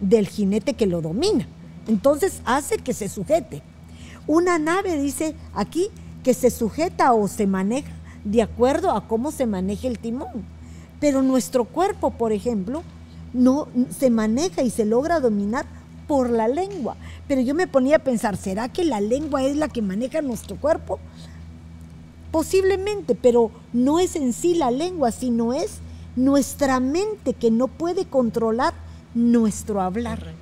del 0.00 0.26
jinete 0.26 0.74
que 0.74 0.86
lo 0.86 1.02
domina. 1.02 1.46
Entonces 1.86 2.40
hace 2.44 2.78
que 2.78 2.94
se 2.94 3.08
sujete. 3.08 3.62
Una 4.26 4.58
nave 4.58 5.00
dice 5.00 5.34
aquí 5.54 5.88
que 6.24 6.34
se 6.34 6.50
sujeta 6.50 7.12
o 7.12 7.28
se 7.28 7.46
maneja 7.46 7.92
de 8.24 8.42
acuerdo 8.42 8.90
a 8.90 9.06
cómo 9.06 9.30
se 9.30 9.46
maneja 9.46 9.86
el 9.86 9.98
timón. 9.98 10.44
Pero 10.98 11.22
nuestro 11.22 11.64
cuerpo, 11.64 12.10
por 12.10 12.32
ejemplo, 12.32 12.82
no 13.34 13.68
se 13.96 14.08
maneja 14.08 14.62
y 14.62 14.70
se 14.70 14.86
logra 14.86 15.20
dominar 15.20 15.66
por 16.08 16.30
la 16.30 16.48
lengua. 16.48 16.96
Pero 17.28 17.42
yo 17.42 17.54
me 17.54 17.66
ponía 17.66 17.96
a 17.96 18.00
pensar, 18.00 18.36
¿será 18.36 18.70
que 18.70 18.82
la 18.82 19.00
lengua 19.00 19.44
es 19.44 19.56
la 19.56 19.68
que 19.68 19.82
maneja 19.82 20.22
nuestro 20.22 20.56
cuerpo? 20.56 20.98
Posiblemente, 22.32 23.14
pero 23.14 23.50
no 23.74 24.00
es 24.00 24.16
en 24.16 24.32
sí 24.32 24.54
la 24.54 24.70
lengua, 24.70 25.12
sino 25.12 25.52
es 25.52 25.80
nuestra 26.16 26.80
mente 26.80 27.34
que 27.34 27.50
no 27.50 27.68
puede 27.68 28.06
controlar 28.06 28.74
nuestro 29.14 29.80
hablar. 29.80 30.34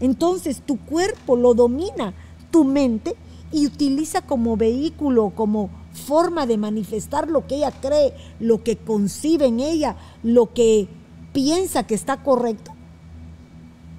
Entonces 0.00 0.60
tu 0.60 0.78
cuerpo 0.78 1.36
lo 1.36 1.54
domina 1.54 2.14
tu 2.50 2.64
mente 2.64 3.16
y 3.50 3.66
utiliza 3.66 4.22
como 4.22 4.56
vehículo, 4.56 5.30
como 5.34 5.70
forma 5.92 6.46
de 6.46 6.56
manifestar 6.56 7.28
lo 7.28 7.46
que 7.46 7.56
ella 7.56 7.72
cree, 7.72 8.14
lo 8.38 8.62
que 8.62 8.76
concibe 8.76 9.46
en 9.46 9.60
ella, 9.60 9.96
lo 10.22 10.52
que 10.52 10.88
piensa 11.32 11.86
que 11.86 11.94
está 11.94 12.22
correcto, 12.22 12.72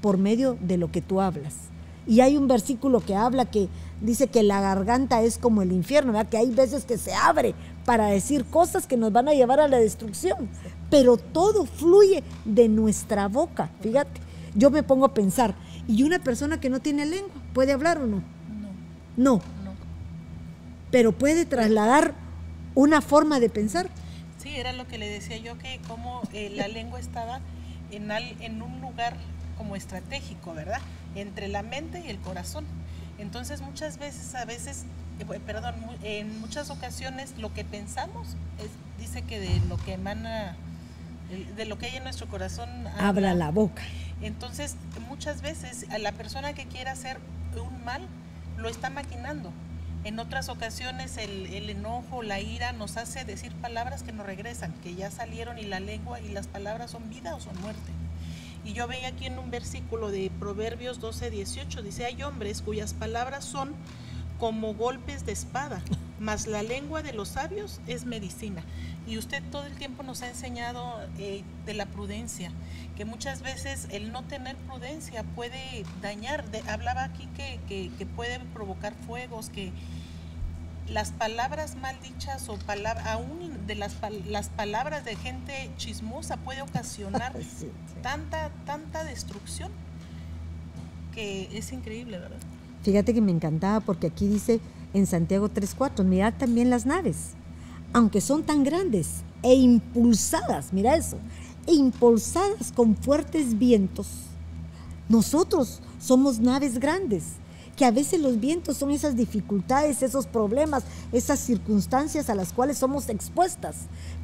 por 0.02 0.18
medio 0.18 0.58
de 0.62 0.78
lo 0.78 0.92
que 0.92 1.02
tú 1.02 1.22
hablas. 1.22 1.56
Y 2.08 2.20
hay 2.20 2.38
un 2.38 2.48
versículo 2.48 3.00
que 3.00 3.16
habla 3.16 3.46
que 3.46 3.68
dice 4.02 4.28
que 4.28 4.44
la 4.44 4.62
garganta 4.62 5.22
es 5.22 5.38
como 5.38 5.62
el 5.62 5.72
infierno, 5.72 6.14
que 6.30 6.38
hay 6.38 6.52
veces 6.52 6.86
que 6.86 6.98
se 6.98 7.14
abre 7.14 7.56
para 7.86 8.08
decir 8.08 8.46
cosas 8.46 8.88
que 8.88 8.98
nos 8.98 9.12
van 9.12 9.28
a 9.28 9.34
llevar 9.34 9.60
a 9.60 9.68
la 9.68 9.78
destrucción, 9.78 10.50
pero 10.90 11.18
todo 11.18 11.66
fluye 11.66 12.24
de 12.44 12.68
nuestra 12.68 13.28
boca, 13.28 13.70
fíjate. 13.82 14.22
Yo 14.56 14.72
me 14.72 14.84
pongo 14.84 15.06
a 15.06 15.14
pensar, 15.14 15.56
¿y 15.88 16.04
una 16.04 16.20
persona 16.20 16.60
que 16.60 16.70
no 16.70 16.80
tiene 16.80 17.06
lengua 17.06 17.34
puede 17.54 17.74
hablar 17.74 18.00
o 18.00 18.08
no? 18.08 18.24
No. 19.18 19.42
No. 19.64 19.74
Pero 20.92 21.12
puede 21.12 21.46
trasladar 21.46 22.14
una 22.74 23.02
forma 23.02 23.40
de 23.40 23.50
pensar. 23.50 23.90
Sí, 24.38 24.56
era 24.56 24.74
lo 24.74 24.88
que 24.88 24.98
le 24.98 25.10
decía 25.10 25.38
yo, 25.38 25.58
que 25.58 25.80
como 25.88 26.22
eh, 26.34 26.50
la 26.50 26.68
lengua 26.68 27.00
estaba 27.00 27.40
en, 27.92 28.12
en 28.12 28.62
un 28.62 28.82
lugar 28.82 29.16
como 29.58 29.76
estratégico, 29.76 30.54
¿verdad? 30.54 30.80
Entre 31.16 31.48
la 31.48 31.64
mente 31.64 32.04
y 32.06 32.10
el 32.10 32.20
corazón. 32.20 32.66
Entonces 33.18 33.62
muchas 33.62 33.98
veces, 33.98 34.36
a 34.36 34.46
veces, 34.46 34.86
perdón, 35.46 35.76
en 36.04 36.40
muchas 36.40 36.70
ocasiones 36.70 37.34
lo 37.38 37.54
que 37.54 37.64
pensamos 37.64 38.36
es, 38.60 38.70
dice 39.00 39.22
que 39.22 39.40
de 39.40 39.60
lo 39.68 39.78
que 39.78 39.94
emana, 39.94 40.56
de 41.56 41.66
lo 41.66 41.78
que 41.78 41.88
hay 41.88 41.98
en 41.98 42.04
nuestro 42.04 42.28
corazón. 42.28 42.70
Habla 43.00 43.34
la 43.34 43.52
boca. 43.52 43.84
Entonces 44.22 44.76
muchas 45.08 45.42
veces 45.42 45.86
a 45.90 45.98
la 45.98 46.12
persona 46.12 46.54
que 46.54 46.66
quiere 46.66 46.90
hacer 46.90 47.18
un 47.56 47.84
mal, 47.86 48.02
lo 48.58 48.70
está 48.70 48.90
maquinando. 48.90 49.52
En 50.04 50.20
otras 50.20 50.50
ocasiones 50.50 51.18
el, 51.18 51.48
el, 51.48 51.70
enojo, 51.70 52.22
la 52.22 52.40
ira 52.40 52.74
nos 52.74 52.96
hace 52.98 53.26
decir 53.26 53.54
palabras 53.56 54.04
que 54.04 54.12
nos 54.12 54.26
regresan, 54.26 54.72
que 54.84 54.94
ya 54.94 55.10
salieron 55.10 55.58
y 55.58 55.64
la 55.64 55.80
lengua 55.80 56.20
y 56.20 56.30
las 56.30 56.48
palabras 56.48 56.92
son 56.92 57.10
vida 57.10 57.34
o 57.34 57.40
son 57.40 57.60
muerte. 57.62 57.92
Y 58.64 58.74
yo 58.74 58.88
veía 58.88 59.10
aquí 59.10 59.28
en 59.28 59.38
un 59.38 59.52
versículo 59.52 60.10
de 60.10 60.32
Proverbios 60.40 61.00
12, 61.00 61.30
18, 61.30 61.84
dice, 61.84 62.06
hay 62.06 62.24
hombres 62.24 62.62
cuyas 62.64 62.94
palabras 62.94 63.46
son 63.46 63.74
como 64.40 64.74
golpes 64.74 65.26
de 65.26 65.32
espada, 65.32 65.82
mas 66.20 66.48
la 66.48 66.64
lengua 66.64 67.02
de 67.02 67.14
los 67.14 67.30
sabios 67.30 67.80
es 67.88 68.06
medicina. 68.06 68.64
Y 69.08 69.18
usted 69.18 69.44
todo 69.52 69.66
el 69.66 69.76
tiempo 69.76 70.04
nos 70.04 70.22
ha 70.22 70.28
enseñado 70.28 71.00
eh, 71.20 71.44
de 71.66 71.74
la 71.74 71.86
prudencia, 71.86 72.52
que 72.98 73.06
muchas 73.06 73.42
veces 73.42 73.88
el 73.92 74.12
no 74.12 74.24
tener 74.24 74.56
prudencia 74.56 75.24
puede 75.36 75.86
dañar. 76.02 76.44
hablaba 76.68 77.04
aquí 77.04 77.28
que, 77.36 77.60
que, 77.68 78.06
puede 78.06 78.40
provocar 78.40 78.94
fuegos, 79.06 79.50
que 79.50 79.72
las 80.88 81.12
palabras 81.12 81.76
mal 81.76 82.00
dichas 82.02 82.50
o 82.50 82.58
palabras, 82.58 83.06
aún 83.08 83.68
de 83.68 83.76
las, 83.76 83.96
las 84.28 84.50
palabras 84.50 85.06
de 85.06 85.16
gente 85.16 85.72
chismosa 85.78 86.38
puede 86.38 86.62
ocasionar 86.62 87.34
tanta, 88.02 88.50
tanta 88.66 89.04
destrucción 89.04 89.72
que 91.14 91.50
es 91.58 91.72
increíble, 91.72 92.20
¿verdad? 92.20 92.38
Fíjate 92.86 93.16
que 93.16 93.22
me 93.22 93.32
encantaba 93.32 93.80
porque 93.80 94.06
aquí 94.06 94.28
dice 94.28 94.60
en 94.94 95.08
Santiago 95.08 95.50
3.4, 95.50 96.04
mirad 96.04 96.36
también 96.38 96.70
las 96.70 96.86
naves, 96.86 97.32
aunque 97.94 98.22
son 98.22 98.44
tan 98.44 98.64
grandes 98.64 99.24
e 99.42 99.56
impulsadas, 99.56 100.72
mira 100.72 100.96
eso, 100.96 101.18
e 101.66 101.74
impulsadas 101.74 102.72
con 102.72 102.96
fuertes 102.96 103.58
vientos. 103.58 104.06
Nosotros 105.10 105.82
somos 106.00 106.38
naves 106.38 106.78
grandes, 106.78 107.24
que 107.76 107.86
a 107.86 107.92
veces 107.92 108.22
los 108.22 108.40
vientos 108.40 108.78
son 108.78 108.92
esas 108.92 109.16
dificultades, 109.16 110.04
esos 110.04 110.28
problemas, 110.28 110.84
esas 111.12 111.40
circunstancias 111.40 112.30
a 112.30 112.36
las 112.36 112.54
cuales 112.54 112.78
somos 112.78 113.10
expuestas, 113.10 113.78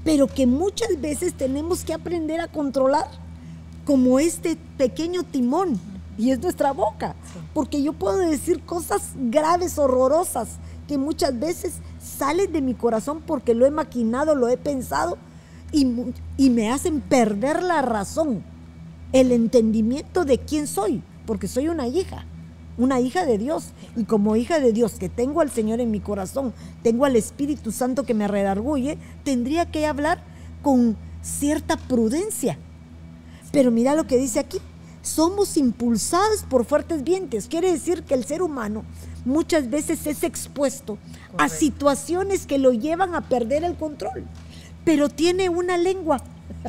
pero 0.04 0.28
que 0.28 0.46
muchas 0.46 1.02
veces 1.02 1.34
tenemos 1.34 1.84
que 1.84 1.96
aprender 1.96 2.40
a 2.40 2.48
controlar, 2.48 3.08
como 3.86 4.20
este 4.20 4.56
pequeño 4.78 5.24
timón 5.24 5.80
y 6.18 6.32
es 6.32 6.40
nuestra 6.40 6.72
boca. 6.72 7.16
Porque 7.54 7.82
yo 7.82 7.94
puedo 7.94 8.18
decir 8.18 8.62
cosas 8.64 9.12
graves, 9.16 9.78
horrorosas, 9.78 10.50
que 10.88 10.98
muchas 10.98 11.40
veces 11.40 11.76
salen 12.00 12.52
de 12.52 12.62
mi 12.62 12.74
corazón 12.74 13.22
porque 13.26 13.54
lo 13.54 13.66
he 13.66 13.72
maquinado, 13.72 14.36
lo 14.36 14.48
he 14.48 14.58
pensado 14.58 15.18
y, 15.72 15.88
y 16.38 16.50
me 16.50 16.72
hacen 16.72 17.02
perder 17.02 17.64
la 17.64 17.82
razón, 17.82 18.44
el 19.14 19.32
entendimiento 19.32 20.26
de 20.26 20.38
quién 20.40 20.68
soy, 20.68 21.04
porque 21.26 21.48
soy 21.48 21.68
una 21.70 21.88
hija 21.88 22.26
una 22.78 23.00
hija 23.00 23.26
de 23.26 23.38
Dios. 23.38 23.70
Y 23.96 24.06
como 24.06 24.36
hija 24.36 24.60
de 24.60 24.74
Dios, 24.74 24.94
que 24.94 25.10
tengo 25.10 25.42
al 25.42 25.52
Señor 25.52 25.80
en 25.80 25.92
mi 25.92 26.00
corazón, 26.00 26.54
tengo 26.84 27.06
al 27.06 27.16
Espíritu 27.16 27.72
Santo 27.72 28.04
que 28.04 28.14
me 28.14 28.28
redarguye, 28.28 28.98
tendría 29.24 29.70
que 29.70 29.86
hablar 29.86 30.24
con 30.62 30.98
cierta 31.22 31.78
prudencia. 31.78 32.58
Pero 33.52 33.72
mira 33.72 33.96
lo 33.96 34.08
que 34.08 34.18
dice 34.18 34.40
aquí, 34.40 34.60
somos 35.02 35.58
impulsados 35.58 36.44
por 36.50 36.66
fuertes 36.66 37.04
vientos. 37.04 37.48
Quiere 37.48 37.72
decir 37.72 38.04
que 38.04 38.14
el 38.14 38.26
ser 38.26 38.42
humano 38.42 38.84
muchas 39.26 39.70
veces 39.70 40.06
es 40.08 40.24
expuesto 40.24 40.98
a 41.38 41.50
situaciones 41.50 42.46
que 42.46 42.58
lo 42.58 42.72
llevan 42.72 43.16
a 43.16 43.22
perder 43.22 43.64
el 43.64 43.76
control, 43.76 44.26
pero 44.84 45.10
tiene 45.10 45.50
una 45.50 45.78
lengua 45.78 46.22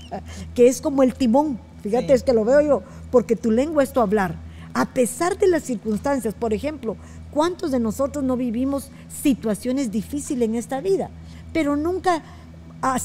que 0.54 0.68
es 0.68 0.80
como 0.80 1.02
el 1.02 1.14
timón. 1.14 1.58
Fíjate, 1.82 2.12
es 2.12 2.22
que 2.22 2.32
lo 2.32 2.44
veo 2.44 2.60
yo, 2.60 2.82
porque 3.10 3.34
tu 3.34 3.50
lengua 3.50 3.82
es 3.82 3.92
tu 3.92 4.00
hablar. 4.00 4.36
A 4.74 4.86
pesar 4.86 5.36
de 5.36 5.48
las 5.48 5.64
circunstancias, 5.64 6.32
por 6.34 6.54
ejemplo, 6.54 6.96
¿cuántos 7.30 7.72
de 7.72 7.80
nosotros 7.80 8.24
no 8.24 8.36
vivimos 8.36 8.90
situaciones 9.22 9.90
difíciles 9.90 10.48
en 10.48 10.54
esta 10.54 10.80
vida? 10.80 11.10
Pero 11.52 11.76
nunca 11.76 12.22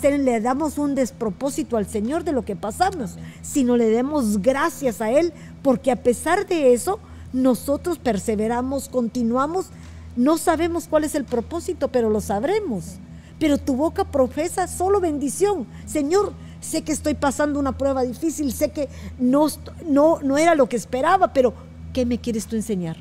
le 0.02 0.42
damos 0.42 0.78
un 0.78 0.96
despropósito 0.96 1.78
al 1.78 1.88
Señor 1.88 2.24
de 2.24 2.32
lo 2.32 2.44
que 2.44 2.56
pasamos, 2.56 3.18
sino 3.42 3.78
le 3.78 3.90
demos 3.90 4.42
gracias 4.42 5.02
a 5.02 5.12
Él, 5.12 5.34
porque 5.62 5.92
a 5.92 5.96
pesar 5.96 6.48
de 6.48 6.74
eso, 6.74 7.00
nosotros 7.34 8.00
perseveramos, 8.00 8.90
continuamos, 8.90 9.68
no 10.16 10.38
sabemos 10.38 10.88
cuál 10.90 11.04
es 11.04 11.14
el 11.14 11.26
propósito, 11.26 11.90
pero 11.90 12.10
lo 12.10 12.22
sabremos. 12.22 12.96
Pero 13.40 13.60
tu 13.60 13.76
boca 13.76 14.04
profesa 14.06 14.68
solo 14.68 15.00
bendición. 15.00 15.68
Señor, 15.86 16.34
sé 16.60 16.82
que 16.82 16.92
estoy 16.92 17.14
pasando 17.14 17.60
una 17.60 17.78
prueba 17.78 18.02
difícil, 18.02 18.52
sé 18.52 18.72
que 18.72 18.90
no, 19.20 19.48
no, 19.88 20.20
no 20.24 20.38
era 20.40 20.56
lo 20.56 20.68
que 20.68 20.76
esperaba, 20.76 21.34
pero 21.34 21.54
¿qué 21.94 22.04
me 22.06 22.18
quieres 22.18 22.48
tú 22.48 22.56
enseñar? 22.56 22.98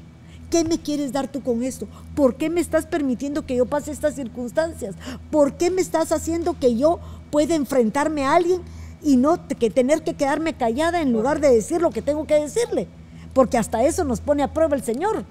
¿Qué 0.51 0.65
me 0.65 0.79
quieres 0.79 1.13
dar 1.13 1.29
tú 1.29 1.43
con 1.43 1.63
esto? 1.63 1.89
¿Por 2.15 2.37
qué 2.37 2.51
me 2.51 2.61
estás 2.61 2.87
permitiendo 2.87 3.45
que 3.45 3.57
yo 3.57 3.67
pase 3.67 3.91
estas 3.91 4.15
circunstancias? 4.15 4.95
¿Por 5.31 5.55
qué 5.55 5.71
me 5.71 5.81
estás 5.81 6.13
haciendo 6.13 6.59
que 6.59 6.77
yo 6.77 7.01
pueda 7.31 7.55
enfrentarme 7.55 8.25
a 8.25 8.35
alguien 8.35 8.63
y 9.03 9.17
no 9.17 9.47
que 9.49 9.71
tener 9.71 10.03
que 10.03 10.15
quedarme 10.15 10.55
callada 10.55 11.01
en 11.03 11.13
lugar 11.13 11.41
de 11.41 11.51
decir 11.51 11.83
lo 11.83 11.91
que 11.91 12.03
tengo 12.03 12.27
que 12.27 12.41
decirle? 12.41 12.87
Porque 13.35 13.59
hasta 13.59 13.85
eso 13.85 14.05
nos 14.05 14.21
pone 14.21 14.43
a 14.43 14.53
prueba 14.53 14.77
el 14.77 14.83
Señor. 14.83 15.25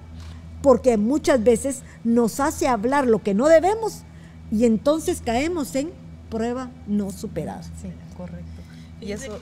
Porque 0.62 0.96
muchas 0.96 1.42
veces 1.42 1.82
nos 2.04 2.40
hace 2.40 2.68
hablar 2.68 3.06
lo 3.06 3.22
que 3.22 3.34
no 3.34 3.46
debemos 3.46 4.02
y 4.50 4.64
entonces 4.64 5.22
caemos 5.24 5.74
en 5.74 5.90
prueba 6.30 6.70
no 6.86 7.10
superada. 7.10 7.62
Sí, 7.62 7.88
correcto. 8.16 8.62
Y 9.00 9.12
eso 9.12 9.38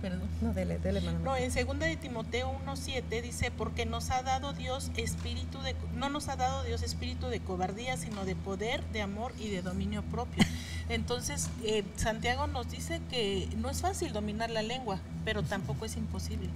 perdón. 0.00 0.28
No, 0.40 0.52
dele, 0.52 0.78
dele, 0.78 1.00
No, 1.24 1.36
en 1.36 1.52
2 1.52 1.78
de 1.78 1.96
Timoteo 1.96 2.52
1.7 2.66 3.22
dice, 3.22 3.50
porque 3.50 3.86
nos 3.86 4.10
ha 4.10 4.22
dado 4.22 4.52
Dios 4.52 4.90
espíritu 4.96 5.60
de, 5.62 5.74
no 5.94 6.08
nos 6.08 6.28
ha 6.28 6.36
dado 6.36 6.62
Dios 6.64 6.82
espíritu 6.82 7.28
de 7.28 7.40
cobardía, 7.40 7.96
sino 7.96 8.24
de 8.24 8.36
poder, 8.36 8.84
de 8.92 9.02
amor 9.02 9.32
y 9.38 9.48
de 9.48 9.62
dominio 9.62 10.02
propio. 10.02 10.44
Entonces, 10.88 11.48
eh, 11.64 11.84
Santiago 11.96 12.46
nos 12.46 12.70
dice 12.70 13.00
que 13.10 13.48
no 13.56 13.70
es 13.70 13.80
fácil 13.80 14.12
dominar 14.12 14.50
la 14.50 14.62
lengua, 14.62 15.00
pero 15.24 15.42
tampoco 15.42 15.86
es 15.86 15.96
imposible, 15.96 16.48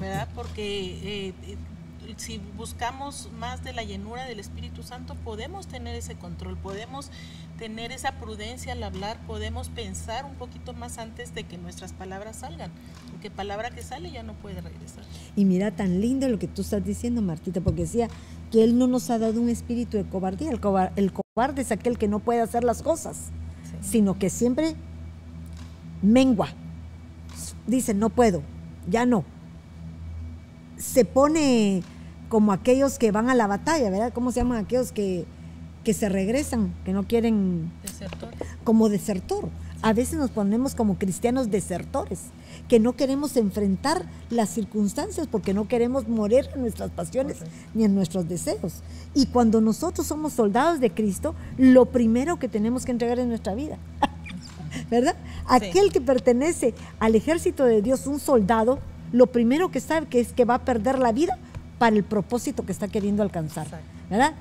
¿verdad? 0.00 0.28
Porque 0.34 1.32
eh, 1.48 1.56
si 2.16 2.38
buscamos 2.56 3.28
más 3.38 3.64
de 3.64 3.72
la 3.72 3.82
llenura 3.82 4.24
del 4.24 4.40
Espíritu 4.40 4.82
Santo, 4.82 5.14
podemos 5.14 5.66
tener 5.66 5.94
ese 5.94 6.14
control, 6.14 6.56
podemos 6.56 7.10
tener 7.58 7.92
esa 7.92 8.12
prudencia 8.12 8.72
al 8.72 8.82
hablar, 8.82 9.18
podemos 9.26 9.68
pensar 9.68 10.24
un 10.24 10.34
poquito 10.34 10.72
más 10.72 10.98
antes 10.98 11.34
de 11.34 11.44
que 11.44 11.58
nuestras 11.58 11.92
palabras 11.92 12.36
salgan, 12.36 12.70
porque 13.10 13.30
palabra 13.30 13.70
que 13.70 13.82
sale 13.82 14.10
ya 14.10 14.22
no 14.22 14.34
puede 14.34 14.60
regresar. 14.60 15.04
Y 15.36 15.44
mira 15.44 15.70
tan 15.70 16.00
lindo 16.00 16.28
lo 16.28 16.38
que 16.38 16.48
tú 16.48 16.62
estás 16.62 16.84
diciendo, 16.84 17.22
Martita, 17.22 17.60
porque 17.60 17.82
decía 17.82 18.08
que 18.50 18.64
Él 18.64 18.78
no 18.78 18.86
nos 18.86 19.10
ha 19.10 19.18
dado 19.18 19.40
un 19.40 19.48
espíritu 19.48 19.96
de 19.96 20.04
cobardía, 20.04 20.50
el, 20.50 20.60
cobarde 20.60 21.62
es 21.62 21.72
aquel 21.72 21.98
que 21.98 22.08
no 22.08 22.18
puede 22.18 22.40
hacer 22.40 22.64
las 22.64 22.82
cosas, 22.82 23.30
sino 23.80 24.18
que 24.18 24.28
siempre 24.28 24.74
mengua, 26.02 26.48
dice, 27.66 27.94
no 27.94 28.10
puedo, 28.10 28.42
ya 28.88 29.06
no. 29.06 29.24
Se 30.76 31.04
pone 31.04 31.84
como 32.32 32.52
aquellos 32.52 32.98
que 32.98 33.12
van 33.12 33.28
a 33.28 33.34
la 33.34 33.46
batalla, 33.46 33.90
¿verdad? 33.90 34.10
¿Cómo 34.14 34.32
se 34.32 34.40
llaman 34.40 34.64
aquellos 34.64 34.90
que, 34.90 35.26
que 35.84 35.92
se 35.92 36.08
regresan, 36.08 36.72
que 36.82 36.94
no 36.94 37.06
quieren... 37.06 37.70
Como 38.64 38.88
desertor. 38.88 39.50
A 39.82 39.92
veces 39.92 40.18
nos 40.18 40.30
ponemos 40.30 40.74
como 40.74 40.96
cristianos 40.96 41.50
desertores, 41.50 42.20
que 42.68 42.80
no 42.80 42.94
queremos 42.94 43.36
enfrentar 43.36 44.06
las 44.30 44.48
circunstancias 44.48 45.26
porque 45.30 45.52
no 45.52 45.68
queremos 45.68 46.08
morir 46.08 46.48
en 46.54 46.62
nuestras 46.62 46.90
pasiones 46.90 47.36
ni 47.74 47.84
en 47.84 47.94
nuestros 47.94 48.26
deseos. 48.26 48.76
Y 49.12 49.26
cuando 49.26 49.60
nosotros 49.60 50.06
somos 50.06 50.32
soldados 50.32 50.80
de 50.80 50.90
Cristo, 50.90 51.34
lo 51.58 51.84
primero 51.84 52.38
que 52.38 52.48
tenemos 52.48 52.86
que 52.86 52.92
entregar 52.92 53.18
es 53.18 53.26
nuestra 53.26 53.54
vida. 53.54 53.76
¿Verdad? 54.90 55.16
Aquel 55.46 55.92
que 55.92 56.00
pertenece 56.00 56.72
al 56.98 57.14
ejército 57.14 57.66
de 57.66 57.82
Dios, 57.82 58.06
un 58.06 58.20
soldado, 58.20 58.78
lo 59.12 59.26
primero 59.26 59.70
que 59.70 59.80
sabe 59.80 60.06
que 60.06 60.20
es 60.20 60.32
que 60.32 60.46
va 60.46 60.54
a 60.54 60.64
perder 60.64 60.98
la 60.98 61.12
vida 61.12 61.38
para 61.82 61.96
el 61.96 62.04
propósito 62.04 62.64
que 62.64 62.70
está 62.70 62.86
queriendo 62.86 63.24
alcanzar, 63.24 63.66
¿verdad? 64.08 64.34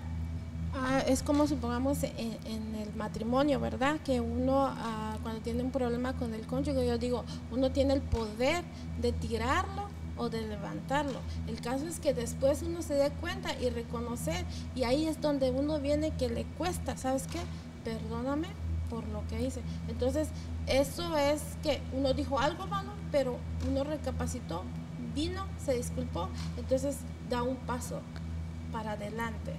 Ah, 0.76 1.02
es 1.08 1.24
como 1.24 1.48
supongamos 1.48 2.04
en, 2.04 2.76
el 2.76 2.94
matrimonio, 2.96 3.60
¿verdad? 3.60 4.00
Que 4.06 4.22
uno 4.22 4.68
ah, 4.68 5.18
cuando 5.24 5.42
tiene 5.42 5.64
un 5.64 5.72
problema 5.72 6.14
con 6.14 6.36
el 6.36 6.46
cónyuge, 6.46 6.86
yo 6.86 7.00
digo, 7.00 7.26
uno 7.50 7.72
tiene 7.72 7.96
el 7.96 8.02
poder 8.02 8.64
de 9.02 9.12
tirarlo 9.12 9.86
o 10.18 10.30
de 10.30 10.44
levantarlo. 10.44 11.18
El 11.48 11.60
caso 11.62 11.88
es 11.88 12.00
que 12.00 12.14
después 12.14 12.62
uno 12.62 12.84
se 12.84 12.94
dé 12.94 13.10
cuenta 13.10 13.60
y 13.60 13.72
reconocer, 13.72 14.46
y 14.76 14.84
ahí 14.84 15.08
es 15.08 15.20
donde 15.20 15.50
uno 15.50 15.80
viene 15.80 16.12
que 16.12 16.30
le 16.30 16.44
cuesta, 16.60 16.96
¿sabes 16.96 17.26
qué? 17.26 17.40
Perdóname 17.84 18.50
por 18.88 19.08
lo 19.08 19.28
que 19.30 19.42
hice. 19.42 19.62
Entonces, 19.90 20.28
eso 20.68 21.18
es 21.18 21.42
que 21.64 21.82
uno 21.92 22.14
dijo 22.14 22.38
algo 22.38 22.68
malo, 22.68 22.92
pero 23.12 23.38
uno 23.68 23.84
recapacitó, 23.84 24.62
vino, 25.16 25.48
se 25.66 25.74
disculpó, 25.74 26.30
entonces 26.56 26.98
da 27.32 27.42
un 27.44 27.56
paso 27.56 28.02
para 28.72 28.92
adelante. 28.92 29.54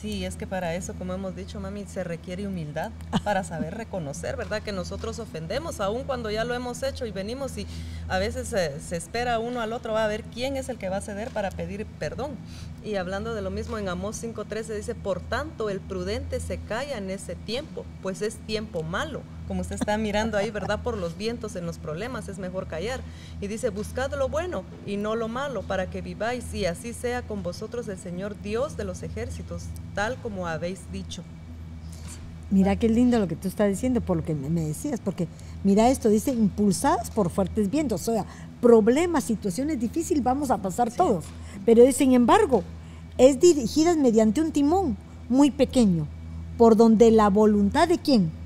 Sí, 0.00 0.24
es 0.24 0.36
que 0.36 0.46
para 0.46 0.74
eso, 0.74 0.94
como 0.94 1.12
hemos 1.12 1.34
dicho, 1.34 1.58
mami, 1.58 1.84
se 1.86 2.04
requiere 2.04 2.46
humildad 2.46 2.92
para 3.24 3.42
saber 3.42 3.74
reconocer, 3.74 4.36
¿verdad? 4.36 4.62
Que 4.62 4.70
nosotros 4.70 5.18
ofendemos, 5.18 5.80
aun 5.80 6.04
cuando 6.04 6.30
ya 6.30 6.44
lo 6.44 6.54
hemos 6.54 6.82
hecho 6.84 7.06
y 7.06 7.10
venimos 7.10 7.56
y 7.58 7.66
a 8.08 8.18
veces 8.18 8.48
se, 8.48 8.96
espera 8.96 9.40
uno 9.40 9.60
al 9.60 9.72
otro, 9.72 9.94
va 9.94 10.04
a 10.04 10.08
ver 10.08 10.22
quién 10.22 10.56
es 10.56 10.68
el 10.68 10.78
que 10.78 10.88
va 10.88 10.98
a 10.98 11.00
ceder 11.00 11.30
para 11.30 11.50
pedir 11.50 11.86
perdón. 11.98 12.36
Y 12.84 12.94
hablando 12.94 13.34
de 13.34 13.42
lo 13.42 13.50
mismo, 13.50 13.78
en 13.78 13.88
Amós 13.88 14.22
5.13 14.22 14.76
dice, 14.76 14.94
por 14.94 15.20
tanto, 15.20 15.68
el 15.68 15.80
prudente 15.80 16.38
se 16.38 16.58
calla 16.58 16.98
en 16.98 17.10
ese 17.10 17.34
tiempo, 17.34 17.84
pues 18.02 18.22
es 18.22 18.36
tiempo 18.36 18.82
malo 18.82 19.22
como 19.48 19.62
usted 19.62 19.76
está 19.76 19.96
mirando 19.96 20.36
ahí, 20.36 20.50
¿verdad? 20.50 20.82
Por 20.82 20.96
los 20.96 21.16
vientos 21.16 21.56
en 21.56 21.66
los 21.66 21.78
problemas, 21.78 22.28
es 22.28 22.38
mejor 22.38 22.68
callar. 22.68 23.00
Y 23.40 23.48
dice, 23.48 23.70
buscad 23.70 24.12
lo 24.16 24.28
bueno 24.28 24.62
y 24.86 24.98
no 24.98 25.16
lo 25.16 25.26
malo, 25.26 25.62
para 25.62 25.88
que 25.88 26.02
viváis 26.02 26.52
y 26.54 26.66
así 26.66 26.92
sea 26.92 27.22
con 27.22 27.42
vosotros 27.42 27.88
el 27.88 27.98
Señor 27.98 28.40
Dios 28.42 28.76
de 28.76 28.84
los 28.84 29.02
ejércitos, 29.02 29.64
tal 29.94 30.16
como 30.18 30.46
habéis 30.46 30.92
dicho. 30.92 31.24
Mira 32.50 32.76
qué 32.76 32.88
lindo 32.88 33.18
lo 33.18 33.26
que 33.26 33.36
tú 33.36 33.48
estás 33.48 33.68
diciendo, 33.68 34.00
por 34.00 34.18
lo 34.18 34.24
que 34.24 34.34
me 34.34 34.60
decías, 34.60 35.00
porque 35.00 35.28
mira 35.64 35.90
esto, 35.90 36.08
dice, 36.08 36.30
impulsadas 36.30 37.10
por 37.10 37.30
fuertes 37.30 37.70
vientos, 37.70 38.06
o 38.08 38.12
sea, 38.12 38.26
problemas, 38.60 39.24
situaciones 39.24 39.80
difíciles 39.80 40.22
vamos 40.22 40.50
a 40.50 40.58
pasar 40.58 40.90
todos, 40.90 41.24
pero 41.66 41.90
sin 41.92 42.12
embargo, 42.12 42.62
es 43.18 43.40
dirigidas 43.40 43.96
mediante 43.96 44.40
un 44.40 44.52
timón 44.52 44.96
muy 45.28 45.50
pequeño, 45.50 46.06
por 46.56 46.76
donde 46.76 47.10
la 47.10 47.28
voluntad 47.28 47.86
de 47.86 47.98
quién? 47.98 48.37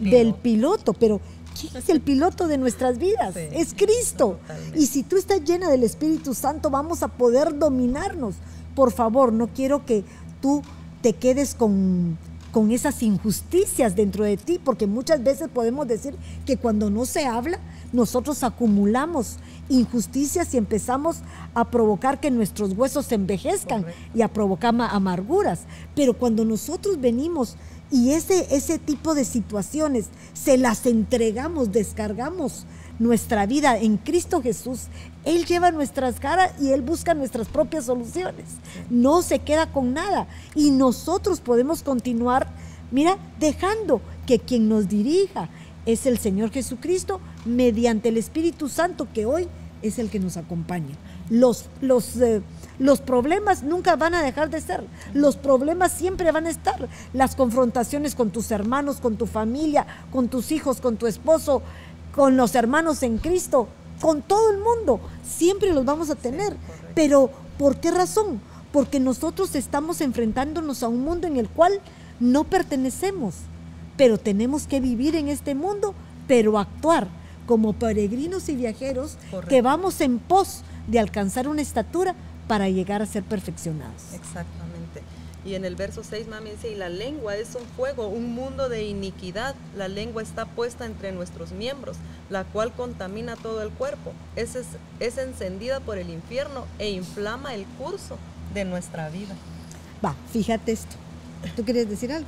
Del 0.00 0.34
piloto, 0.34 0.92
pero 0.92 1.20
¿quién 1.58 1.76
es 1.76 1.88
el 1.88 2.00
piloto 2.00 2.48
de 2.48 2.58
nuestras 2.58 2.98
vidas? 2.98 3.36
es 3.36 3.74
Cristo. 3.74 4.38
Y 4.74 4.86
si 4.86 5.02
tú 5.02 5.16
estás 5.16 5.42
llena 5.44 5.70
del 5.70 5.82
Espíritu 5.82 6.34
Santo, 6.34 6.70
vamos 6.70 7.02
a 7.02 7.08
poder 7.08 7.58
dominarnos. 7.58 8.36
Por 8.74 8.92
favor, 8.92 9.32
no 9.32 9.48
quiero 9.48 9.84
que 9.84 10.04
tú 10.40 10.62
te 11.02 11.14
quedes 11.14 11.54
con, 11.54 12.18
con 12.52 12.70
esas 12.70 13.02
injusticias 13.02 13.96
dentro 13.96 14.24
de 14.24 14.36
ti, 14.36 14.60
porque 14.62 14.86
muchas 14.86 15.22
veces 15.22 15.48
podemos 15.48 15.86
decir 15.86 16.14
que 16.44 16.56
cuando 16.56 16.90
no 16.90 17.04
se 17.04 17.26
habla, 17.26 17.58
nosotros 17.92 18.42
acumulamos 18.42 19.36
injusticias 19.68 20.54
y 20.54 20.56
empezamos 20.56 21.18
a 21.54 21.70
provocar 21.70 22.20
que 22.20 22.30
nuestros 22.30 22.72
huesos 22.72 23.06
se 23.06 23.14
envejezcan 23.14 23.84
y 24.14 24.22
a 24.22 24.28
provocar 24.28 24.74
amarguras. 24.78 25.60
Pero 25.94 26.14
cuando 26.14 26.44
nosotros 26.44 27.00
venimos 27.00 27.56
y 27.90 28.12
ese, 28.12 28.46
ese 28.54 28.78
tipo 28.78 29.14
de 29.14 29.24
situaciones 29.24 30.06
se 30.34 30.58
las 30.58 30.86
entregamos, 30.86 31.72
descargamos 31.72 32.66
nuestra 32.98 33.46
vida 33.46 33.78
en 33.78 33.96
Cristo 33.96 34.42
Jesús. 34.42 34.84
Él 35.24 35.44
lleva 35.44 35.70
nuestras 35.70 36.18
caras 36.18 36.52
y 36.60 36.70
Él 36.72 36.82
busca 36.82 37.14
nuestras 37.14 37.48
propias 37.48 37.84
soluciones. 37.84 38.46
No 38.90 39.22
se 39.22 39.38
queda 39.40 39.70
con 39.70 39.92
nada. 39.92 40.26
Y 40.54 40.70
nosotros 40.70 41.40
podemos 41.40 41.82
continuar, 41.82 42.48
mira, 42.90 43.18
dejando 43.38 44.00
que 44.26 44.38
quien 44.38 44.68
nos 44.68 44.88
dirija 44.88 45.48
es 45.84 46.06
el 46.06 46.18
Señor 46.18 46.50
Jesucristo 46.50 47.20
mediante 47.44 48.08
el 48.08 48.16
Espíritu 48.16 48.68
Santo 48.68 49.06
que 49.12 49.26
hoy 49.26 49.48
es 49.82 49.98
el 49.98 50.10
que 50.10 50.18
nos 50.18 50.36
acompaña. 50.36 50.96
Los, 51.30 51.66
los 51.80 52.16
eh, 52.16 52.42
los 52.78 53.00
problemas 53.00 53.62
nunca 53.62 53.96
van 53.96 54.14
a 54.14 54.22
dejar 54.22 54.50
de 54.50 54.60
ser. 54.60 54.84
Los 55.14 55.36
problemas 55.36 55.92
siempre 55.92 56.30
van 56.32 56.46
a 56.46 56.50
estar. 56.50 56.88
Las 57.12 57.34
confrontaciones 57.34 58.14
con 58.14 58.30
tus 58.30 58.50
hermanos, 58.50 58.98
con 59.00 59.16
tu 59.16 59.26
familia, 59.26 59.86
con 60.12 60.28
tus 60.28 60.52
hijos, 60.52 60.80
con 60.80 60.96
tu 60.96 61.06
esposo, 61.06 61.62
con 62.14 62.36
los 62.36 62.54
hermanos 62.54 63.02
en 63.02 63.18
Cristo, 63.18 63.68
con 64.00 64.22
todo 64.22 64.50
el 64.50 64.58
mundo. 64.58 65.00
Siempre 65.24 65.72
los 65.72 65.84
vamos 65.84 66.10
a 66.10 66.16
tener. 66.16 66.56
Pero 66.94 67.30
¿por 67.58 67.80
qué 67.80 67.90
razón? 67.90 68.40
Porque 68.72 69.00
nosotros 69.00 69.54
estamos 69.54 70.00
enfrentándonos 70.00 70.82
a 70.82 70.88
un 70.88 71.02
mundo 71.02 71.26
en 71.26 71.36
el 71.36 71.48
cual 71.48 71.80
no 72.20 72.44
pertenecemos. 72.44 73.34
Pero 73.96 74.18
tenemos 74.18 74.66
que 74.66 74.80
vivir 74.80 75.16
en 75.16 75.28
este 75.28 75.54
mundo, 75.54 75.94
pero 76.28 76.58
actuar 76.58 77.08
como 77.46 77.72
peregrinos 77.72 78.48
y 78.48 78.56
viajeros 78.56 79.16
que 79.48 79.62
vamos 79.62 80.00
en 80.00 80.18
pos 80.18 80.62
de 80.88 80.98
alcanzar 80.98 81.48
una 81.48 81.62
estatura 81.62 82.14
para 82.48 82.68
llegar 82.68 83.02
a 83.02 83.06
ser 83.06 83.22
perfeccionados. 83.22 84.12
Exactamente. 84.14 85.02
Y 85.44 85.54
en 85.54 85.64
el 85.64 85.76
verso 85.76 86.02
6, 86.02 86.26
mami 86.26 86.50
dice, 86.50 86.72
y 86.72 86.74
la 86.74 86.88
lengua 86.88 87.36
es 87.36 87.54
un 87.54 87.64
fuego, 87.76 88.08
un 88.08 88.34
mundo 88.34 88.68
de 88.68 88.84
iniquidad. 88.84 89.54
La 89.76 89.86
lengua 89.86 90.22
está 90.22 90.44
puesta 90.44 90.86
entre 90.86 91.12
nuestros 91.12 91.52
miembros, 91.52 91.96
la 92.30 92.42
cual 92.44 92.72
contamina 92.72 93.36
todo 93.36 93.62
el 93.62 93.70
cuerpo. 93.70 94.12
Es, 94.34 94.56
es, 94.56 94.66
es 94.98 95.18
encendida 95.18 95.78
por 95.78 95.98
el 95.98 96.10
infierno 96.10 96.64
e 96.80 96.90
inflama 96.90 97.54
el 97.54 97.64
curso 97.78 98.18
de 98.54 98.64
nuestra 98.64 99.08
vida. 99.08 99.36
Va, 100.04 100.16
fíjate 100.32 100.72
esto. 100.72 100.96
¿Tú 101.54 101.64
quieres 101.64 101.88
decir 101.88 102.10
algo? 102.12 102.26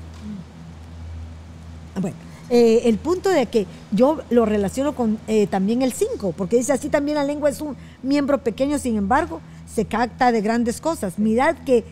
Ah, 1.97 2.01
bueno, 2.01 2.17
eh, 2.51 2.83
el 2.85 2.99
punto 2.99 3.31
de 3.31 3.47
que 3.47 3.67
yo 3.91 4.21
lo 4.31 4.47
relaciono 4.47 4.95
con 4.95 5.19
eh, 5.27 5.47
también 5.49 5.83
el 5.83 5.93
5, 5.93 6.33
porque 6.37 6.57
dice 6.57 6.73
así 6.73 6.89
también 6.89 7.17
la 7.17 7.25
lengua 7.25 7.51
es 7.51 7.61
un 7.61 7.77
miembro 8.03 8.39
pequeño, 8.39 8.79
sin 8.79 8.97
embargo, 8.97 9.41
se 9.73 9.85
capta 9.85 10.33
de 10.33 10.41
grandes 10.41 10.81
cosas. 10.81 11.19
Mirad 11.19 11.57
que 11.65 11.85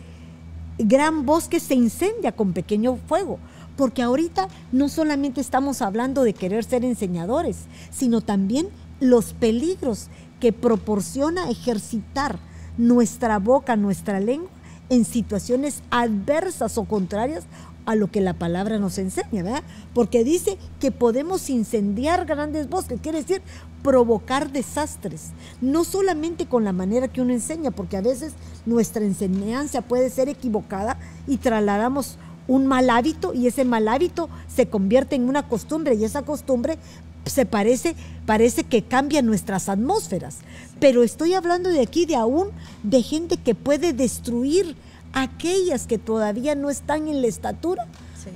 gran 0.77 1.25
bosque 1.25 1.59
se 1.59 1.75
incendia 1.75 2.31
con 2.31 2.53
pequeño 2.53 2.97
fuego, 3.07 3.39
porque 3.75 4.01
ahorita 4.01 4.47
no 4.71 4.89
solamente 4.89 5.41
estamos 5.41 5.81
hablando 5.81 6.23
de 6.23 6.33
querer 6.33 6.63
ser 6.63 6.83
enseñadores, 6.83 7.65
sino 7.91 8.21
también 8.21 8.67
los 8.99 9.33
peligros 9.33 10.07
que 10.39 10.53
proporciona 10.53 11.49
ejercitar 11.49 12.39
nuestra 12.77 13.39
boca, 13.39 13.75
nuestra 13.75 14.19
lengua 14.19 14.49
en 14.89 15.03
situaciones 15.03 15.81
adversas 15.89 16.77
o 16.77 16.85
contrarias 16.85 17.45
a 17.85 17.95
lo 17.95 18.11
que 18.11 18.19
la 18.21 18.33
palabra 18.33 18.79
nos 18.79 18.97
enseña, 18.97 19.43
¿verdad? 19.43 19.63
Porque 19.93 20.23
dice 20.23 20.57
que 20.79 20.91
podemos 20.91 21.49
incendiar 21.49 22.25
grandes 22.25 22.69
bosques, 22.69 22.99
quiere 23.01 23.21
decir 23.21 23.41
provocar 23.83 24.51
desastres, 24.51 25.31
no 25.61 25.83
solamente 25.83 26.45
con 26.45 26.63
la 26.63 26.73
manera 26.73 27.07
que 27.07 27.21
uno 27.21 27.33
enseña, 27.33 27.71
porque 27.71 27.97
a 27.97 28.01
veces 28.01 28.33
nuestra 28.65 29.03
enseñanza 29.03 29.81
puede 29.81 30.09
ser 30.09 30.29
equivocada 30.29 30.97
y 31.27 31.37
trasladamos 31.37 32.17
un 32.47 32.65
mal 32.65 32.89
hábito 32.89 33.33
y 33.33 33.47
ese 33.47 33.65
mal 33.65 33.87
hábito 33.87 34.29
se 34.47 34.67
convierte 34.67 35.15
en 35.15 35.27
una 35.27 35.47
costumbre 35.47 35.95
y 35.95 36.05
esa 36.05 36.23
costumbre 36.23 36.77
se 37.25 37.45
parece, 37.45 37.95
parece 38.25 38.63
que 38.63 38.83
cambia 38.83 39.21
nuestras 39.21 39.69
atmósferas. 39.69 40.37
Pero 40.79 41.03
estoy 41.03 41.33
hablando 41.33 41.69
de 41.69 41.81
aquí 41.81 42.05
de 42.05 42.15
aún 42.15 42.49
de 42.83 43.01
gente 43.03 43.37
que 43.37 43.55
puede 43.55 43.93
destruir 43.93 44.75
aquellas 45.13 45.87
que 45.87 45.97
todavía 45.97 46.55
no 46.55 46.69
están 46.69 47.07
en 47.07 47.21
la 47.21 47.27
estatura 47.27 47.85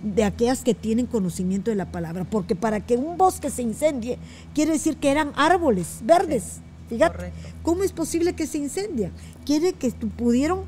de 0.03 0.23
aquellas 0.23 0.63
que 0.63 0.73
tienen 0.73 1.05
conocimiento 1.05 1.71
de 1.71 1.75
la 1.75 1.91
palabra, 1.91 2.25
porque 2.25 2.55
para 2.55 2.79
que 2.79 2.95
un 2.95 3.17
bosque 3.17 3.49
se 3.49 3.61
incendie, 3.61 4.17
quiere 4.53 4.73
decir 4.73 4.97
que 4.97 5.09
eran 5.09 5.31
árboles 5.35 5.99
verdes. 6.03 6.59
Fíjate, 6.89 7.31
¿cómo 7.63 7.83
es 7.83 7.93
posible 7.93 8.33
que 8.33 8.47
se 8.47 8.57
incendia? 8.57 9.11
Quiere 9.45 9.73
que 9.73 9.91
pudieron 9.91 10.63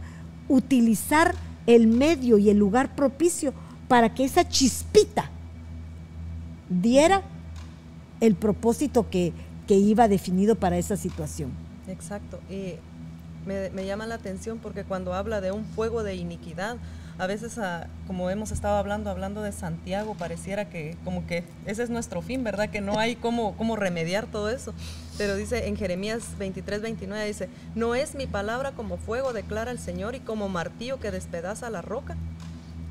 utilizar 0.48 1.36
el 1.68 1.88
medio 1.88 2.38
y 2.38 2.50
el 2.50 2.58
lugar 2.58 2.96
propicio 2.96 3.54
para 3.88 4.14
que 4.14 4.24
esa 4.24 4.48
chispita 4.48 5.30
diera 6.70 7.24
el 8.22 8.36
propósito 8.36 9.10
que, 9.10 9.34
que 9.68 9.76
iba 9.76 10.08
definido 10.08 10.56
para 10.56 10.78
esa 10.78 10.96
situación. 10.96 11.52
Exacto. 11.88 12.40
Y 12.50 12.76
me, 13.46 13.86
llama 13.86 14.08
la 14.08 14.16
atención 14.16 14.60
porque 14.60 14.84
cuando 14.84 15.14
habla 15.14 15.42
de 15.42 15.52
un 15.52 15.66
fuego 15.66 16.04
de 16.04 16.16
iniquidad, 16.16 16.78
a 17.18 17.28
veces, 17.28 17.60
como 18.08 18.30
hemos 18.30 18.52
estado 18.52 18.78
hablando, 18.78 19.10
hablando 19.10 19.42
de 19.42 19.52
Santiago, 19.52 20.16
pareciera 20.16 20.70
que 20.70 20.98
como 21.04 21.28
que 21.28 21.44
ese 21.66 21.84
es 21.84 21.90
nuestro 21.90 22.22
fin, 22.22 22.44
¿verdad? 22.44 22.70
Que 22.70 22.82
no 22.82 23.00
hay 23.00 23.16
cómo, 23.22 23.56
cómo 23.58 23.76
remediar 23.76 24.26
todo 24.26 24.50
eso. 24.50 24.74
Pero 25.18 25.36
dice 25.36 25.68
en 25.68 25.76
Jeremías 25.78 26.38
23, 26.40 26.82
29, 26.82 27.26
dice, 27.26 27.50
no 27.76 27.94
es 27.94 28.16
mi 28.16 28.26
palabra 28.26 28.72
como 28.72 28.98
fuego, 28.98 29.32
declara 29.32 29.70
el 29.70 29.78
Señor, 29.78 30.16
y 30.16 30.20
como 30.20 30.50
martillo 30.50 31.00
que 31.00 31.12
despedaza 31.12 31.70
la 31.70 31.84
roca. 31.84 32.18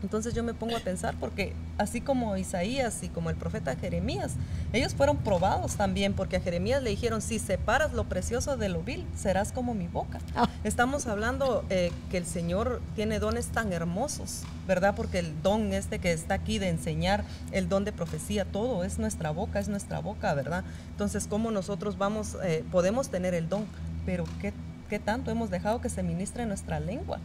Entonces 0.03 0.34
yo 0.34 0.42
me 0.42 0.55
pongo 0.55 0.76
a 0.76 0.80
pensar 0.80 1.14
porque 1.18 1.55
así 1.78 2.00
como 2.00 2.36
Isaías 2.36 3.03
y 3.03 3.09
como 3.09 3.30
el 3.30 3.36
profeta 3.36 3.76
Jeremías, 3.76 4.32
ellos 4.72 4.94
fueron 4.94 5.18
probados 5.18 5.76
también 5.76 6.14
porque 6.14 6.36
a 6.36 6.40
Jeremías 6.40 6.82
le 6.82 6.90
dijeron, 6.90 7.22
si 7.22 7.38
separas 7.38 7.92
lo 7.92 8.05
precioso 8.05 8.57
de 8.57 8.68
lo 8.68 8.82
vil, 8.82 9.07
serás 9.16 9.53
como 9.53 9.74
mi 9.74 9.86
boca. 9.86 10.18
Ah. 10.34 10.48
Estamos 10.64 11.07
hablando 11.07 11.64
eh, 11.70 11.92
que 12.11 12.18
el 12.18 12.26
Señor 12.26 12.80
tiene 12.96 13.18
dones 13.18 13.46
tan 13.48 13.72
hermosos, 13.72 14.42
¿verdad? 14.66 14.94
Porque 14.94 15.18
el 15.18 15.40
don 15.42 15.72
este 15.72 15.98
que 15.98 16.12
está 16.12 16.34
aquí 16.34 16.59
de 16.59 16.68
enseñar, 16.68 17.24
el 17.53 17.68
don 17.68 17.84
de 17.84 17.92
profecía, 17.92 18.44
todo 18.44 18.84
es 18.84 18.98
nuestra 18.98 19.30
boca, 19.30 19.61
es 19.61 19.68
nuestra 19.68 20.00
boca, 20.00 20.34
¿verdad? 20.34 20.64
Entonces, 20.90 21.26
¿cómo 21.26 21.50
nosotros 21.50 21.98
vamos, 21.98 22.36
eh, 22.42 22.64
podemos 22.70 23.09
tener 23.09 23.34
el 23.34 23.48
don? 23.48 23.66
Pero 24.05 24.24
¿qué, 24.40 24.53
¿qué 24.88 24.98
tanto 24.98 25.30
hemos 25.30 25.50
dejado 25.50 25.80
que 25.80 25.88
se 25.88 26.03
ministre 26.03 26.42
en 26.42 26.48
nuestra 26.48 26.80
lengua? 26.80 27.18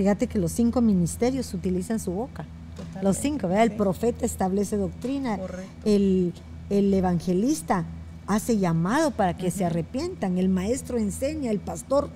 Fíjate 0.00 0.28
que 0.28 0.38
los 0.38 0.52
cinco 0.52 0.80
ministerios 0.80 1.52
utilizan 1.52 2.00
su 2.00 2.12
boca. 2.12 2.46
Los 3.02 3.18
cinco, 3.18 3.48
¿verdad? 3.48 3.64
El 3.64 3.72
profeta 3.72 4.24
establece 4.24 4.78
doctrina, 4.78 5.38
el, 5.84 6.32
evangelista 6.70 7.84
hace 8.26 8.56
llamado 8.56 9.10
para 9.10 9.36
que 9.36 9.50
se 9.50 9.66
arrepientan, 9.66 10.38
el 10.38 10.48
maestro 10.48 10.96
enseña, 10.96 11.50
el 11.50 11.60
pastor 11.60 12.08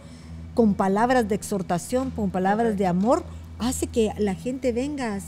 con 0.55 0.73
palabras 0.73 1.29
de 1.29 1.35
exhortación, 1.35 2.11
con 2.11 2.31
palabras 2.31 2.79
de 2.79 2.87
amor, 2.87 3.23
hace 3.59 3.87
que 3.87 4.13
la 4.17 4.35
gente 4.35 4.73
venga 4.73 5.19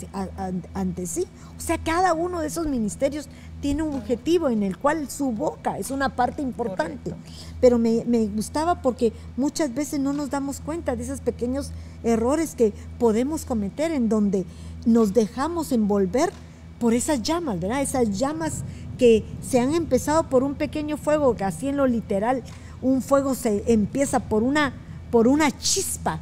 ante 0.73 1.07
sí. 1.07 1.27
O 1.59 1.61
sea, 1.61 1.77
cada 1.77 2.15
uno 2.15 2.41
de 2.41 2.47
esos 2.47 2.67
ministerios 2.67 3.29
tiene 3.61 3.83
un 3.83 3.95
objetivo 3.95 4.49
en 4.49 4.63
el 4.63 4.77
cual 4.77 5.09
su 5.11 5.33
boca 5.33 5.79
es 5.79 5.91
una 5.91 6.15
parte 6.15 6.43
importante. 6.43 7.15
Pero 7.61 7.79
me, 7.79 8.05
me, 8.05 8.27
gustaba 8.27 8.83
porque 8.83 9.13
muchas 9.37 9.75
veces 9.75 10.01
no 10.01 10.13
nos 10.13 10.31
damos 10.31 10.61
cuenta 10.61 10.95
de 10.95 11.05
esos 11.05 11.21
pequeños 11.21 11.71
errores 12.05 12.55
que 12.55 12.73
podemos 12.99 13.45
cometer 13.45 13.93
en 13.93 14.09
donde 14.09 14.45
nos 14.85 15.15
dejamos 15.15 15.73
envolver 15.73 16.31
por 16.79 16.95
esas 16.95 17.23
llamas, 17.23 17.59
¿verdad? 17.59 17.83
Esas 17.83 18.19
llamas 18.19 18.63
que 18.99 19.25
se 19.41 19.61
han 19.61 19.75
empezado 19.75 20.29
por 20.29 20.43
un 20.43 20.55
pequeño 20.55 20.97
fuego, 20.97 21.37
que 21.37 21.45
así 21.45 21.69
en 21.69 21.77
lo 21.77 21.87
literal, 21.87 22.43
un 22.83 23.03
fuego 23.03 23.35
se 23.35 23.65
empieza 23.73 24.21
por 24.21 24.43
una, 24.43 24.75
por 25.11 25.29
una 25.29 25.51
chispa 25.59 26.21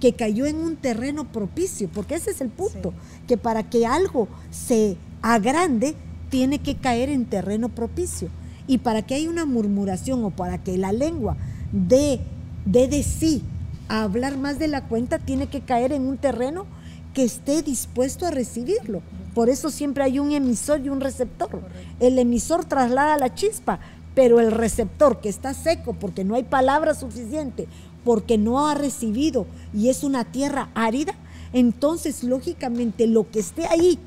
que 0.00 0.14
cayó 0.14 0.46
en 0.46 0.56
un 0.56 0.76
terreno 0.76 1.30
propicio, 1.30 1.88
porque 1.92 2.14
ese 2.14 2.30
es 2.30 2.40
el 2.40 2.48
punto, 2.48 2.94
que 3.28 3.36
para 3.36 3.68
que 3.68 3.86
algo 3.86 4.28
se 4.50 4.96
agrande, 5.22 5.94
tiene 6.30 6.60
que 6.60 6.76
caer 6.76 7.10
en 7.10 7.26
terreno 7.26 7.68
propicio. 7.68 8.28
Y 8.66 8.78
para 8.78 9.02
que 9.02 9.14
haya 9.14 9.28
una 9.28 9.44
murmuración 9.44 10.24
o 10.24 10.30
para 10.30 10.58
que 10.58 10.78
la 10.78 10.92
lengua 10.92 11.36
dé 11.72 12.20
de, 12.64 12.88
de 12.88 13.02
sí 13.02 13.42
a 13.88 14.02
hablar 14.02 14.38
más 14.38 14.58
de 14.58 14.68
la 14.68 14.82
cuenta, 14.86 15.18
tiene 15.18 15.48
que 15.48 15.60
caer 15.60 15.92
en 15.92 16.02
un 16.06 16.16
terreno 16.16 16.66
que 17.12 17.24
esté 17.24 17.62
dispuesto 17.62 18.26
a 18.26 18.30
recibirlo. 18.30 19.02
Por 19.34 19.48
eso 19.48 19.70
siempre 19.70 20.04
hay 20.04 20.20
un 20.20 20.30
emisor 20.30 20.80
y 20.80 20.88
un 20.88 21.00
receptor. 21.00 21.60
El 21.98 22.18
emisor 22.18 22.64
traslada 22.64 23.18
la 23.18 23.34
chispa, 23.34 23.80
pero 24.14 24.38
el 24.38 24.52
receptor 24.52 25.20
que 25.20 25.28
está 25.28 25.54
seco 25.54 25.94
porque 25.94 26.24
no 26.24 26.36
hay 26.36 26.44
palabra 26.44 26.94
suficiente, 26.94 27.66
porque 28.04 28.38
no 28.38 28.68
ha 28.68 28.74
recibido 28.74 29.46
y 29.74 29.88
es 29.88 30.04
una 30.04 30.24
tierra 30.24 30.68
árida, 30.74 31.14
entonces 31.52 32.22
lógicamente 32.22 33.06
lo 33.06 33.28
que 33.28 33.40
esté 33.40 33.66
ahí 33.66 33.98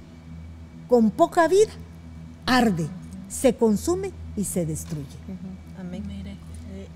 con 0.87 1.11
poca 1.11 1.47
vida 1.47 1.71
arde, 2.45 2.87
se 3.29 3.55
consume 3.55 4.11
y 4.35 4.45
se 4.45 4.65
destruye. 4.65 5.05
Amén. 5.79 6.03
Mire, 6.07 6.31
eh, 6.31 6.87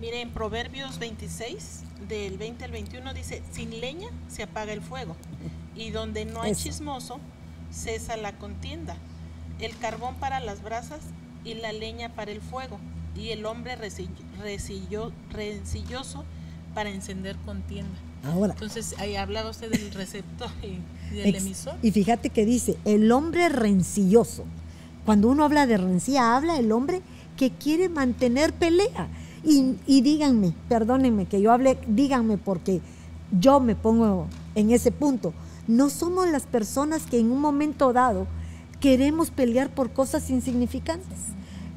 mire, 0.00 0.20
en 0.20 0.30
Proverbios 0.30 0.98
26, 0.98 1.82
del 2.08 2.38
20 2.38 2.64
al 2.64 2.70
21 2.72 3.14
dice, 3.14 3.42
sin 3.52 3.80
leña 3.80 4.08
se 4.28 4.42
apaga 4.42 4.72
el 4.72 4.82
fuego 4.82 5.16
y 5.76 5.90
donde 5.90 6.24
no 6.24 6.42
hay 6.42 6.54
chismoso 6.54 7.20
cesa 7.70 8.16
la 8.16 8.36
contienda. 8.38 8.96
El 9.60 9.76
carbón 9.76 10.14
para 10.16 10.40
las 10.40 10.62
brasas 10.62 11.00
y 11.44 11.54
la 11.54 11.72
leña 11.72 12.14
para 12.14 12.30
el 12.30 12.40
fuego 12.40 12.78
y 13.16 13.30
el 13.30 13.44
hombre 13.46 13.76
rencilloso 15.36 16.24
para 16.74 16.90
encender 16.90 17.36
contienda. 17.38 17.98
Ahora, 18.24 18.52
Entonces, 18.52 18.94
ahí 18.98 19.16
hablaba 19.16 19.50
usted 19.50 19.70
del 19.70 19.92
receptor 19.92 20.50
y, 20.62 20.78
del 21.14 21.36
emisor. 21.36 21.76
Y 21.82 21.90
fíjate 21.92 22.30
que 22.30 22.44
dice, 22.44 22.76
el 22.84 23.10
hombre 23.12 23.48
rencilloso. 23.48 24.44
Cuando 25.08 25.30
uno 25.30 25.44
habla 25.44 25.66
de 25.66 25.78
rencilla, 25.78 26.36
habla 26.36 26.58
el 26.58 26.70
hombre 26.70 27.00
que 27.38 27.50
quiere 27.50 27.88
mantener 27.88 28.52
pelea. 28.52 29.08
Y, 29.42 29.76
y 29.86 30.02
díganme, 30.02 30.52
perdónenme 30.68 31.24
que 31.24 31.40
yo 31.40 31.50
hable, 31.50 31.78
díganme 31.86 32.36
porque 32.36 32.82
yo 33.40 33.58
me 33.58 33.74
pongo 33.74 34.26
en 34.54 34.70
ese 34.70 34.92
punto. 34.92 35.32
No 35.66 35.88
somos 35.88 36.28
las 36.28 36.44
personas 36.44 37.06
que 37.06 37.18
en 37.18 37.32
un 37.32 37.40
momento 37.40 37.94
dado 37.94 38.26
queremos 38.80 39.30
pelear 39.30 39.70
por 39.70 39.92
cosas 39.94 40.28
insignificantes. 40.28 41.18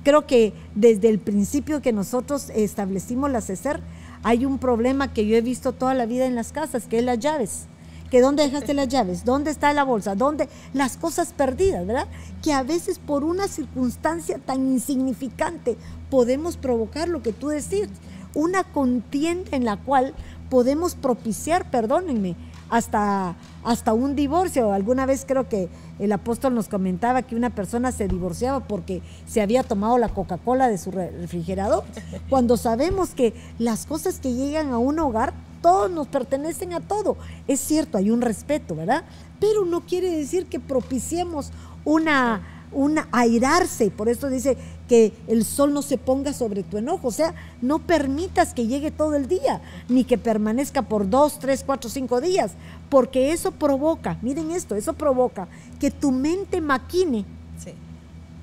Creo 0.04 0.28
que 0.28 0.52
desde 0.76 1.08
el 1.08 1.18
principio 1.18 1.82
que 1.82 1.94
nosotros 1.94 2.50
establecimos 2.54 3.32
la 3.32 3.40
CESER, 3.40 3.80
hay 4.24 4.44
un 4.44 4.58
problema 4.58 5.14
que 5.14 5.26
yo 5.26 5.38
he 5.38 5.42
visto 5.42 5.72
toda 5.72 5.94
la 5.94 6.06
vida 6.06 6.26
en 6.26 6.36
las 6.36 6.52
casas, 6.52 6.86
que 6.86 7.00
es 7.00 7.06
las 7.06 7.20
llaves. 7.20 7.68
Que 8.12 8.22
dónde 8.22 8.44
dejaste 8.44 8.76
las 8.76 8.90
llaves, 8.90 9.26
dónde 9.26 9.50
está 9.50 9.74
la 9.74 9.84
bolsa, 9.84 10.14
dónde 10.14 10.48
las 10.74 10.98
cosas 10.98 11.34
perdidas, 11.34 11.88
¿verdad? 11.88 12.08
Que 12.44 12.54
a 12.54 12.62
veces 12.62 13.00
por 13.00 13.24
una 13.24 13.48
circunstancia 13.48 14.38
tan 14.38 14.68
insignificante 14.68 15.78
podemos 16.12 16.58
provocar 16.58 17.08
lo 17.08 17.24
que 17.24 17.34
tú 17.34 17.48
decís, 17.48 17.88
una 18.36 18.64
contienda 18.64 19.50
en 19.56 19.66
la 19.66 19.78
cual 19.78 20.14
podemos 20.50 20.96
propiciar, 20.96 21.72
perdónenme, 21.72 22.36
hasta, 22.70 23.36
hasta 23.64 23.94
un 23.94 24.16
divorcio. 24.16 24.72
Alguna 24.72 25.06
vez 25.06 25.26
creo 25.28 25.48
que 25.48 25.70
el 26.00 26.12
apóstol 26.12 26.56
nos 26.56 26.68
comentaba 26.68 27.22
que 27.22 27.36
una 27.36 27.50
persona 27.50 27.92
se 27.92 28.08
divorciaba 28.08 28.62
porque 28.62 29.02
se 29.28 29.42
había 29.42 29.64
tomado 29.64 29.98
la 29.98 30.10
Coca-Cola 30.10 30.68
de 30.70 30.78
su 30.78 30.92
refrigerador, 30.92 31.84
cuando 32.30 32.58
sabemos 32.58 33.12
que 33.12 33.34
las 33.60 33.86
cosas 33.86 34.20
que 34.20 34.34
llegan 34.34 34.72
a 34.72 34.78
un 34.78 35.00
hogar, 35.00 35.34
todos 35.62 35.92
nos 35.92 36.08
pertenecen 36.08 36.74
a 36.74 36.80
todo. 36.80 37.18
Es 37.48 37.60
cierto, 37.60 37.98
hay 37.98 38.10
un 38.10 38.22
respeto, 38.22 38.76
¿verdad? 38.76 39.04
Pero 39.40 39.66
no 39.66 39.82
quiere 39.82 40.12
decir 40.12 40.46
que 40.48 40.60
propiciemos 40.60 41.52
una 41.86 42.42
un 42.74 43.00
airarse, 43.12 43.92
por 43.92 44.08
eso 44.08 44.30
dice 44.30 44.58
que 44.88 45.14
el 45.28 45.44
sol 45.44 45.74
no 45.74 45.82
se 45.82 45.98
ponga 45.98 46.34
sobre 46.34 46.64
tu 46.64 46.78
enojo, 46.78 47.10
o 47.10 47.12
sea, 47.12 47.34
no 47.62 47.80
permitas 47.80 48.54
que 48.54 48.68
llegue 48.68 48.92
todo 48.92 49.16
el 49.16 49.28
día, 49.28 49.62
ni 49.90 50.04
que 50.04 50.18
permanezca 50.18 50.82
por 50.82 51.10
dos, 51.10 51.40
tres, 51.40 51.64
cuatro, 51.66 51.90
cinco 51.90 52.22
días, 52.22 52.54
porque 52.90 53.34
eso 53.34 53.52
provoca, 53.52 54.18
miren 54.22 54.52
esto, 54.52 54.76
eso 54.76 54.94
provoca 54.94 55.48
que 55.80 55.92
tu 55.92 56.12
mente 56.12 56.62
maquine 56.62 57.26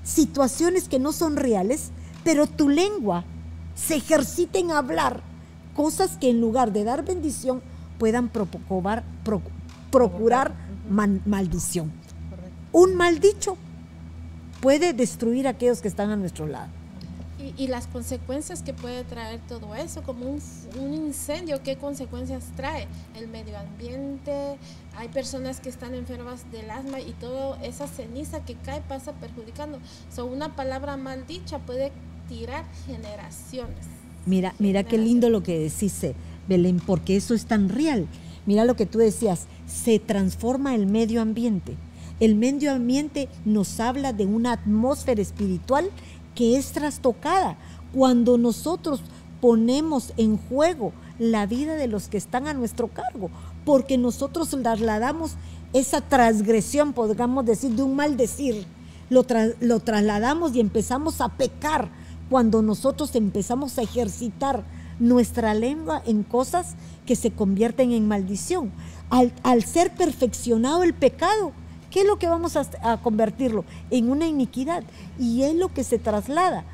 situaciones 0.04 0.88
que 0.88 0.98
no 0.98 1.12
son 1.12 1.36
reales, 1.36 1.90
pero 2.24 2.46
tu 2.46 2.70
lengua 2.70 3.24
se 3.74 3.96
ejercite 3.96 4.58
en 4.58 4.70
hablar 4.70 5.22
cosas 5.78 6.16
que 6.16 6.28
en 6.28 6.40
lugar 6.40 6.72
de 6.72 6.82
dar 6.82 7.04
bendición 7.04 7.62
puedan 8.00 8.30
procurar, 8.30 9.04
procurar 9.92 10.52
maldición. 10.90 11.92
Un 12.72 12.96
mal 12.96 13.20
dicho 13.20 13.56
puede 14.60 14.92
destruir 14.92 15.46
a 15.46 15.50
aquellos 15.50 15.80
que 15.80 15.86
están 15.86 16.10
a 16.10 16.16
nuestro 16.16 16.48
lado. 16.48 16.66
Y, 17.56 17.68
las 17.68 17.86
consecuencias 17.86 18.64
que 18.64 18.74
puede 18.74 19.04
traer 19.04 19.40
todo 19.46 19.76
eso, 19.76 20.02
como 20.02 20.26
un, 20.28 20.42
un, 20.80 20.94
incendio, 20.94 21.62
¿qué 21.62 21.76
consecuencias 21.76 22.46
trae? 22.56 22.88
El 23.14 23.28
medio 23.28 23.56
ambiente, 23.56 24.58
hay 24.96 25.08
personas 25.08 25.60
que 25.60 25.68
están 25.68 25.94
enfermas 25.94 26.50
del 26.50 26.68
asma 26.70 26.98
y 26.98 27.12
toda 27.12 27.62
esa 27.62 27.86
ceniza 27.86 28.44
que 28.44 28.56
cae 28.56 28.80
pasa 28.80 29.12
perjudicando. 29.12 29.78
So, 30.12 30.26
una 30.26 30.56
palabra 30.56 30.96
mal 30.96 31.24
dicha 31.28 31.60
puede 31.60 31.92
tirar 32.28 32.64
generaciones. 32.84 33.97
Mira, 34.28 34.54
mira 34.58 34.84
qué 34.84 34.98
lindo 34.98 35.30
lo 35.30 35.42
que 35.42 35.58
decís, 35.58 36.06
Belén, 36.48 36.80
porque 36.86 37.16
eso 37.16 37.34
es 37.34 37.46
tan 37.46 37.68
real. 37.68 38.06
Mira 38.46 38.64
lo 38.64 38.76
que 38.76 38.86
tú 38.86 38.98
decías, 38.98 39.46
se 39.66 39.98
transforma 39.98 40.74
el 40.74 40.86
medio 40.86 41.20
ambiente 41.20 41.76
el 42.20 42.34
medio 42.34 42.72
ambiente 42.72 43.28
nos 43.44 43.78
habla 43.78 44.12
de 44.12 44.26
una 44.26 44.52
atmósfera 44.52 45.22
espiritual 45.22 45.88
que 46.34 46.56
es 46.56 46.72
trastocada. 46.72 47.56
Cuando 47.94 48.38
nosotros 48.38 49.02
ponemos 49.40 50.12
en 50.16 50.36
juego 50.36 50.92
la 51.18 51.46
vida 51.46 51.76
de 51.76 51.86
los 51.86 52.08
que 52.08 52.16
están 52.16 52.48
a 52.48 52.54
nuestro 52.54 52.88
cargo, 52.88 53.30
porque 53.64 53.98
nosotros 53.98 54.50
trasladamos 54.50 55.32
esa 55.72 56.00
transgresión, 56.00 56.92
podríamos 56.92 57.44
decir, 57.44 57.70
de 57.70 57.82
un 57.82 57.94
maldecir, 57.94 58.66
lo, 59.10 59.24
lo 59.60 59.80
trasladamos 59.80 60.54
y 60.54 60.60
empezamos 60.60 61.20
a 61.20 61.28
pecar 61.28 61.88
cuando 62.30 62.62
nosotros 62.62 63.14
empezamos 63.14 63.78
a 63.78 63.82
ejercitar 63.82 64.64
nuestra 64.98 65.54
lengua 65.54 66.02
en 66.06 66.22
cosas 66.22 66.74
que 67.06 67.16
se 67.16 67.30
convierten 67.30 67.92
en 67.92 68.08
maldición. 68.08 68.70
Al, 69.10 69.32
al 69.42 69.64
ser 69.64 69.94
perfeccionado 69.94 70.82
el 70.82 70.94
pecado, 70.94 71.52
¿Qué 71.90 72.00
es 72.00 72.06
lo 72.06 72.18
que 72.18 72.28
vamos 72.28 72.56
a, 72.56 72.96
convertirlo? 72.98 73.64
En 73.90 74.10
una 74.10 74.26
iniquidad. 74.26 74.84
Y 75.18 75.42
es 75.42 75.54
lo 75.54 75.72
que 75.72 75.84
se 75.84 75.98
traslada 75.98 76.64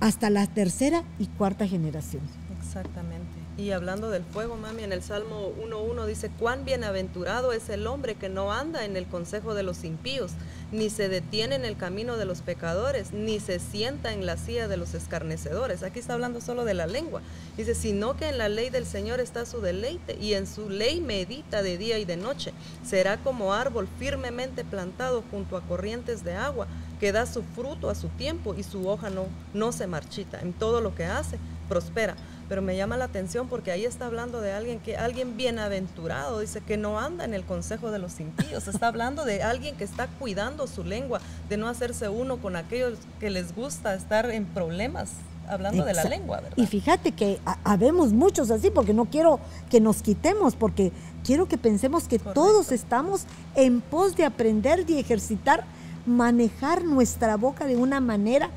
hasta 0.00 0.28
la 0.28 0.46
tercera 0.46 1.04
y 1.18 1.26
cuarta 1.26 1.66
generación. 1.66 2.22
Exactamente. 2.58 3.23
Y 3.56 3.70
hablando 3.70 4.10
del 4.10 4.24
fuego, 4.24 4.56
mami, 4.56 4.82
en 4.82 4.92
el 4.92 5.00
Salmo 5.00 5.52
1.1 5.62 6.06
dice, 6.06 6.28
cuán 6.40 6.64
bienaventurado 6.64 7.52
es 7.52 7.68
el 7.68 7.86
hombre 7.86 8.16
que 8.16 8.28
no 8.28 8.52
anda 8.52 8.84
en 8.84 8.96
el 8.96 9.06
consejo 9.06 9.54
de 9.54 9.62
los 9.62 9.84
impíos, 9.84 10.32
ni 10.72 10.90
se 10.90 11.08
detiene 11.08 11.54
en 11.54 11.64
el 11.64 11.76
camino 11.76 12.16
de 12.16 12.24
los 12.24 12.40
pecadores, 12.40 13.12
ni 13.12 13.38
se 13.38 13.60
sienta 13.60 14.12
en 14.12 14.26
la 14.26 14.38
silla 14.38 14.66
de 14.66 14.76
los 14.76 14.94
escarnecedores. 14.94 15.84
Aquí 15.84 16.00
está 16.00 16.14
hablando 16.14 16.40
solo 16.40 16.64
de 16.64 16.74
la 16.74 16.88
lengua. 16.88 17.22
Dice, 17.56 17.76
sino 17.76 18.16
que 18.16 18.28
en 18.28 18.38
la 18.38 18.48
ley 18.48 18.70
del 18.70 18.86
Señor 18.86 19.20
está 19.20 19.46
su 19.46 19.60
deleite, 19.60 20.18
y 20.20 20.34
en 20.34 20.48
su 20.48 20.68
ley 20.68 21.00
medita 21.00 21.62
de 21.62 21.78
día 21.78 21.98
y 22.00 22.04
de 22.04 22.16
noche. 22.16 22.52
Será 22.84 23.18
como 23.18 23.54
árbol 23.54 23.86
firmemente 24.00 24.64
plantado 24.64 25.22
junto 25.30 25.56
a 25.56 25.62
corrientes 25.62 26.24
de 26.24 26.34
agua, 26.34 26.66
que 26.98 27.12
da 27.12 27.24
su 27.24 27.44
fruto 27.44 27.88
a 27.88 27.94
su 27.94 28.08
tiempo 28.08 28.56
y 28.56 28.64
su 28.64 28.88
hoja 28.88 29.10
no, 29.10 29.26
no 29.52 29.70
se 29.70 29.86
marchita. 29.86 30.40
En 30.40 30.52
todo 30.52 30.80
lo 30.80 30.96
que 30.96 31.04
hace, 31.04 31.38
prospera 31.68 32.16
pero 32.54 32.62
me 32.62 32.76
llama 32.76 32.96
la 32.96 33.06
atención 33.06 33.48
porque 33.48 33.72
ahí 33.72 33.84
está 33.84 34.06
hablando 34.06 34.40
de 34.40 34.52
alguien 34.52 34.78
que 34.78 34.96
alguien 34.96 35.36
bienaventurado, 35.36 36.38
dice 36.38 36.60
que 36.60 36.76
no 36.76 37.00
anda 37.00 37.24
en 37.24 37.34
el 37.34 37.42
consejo 37.42 37.90
de 37.90 37.98
los 37.98 38.20
impíos, 38.20 38.68
está 38.68 38.86
hablando 38.86 39.24
de 39.24 39.42
alguien 39.42 39.74
que 39.76 39.82
está 39.82 40.06
cuidando 40.06 40.68
su 40.68 40.84
lengua, 40.84 41.20
de 41.48 41.56
no 41.56 41.66
hacerse 41.66 42.08
uno 42.08 42.36
con 42.36 42.54
aquellos 42.54 42.96
que 43.18 43.28
les 43.28 43.56
gusta 43.56 43.92
estar 43.96 44.30
en 44.30 44.44
problemas 44.44 45.10
hablando 45.48 45.84
de 45.84 45.94
la 45.94 46.04
lengua, 46.04 46.36
¿verdad? 46.42 46.56
Y 46.56 46.66
fíjate 46.66 47.10
que 47.10 47.40
ha- 47.44 47.58
habemos 47.64 48.12
muchos 48.12 48.52
así, 48.52 48.70
porque 48.70 48.94
no 48.94 49.06
quiero 49.06 49.40
que 49.68 49.80
nos 49.80 50.00
quitemos, 50.00 50.54
porque 50.54 50.92
quiero 51.24 51.48
que 51.48 51.58
pensemos 51.58 52.04
que 52.06 52.20
Correcto. 52.20 52.40
todos 52.40 52.70
estamos 52.70 53.22
en 53.56 53.80
pos 53.80 54.14
de 54.14 54.26
aprender 54.26 54.84
y 54.88 55.00
ejercitar, 55.00 55.64
manejar 56.06 56.84
nuestra 56.84 57.36
boca 57.36 57.66
de 57.66 57.74
una 57.74 57.98
manera 57.98 58.50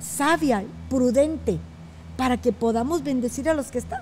sabia, 0.00 0.64
prudente, 0.88 1.58
para 2.22 2.36
que 2.36 2.52
podamos 2.52 3.02
bendecir 3.02 3.48
a 3.48 3.54
los 3.54 3.72
que 3.72 3.78
están. 3.78 4.00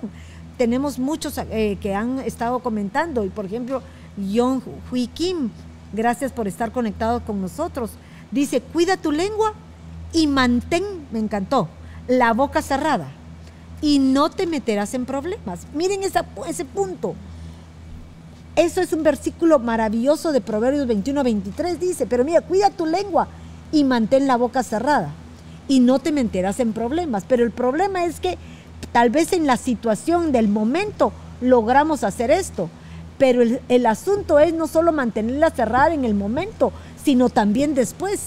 Tenemos 0.55 0.99
muchos 0.99 1.39
eh, 1.39 1.79
que 1.81 1.95
han 1.95 2.19
estado 2.19 2.59
comentando, 2.59 3.25
y 3.25 3.29
por 3.29 3.45
ejemplo, 3.45 3.81
John 4.15 4.61
Hui 4.91 5.07
Kim, 5.07 5.49
gracias 5.91 6.31
por 6.31 6.47
estar 6.47 6.71
conectado 6.71 7.25
con 7.25 7.41
nosotros. 7.41 7.89
Dice, 8.29 8.61
cuida 8.61 8.95
tu 8.95 9.11
lengua 9.11 9.53
y 10.13 10.27
mantén, 10.27 10.83
me 11.11 11.17
encantó, 11.17 11.67
la 12.07 12.31
boca 12.33 12.61
cerrada 12.61 13.07
y 13.81 13.97
no 13.97 14.29
te 14.29 14.45
meterás 14.45 14.93
en 14.93 15.07
problemas. 15.07 15.61
Miren 15.73 16.01
ese 16.03 16.65
punto. 16.65 17.15
Eso 18.55 18.81
es 18.81 18.93
un 18.93 19.01
versículo 19.01 19.57
maravilloso 19.57 20.31
de 20.31 20.41
Proverbios 20.41 20.85
21, 20.85 21.23
23. 21.23 21.79
Dice, 21.79 22.05
pero 22.05 22.23
mira, 22.23 22.41
cuida 22.41 22.69
tu 22.69 22.85
lengua 22.85 23.29
y 23.71 23.83
mantén 23.83 24.27
la 24.27 24.37
boca 24.37 24.61
cerrada 24.61 25.11
y 25.71 25.79
no 25.79 25.99
te 25.99 26.11
meterás 26.11 26.59
en 26.59 26.73
problemas. 26.73 27.23
Pero 27.27 27.43
el 27.43 27.51
problema 27.51 28.03
es 28.03 28.19
que 28.19 28.37
tal 28.91 29.09
vez 29.09 29.31
en 29.31 29.47
la 29.47 29.55
situación 29.55 30.31
del 30.31 30.47
momento 30.49 31.13
logramos 31.39 32.03
hacer 32.03 32.29
esto. 32.29 32.69
Pero 33.17 33.41
el, 33.41 33.61
el 33.69 33.85
asunto 33.85 34.39
es 34.39 34.53
no 34.53 34.67
solo 34.67 34.91
mantenerla 34.91 35.49
cerrada 35.51 35.93
en 35.93 36.03
el 36.03 36.13
momento, 36.13 36.73
sino 37.03 37.29
también 37.29 37.73
después. 37.73 38.19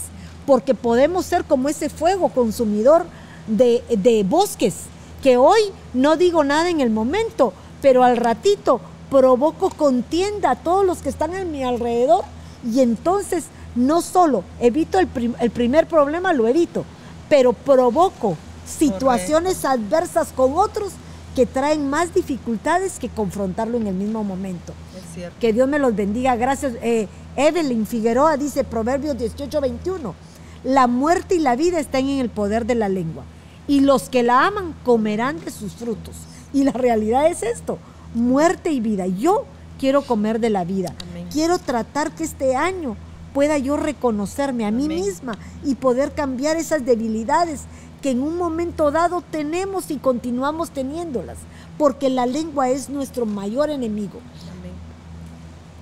Porque 0.47 0.75
podemos 0.75 1.27
ser 1.27 1.45
como 1.45 1.69
ese 1.69 1.89
fuego 1.91 2.31
consumidor 2.31 3.05
de, 3.47 3.83
de 3.91 4.25
bosques, 4.25 4.75
que 5.23 5.37
hoy 5.37 5.61
no 5.93 6.17
digo 6.17 6.45
nada 6.45 6.71
en 6.71 6.81
el 6.81 6.91
momento, 6.91 7.53
pero 7.83 8.05
al 8.05 8.17
ratito 8.17 8.81
provoco 9.11 9.69
contienda 9.69 10.51
a 10.53 10.57
todos 10.57 10.85
los 10.87 11.03
que 11.03 11.11
están 11.11 11.35
a 11.35 11.45
mi 11.45 11.63
alrededor 11.63 12.25
y 12.65 12.81
entonces 12.81 13.45
no 13.75 14.01
solo 14.01 14.45
evito 14.61 14.99
el, 14.99 15.07
prim- 15.09 15.35
el 15.41 15.51
primer 15.51 15.87
problema, 15.87 16.33
lo 16.33 16.49
evito, 16.49 16.85
pero 17.29 17.53
provoco 17.53 18.37
situaciones 18.66 19.64
adversas 19.64 20.33
con 20.33 20.57
otros 20.57 20.93
que 21.35 21.47
traen 21.47 21.91
más 21.91 22.14
dificultades 22.14 22.99
que 22.99 23.09
confrontarlo 23.09 23.77
en 23.77 23.89
el 23.89 23.95
mismo 23.95 24.22
momento. 24.25 24.72
Es 24.97 25.14
cierto. 25.14 25.37
Que 25.41 25.53
Dios 25.53 25.68
me 25.68 25.79
los 25.79 25.95
bendiga. 25.95 26.37
Gracias. 26.37 26.75
Eh, 26.81 27.09
Evelyn 27.37 27.87
Figueroa 27.87 28.37
dice 28.37 28.64
Proverbios 28.64 29.18
18, 29.18 29.61
21. 29.61 30.14
La 30.62 30.87
muerte 30.87 31.35
y 31.35 31.41
la 31.41 31.57
vida 31.57 31.81
están 31.81 32.09
en 32.09 32.20
el 32.20 32.31
poder 32.31 32.66
de 32.66 32.77
la 32.77 32.89
lengua. 32.89 33.25
Y 33.66 33.81
los 33.81 34.09
que 34.09 34.22
la 34.22 34.47
aman 34.47 34.75
comerán 34.85 35.41
de 35.45 35.51
sus 35.51 35.72
frutos. 35.72 36.14
Y 36.53 36.64
la 36.64 36.72
realidad 36.72 37.27
es 37.27 37.43
esto. 37.43 37.79
Muerte 38.14 38.70
y 38.70 38.81
vida. 38.81 39.07
Yo 39.07 39.45
quiero 39.79 40.03
comer 40.03 40.39
de 40.39 40.51
la 40.51 40.64
vida. 40.64 40.95
Amén. 41.11 41.29
Quiero 41.33 41.59
tratar 41.59 42.12
que 42.12 42.25
este 42.25 42.55
año 42.55 42.97
pueda 43.35 43.59
yo 43.59 43.76
reconocerme 43.76 44.64
a 44.64 44.70
mí 44.70 44.89
misma 44.89 45.37
y 45.64 45.74
poder 45.74 46.14
cambiar 46.14 46.57
esas 46.57 46.87
debilidades 46.87 47.62
que 48.01 48.12
en 48.12 48.22
un 48.22 48.37
momento 48.37 48.91
dado 48.91 49.22
tenemos 49.22 49.91
y 49.91 49.97
continuamos 49.97 50.70
teniéndolas. 50.70 51.39
Porque 51.76 52.09
la 52.09 52.26
lengua 52.26 52.68
es 52.68 52.89
nuestro 52.89 53.26
mayor 53.26 53.70
enemigo. 53.70 54.20
Amén. 54.53 54.72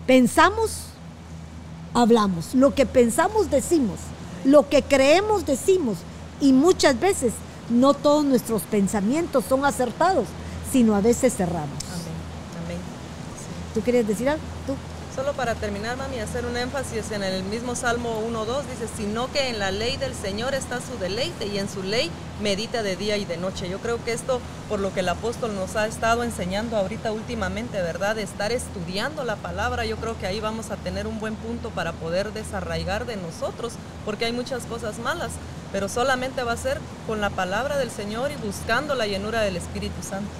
Pensamos, 0.07 0.87
hablamos. 1.93 2.55
Lo 2.55 2.75
que 2.75 2.87
pensamos, 2.87 3.51
decimos. 3.51 3.99
Lo 4.45 4.69
que 4.69 4.83
creemos, 4.83 5.45
decimos. 5.45 5.99
Y 6.41 6.53
muchas 6.53 6.99
veces 6.99 7.35
no 7.69 7.93
todos 7.93 8.25
nuestros 8.25 8.63
pensamientos 8.63 9.45
son 9.49 9.65
acertados, 9.67 10.27
sino 10.73 10.95
a 10.95 11.01
veces 11.03 11.35
cerramos. 11.37 11.85
Amén. 11.93 12.65
Amén. 12.65 12.79
Sí. 12.79 13.75
¿Tú 13.75 13.83
querías 13.83 14.07
decir 14.07 14.29
algo? 14.31 14.52
Solo 15.15 15.35
para 15.35 15.55
terminar, 15.55 15.99
mami, 15.99 16.21
hacer 16.21 16.47
un 16.47 16.57
énfasis 16.57 17.11
en 17.11 17.23
el 17.23 17.45
mismo 17.45 17.75
Salmo 17.75 18.23
1.2, 18.27 18.63
dice, 18.63 18.89
sino 18.97 19.31
que 19.31 19.51
en 19.51 19.59
la 19.59 19.71
ley 19.71 19.99
del 19.99 20.15
Señor 20.15 20.55
está 20.55 20.81
su 20.81 20.97
deleite 20.99 21.47
y 21.47 21.59
en 21.59 21.69
su 21.69 21.83
ley 21.83 22.11
medita 22.41 22.83
de 22.83 22.97
día 22.97 23.19
y 23.19 23.27
de 23.27 23.37
noche. 23.37 23.69
Yo 23.69 23.79
creo 23.79 24.03
que 24.03 24.15
esto, 24.15 24.41
por 24.71 24.81
lo 24.81 24.95
que 24.95 25.01
el 25.01 25.09
apóstol 25.11 25.55
nos 25.55 25.77
ha 25.77 25.87
estado 25.87 26.25
enseñando 26.25 26.79
ahorita 26.79 27.13
últimamente, 27.13 27.83
¿verdad? 27.83 28.17
De 28.17 28.23
estar 28.23 28.53
estudiando 28.53 29.23
la 29.23 29.37
palabra, 29.37 29.85
yo 29.85 29.99
creo 29.99 30.19
que 30.19 30.27
ahí 30.27 30.41
vamos 30.41 30.71
a 30.71 30.77
tener 30.77 31.07
un 31.07 31.21
buen 31.21 31.35
punto 31.35 31.69
para 31.69 31.93
poder 31.93 32.33
desarraigar 32.33 33.05
de 33.05 33.17
nosotros, 33.17 33.75
porque 34.07 34.25
hay 34.25 34.33
muchas 34.33 34.65
cosas 34.65 34.99
malas, 34.99 35.33
pero 35.73 35.91
solamente 35.91 36.43
va 36.43 36.53
a 36.53 36.57
ser 36.57 36.81
con 37.07 37.21
la 37.21 37.29
palabra 37.29 37.77
del 37.77 37.91
Señor 37.91 38.31
y 38.33 38.47
buscando 38.47 38.95
la 38.95 39.07
llenura 39.07 39.43
del 39.43 39.59
Espíritu 39.59 40.03
Santo. 40.03 40.31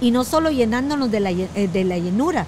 Y 0.00 0.12
no 0.12 0.24
solo 0.24 0.50
llenándonos 0.50 1.10
de 1.10 1.20
la, 1.20 1.30
eh, 1.30 1.68
de 1.70 1.84
la 1.84 1.98
llenura, 1.98 2.46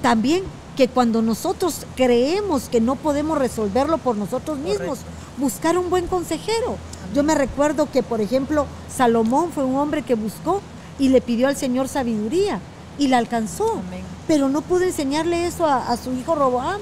también 0.00 0.44
que 0.78 0.86
cuando 0.86 1.22
nosotros 1.22 1.86
creemos 1.96 2.68
que 2.68 2.80
no 2.80 2.94
podemos 2.94 3.36
resolverlo 3.36 3.98
por 3.98 4.16
nosotros 4.16 4.58
mismos, 4.58 5.00
Correcto. 5.00 5.38
buscar 5.38 5.76
un 5.76 5.90
buen 5.90 6.06
consejero. 6.06 6.76
Yo 7.12 7.24
me 7.24 7.34
recuerdo 7.34 7.90
que, 7.90 8.04
por 8.04 8.20
ejemplo, 8.20 8.64
Salomón 8.88 9.50
fue 9.50 9.64
un 9.64 9.74
hombre 9.74 10.02
que 10.02 10.14
buscó 10.14 10.62
y 10.96 11.08
le 11.08 11.20
pidió 11.20 11.48
al 11.48 11.56
Señor 11.56 11.88
sabiduría 11.88 12.60
y 12.96 13.08
la 13.08 13.18
alcanzó. 13.18 13.72
Amén. 13.88 14.04
Pero 14.28 14.48
no 14.48 14.60
pudo 14.60 14.84
enseñarle 14.84 15.48
eso 15.48 15.66
a, 15.66 15.90
a 15.90 15.96
su 15.96 16.12
hijo 16.12 16.36
Roboam. 16.36 16.80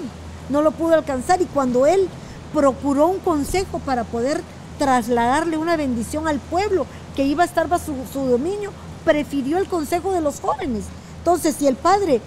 No 0.51 0.61
lo 0.61 0.72
pudo 0.72 0.94
alcanzar. 0.94 1.40
Y 1.40 1.47
cuando 1.47 1.86
él 1.86 2.07
procuró 2.53 3.07
un 3.07 3.20
consejo 3.20 3.78
para 3.78 4.05
poder 4.05 4.42
trasladarle 4.78 5.57
una 5.57 5.78
bendición 5.78 6.28
al 6.28 6.38
pueblo 6.38 6.84
que 7.14 7.24
iba 7.24 7.44
a 7.44 7.47
estar 7.47 7.66
bajo 7.66 7.86
su, 7.86 7.94
su 8.12 8.26
dominio, 8.26 8.72
prefirió 9.07 9.57
el 9.57 9.68
consejo 9.68 10.12
de 10.12 10.20
los 10.20 10.40
jóvenes. 10.40 10.84
Entonces, 11.20 11.57
si 11.59 11.66
el 11.66 11.76
padre 11.76 12.20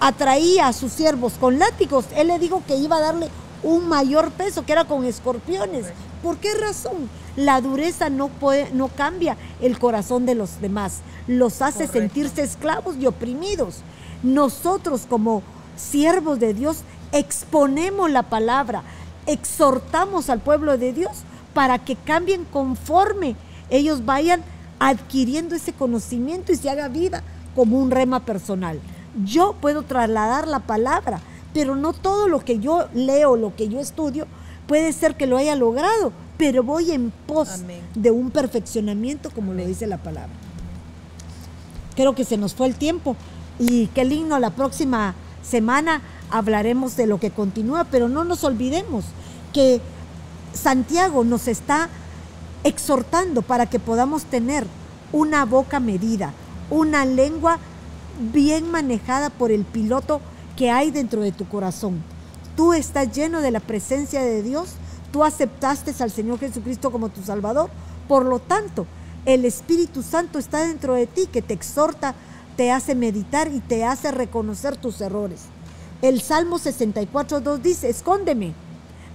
atraía 0.00 0.66
a 0.66 0.72
sus 0.72 0.92
siervos 0.92 1.34
con 1.34 1.58
látigos, 1.58 2.06
él 2.16 2.28
le 2.28 2.38
dijo 2.38 2.62
que 2.66 2.76
iba 2.76 2.96
a 2.96 3.00
darle 3.00 3.28
un 3.62 3.88
mayor 3.88 4.30
peso, 4.32 4.64
que 4.64 4.72
era 4.72 4.84
con 4.86 5.04
escorpiones. 5.04 5.86
¿Por 6.22 6.38
qué 6.38 6.54
razón? 6.54 7.08
La 7.36 7.60
dureza 7.60 8.10
no, 8.10 8.28
puede, 8.28 8.70
no 8.72 8.88
cambia 8.88 9.36
el 9.60 9.78
corazón 9.78 10.26
de 10.26 10.34
los 10.34 10.60
demás, 10.60 11.00
los 11.26 11.62
hace 11.62 11.86
Correcto. 11.86 11.98
sentirse 11.98 12.42
esclavos 12.42 12.96
y 12.98 13.06
oprimidos. 13.06 13.82
Nosotros 14.22 15.06
como 15.08 15.42
siervos 15.76 16.40
de 16.40 16.54
Dios 16.54 16.78
exponemos 17.12 18.10
la 18.10 18.24
palabra, 18.24 18.82
exhortamos 19.26 20.30
al 20.30 20.40
pueblo 20.40 20.76
de 20.78 20.92
Dios 20.92 21.12
para 21.54 21.78
que 21.78 21.96
cambien 21.96 22.44
conforme 22.44 23.36
ellos 23.70 24.04
vayan 24.04 24.42
adquiriendo 24.78 25.54
ese 25.54 25.72
conocimiento 25.72 26.52
y 26.52 26.56
se 26.56 26.70
haga 26.70 26.88
vida 26.88 27.22
como 27.54 27.78
un 27.78 27.90
rema 27.90 28.20
personal. 28.20 28.80
Yo 29.24 29.54
puedo 29.60 29.82
trasladar 29.82 30.46
la 30.46 30.60
palabra, 30.60 31.20
pero 31.52 31.74
no 31.74 31.92
todo 31.92 32.28
lo 32.28 32.44
que 32.44 32.58
yo 32.58 32.88
leo, 32.94 33.36
lo 33.36 33.54
que 33.56 33.68
yo 33.68 33.80
estudio, 33.80 34.26
puede 34.66 34.92
ser 34.92 35.16
que 35.16 35.26
lo 35.26 35.36
haya 35.36 35.56
logrado, 35.56 36.12
pero 36.38 36.62
voy 36.62 36.92
en 36.92 37.12
pos 37.26 37.48
Amén. 37.60 37.80
de 37.94 38.10
un 38.10 38.30
perfeccionamiento 38.30 39.30
como 39.30 39.52
lo 39.52 39.66
dice 39.66 39.86
la 39.86 39.98
palabra. 39.98 40.30
Creo 41.96 42.14
que 42.14 42.24
se 42.24 42.36
nos 42.36 42.54
fue 42.54 42.68
el 42.68 42.76
tiempo 42.76 43.16
y 43.58 43.88
qué 43.88 44.04
lindo, 44.04 44.38
la 44.38 44.50
próxima 44.50 45.14
semana 45.42 46.02
hablaremos 46.30 46.96
de 46.96 47.06
lo 47.06 47.18
que 47.18 47.30
continúa, 47.30 47.84
pero 47.84 48.08
no 48.08 48.24
nos 48.24 48.44
olvidemos 48.44 49.04
que 49.52 49.80
Santiago 50.52 51.24
nos 51.24 51.48
está 51.48 51.88
exhortando 52.64 53.42
para 53.42 53.66
que 53.66 53.78
podamos 53.78 54.24
tener 54.24 54.66
una 55.12 55.44
boca 55.44 55.80
medida, 55.80 56.32
una 56.70 57.04
lengua 57.04 57.58
bien 58.20 58.70
manejada 58.70 59.30
por 59.30 59.50
el 59.50 59.64
piloto 59.64 60.20
que 60.56 60.70
hay 60.70 60.90
dentro 60.90 61.22
de 61.22 61.32
tu 61.32 61.48
corazón. 61.48 62.02
Tú 62.56 62.72
estás 62.72 63.12
lleno 63.12 63.40
de 63.40 63.50
la 63.50 63.60
presencia 63.60 64.22
de 64.22 64.42
Dios, 64.42 64.74
tú 65.12 65.24
aceptaste 65.24 65.94
al 66.02 66.10
Señor 66.10 66.38
Jesucristo 66.38 66.92
como 66.92 67.08
tu 67.08 67.22
Salvador, 67.22 67.70
por 68.06 68.26
lo 68.26 68.38
tanto, 68.38 68.86
el 69.24 69.44
Espíritu 69.44 70.02
Santo 70.02 70.38
está 70.38 70.66
dentro 70.66 70.94
de 70.94 71.06
ti 71.06 71.26
que 71.26 71.42
te 71.42 71.54
exhorta, 71.54 72.14
te 72.56 72.70
hace 72.70 72.94
meditar 72.94 73.48
y 73.52 73.60
te 73.60 73.84
hace 73.84 74.10
reconocer 74.10 74.76
tus 74.76 75.00
errores. 75.00 75.42
El 76.02 76.20
Salmo 76.20 76.58
64.2 76.58 77.58
dice, 77.58 77.88
escóndeme 77.88 78.54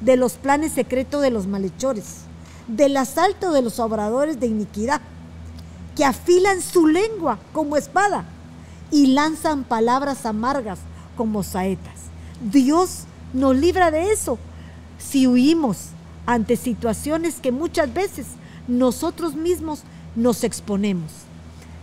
de 0.02 0.18
los 0.18 0.34
planes 0.34 0.72
secretos 0.72 1.22
de 1.22 1.32
los 1.32 1.48
malhechores, 1.48 2.22
del 2.68 2.98
asalto 2.98 3.52
de 3.52 3.62
los 3.62 3.80
obradores 3.80 4.40
de 4.40 4.48
iniquidad, 4.48 5.02
que 5.96 6.06
afilan 6.06 6.62
su 6.62 6.88
lengua 6.88 7.40
como 7.54 7.78
espada 7.78 8.26
y 8.92 9.08
lanzan 9.08 9.64
palabras 9.64 10.26
amargas 10.26 10.80
como 11.18 11.44
saetas. 11.44 11.94
Dios 12.42 13.04
nos 13.34 13.56
libra 13.56 13.92
de 13.92 14.12
eso 14.12 14.38
si 14.98 15.28
huimos 15.28 15.90
ante 16.26 16.56
situaciones 16.56 17.36
que 17.36 17.52
muchas 17.52 17.94
veces 17.94 18.28
nosotros 18.68 19.36
mismos 19.36 19.82
nos 20.16 20.44
exponemos. 20.44 21.12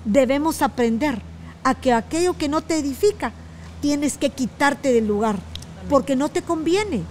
Debemos 0.04 0.62
aprender 0.62 1.20
a 1.64 1.74
que 1.74 1.92
aquello 1.92 2.36
que 2.36 2.48
no 2.48 2.60
te 2.60 2.78
edifica 2.78 3.32
tienes 3.80 4.16
que 4.16 4.30
quitarte 4.30 4.92
del 4.92 5.06
lugar 5.06 5.36
porque 5.88 6.16
no 6.16 6.28
te 6.28 6.42
conviene. 6.42 7.02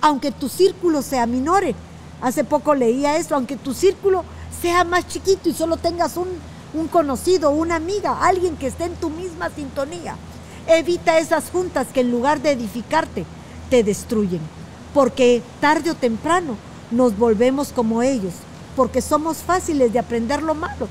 Aunque 0.00 0.32
tu 0.32 0.48
círculo 0.48 1.02
sea 1.02 1.26
minore. 1.26 1.74
Hace 2.22 2.44
poco 2.44 2.74
leía 2.74 3.16
esto, 3.16 3.34
aunque 3.34 3.56
tu 3.56 3.74
círculo 3.74 4.24
sea 4.60 4.84
más 4.84 5.06
chiquito 5.08 5.48
y 5.48 5.54
solo 5.54 5.76
tengas 5.76 6.16
un, 6.16 6.28
un 6.74 6.88
conocido, 6.88 7.50
una 7.50 7.76
amiga, 7.76 8.24
alguien 8.26 8.56
que 8.56 8.66
esté 8.66 8.84
en 8.84 8.94
tu 8.94 9.10
misma 9.10 9.50
sintonía. 9.50 10.16
Evita 10.66 11.18
esas 11.18 11.50
juntas 11.50 11.88
que 11.92 12.00
en 12.00 12.10
lugar 12.10 12.40
de 12.40 12.52
edificarte, 12.52 13.24
te 13.70 13.82
destruyen. 13.82 14.40
Porque 14.94 15.42
tarde 15.60 15.90
o 15.90 15.94
temprano 15.94 16.56
nos 16.90 17.16
volvemos 17.16 17.72
como 17.72 18.02
ellos, 18.02 18.34
porque 18.76 19.00
somos 19.00 19.38
fáciles 19.38 19.92
de 19.92 19.98
aprender 19.98 20.42
lo 20.42 20.54
malo 20.54 20.88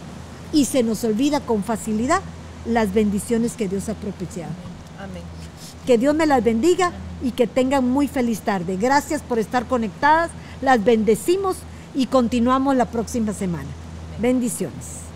y 0.51 0.65
se 0.65 0.84
nos 0.84 1.03
olvida 1.03 1.41
con 1.41 1.63
facilidad 1.63 2.21
las 2.65 2.93
bendiciones 2.93 3.53
que 3.53 3.67
Dios 3.67 3.89
ha 3.89 3.93
propiciado. 3.93 4.51
Amén. 4.97 5.23
Que 5.86 5.97
Dios 5.97 6.15
me 6.15 6.25
las 6.25 6.43
bendiga 6.43 6.91
y 7.21 7.32
que 7.32 7.47
tengan 7.47 7.89
muy 7.89 8.07
feliz 8.07 8.41
tarde. 8.41 8.77
Gracias 8.77 9.21
por 9.21 9.39
estar 9.39 9.65
conectadas, 9.65 10.30
las 10.61 10.84
bendecimos 10.84 11.57
y 11.95 12.07
continuamos 12.07 12.75
la 12.75 12.86
próxima 12.86 13.34
semana. 13.34 13.67
Bendiciones. 14.19 15.09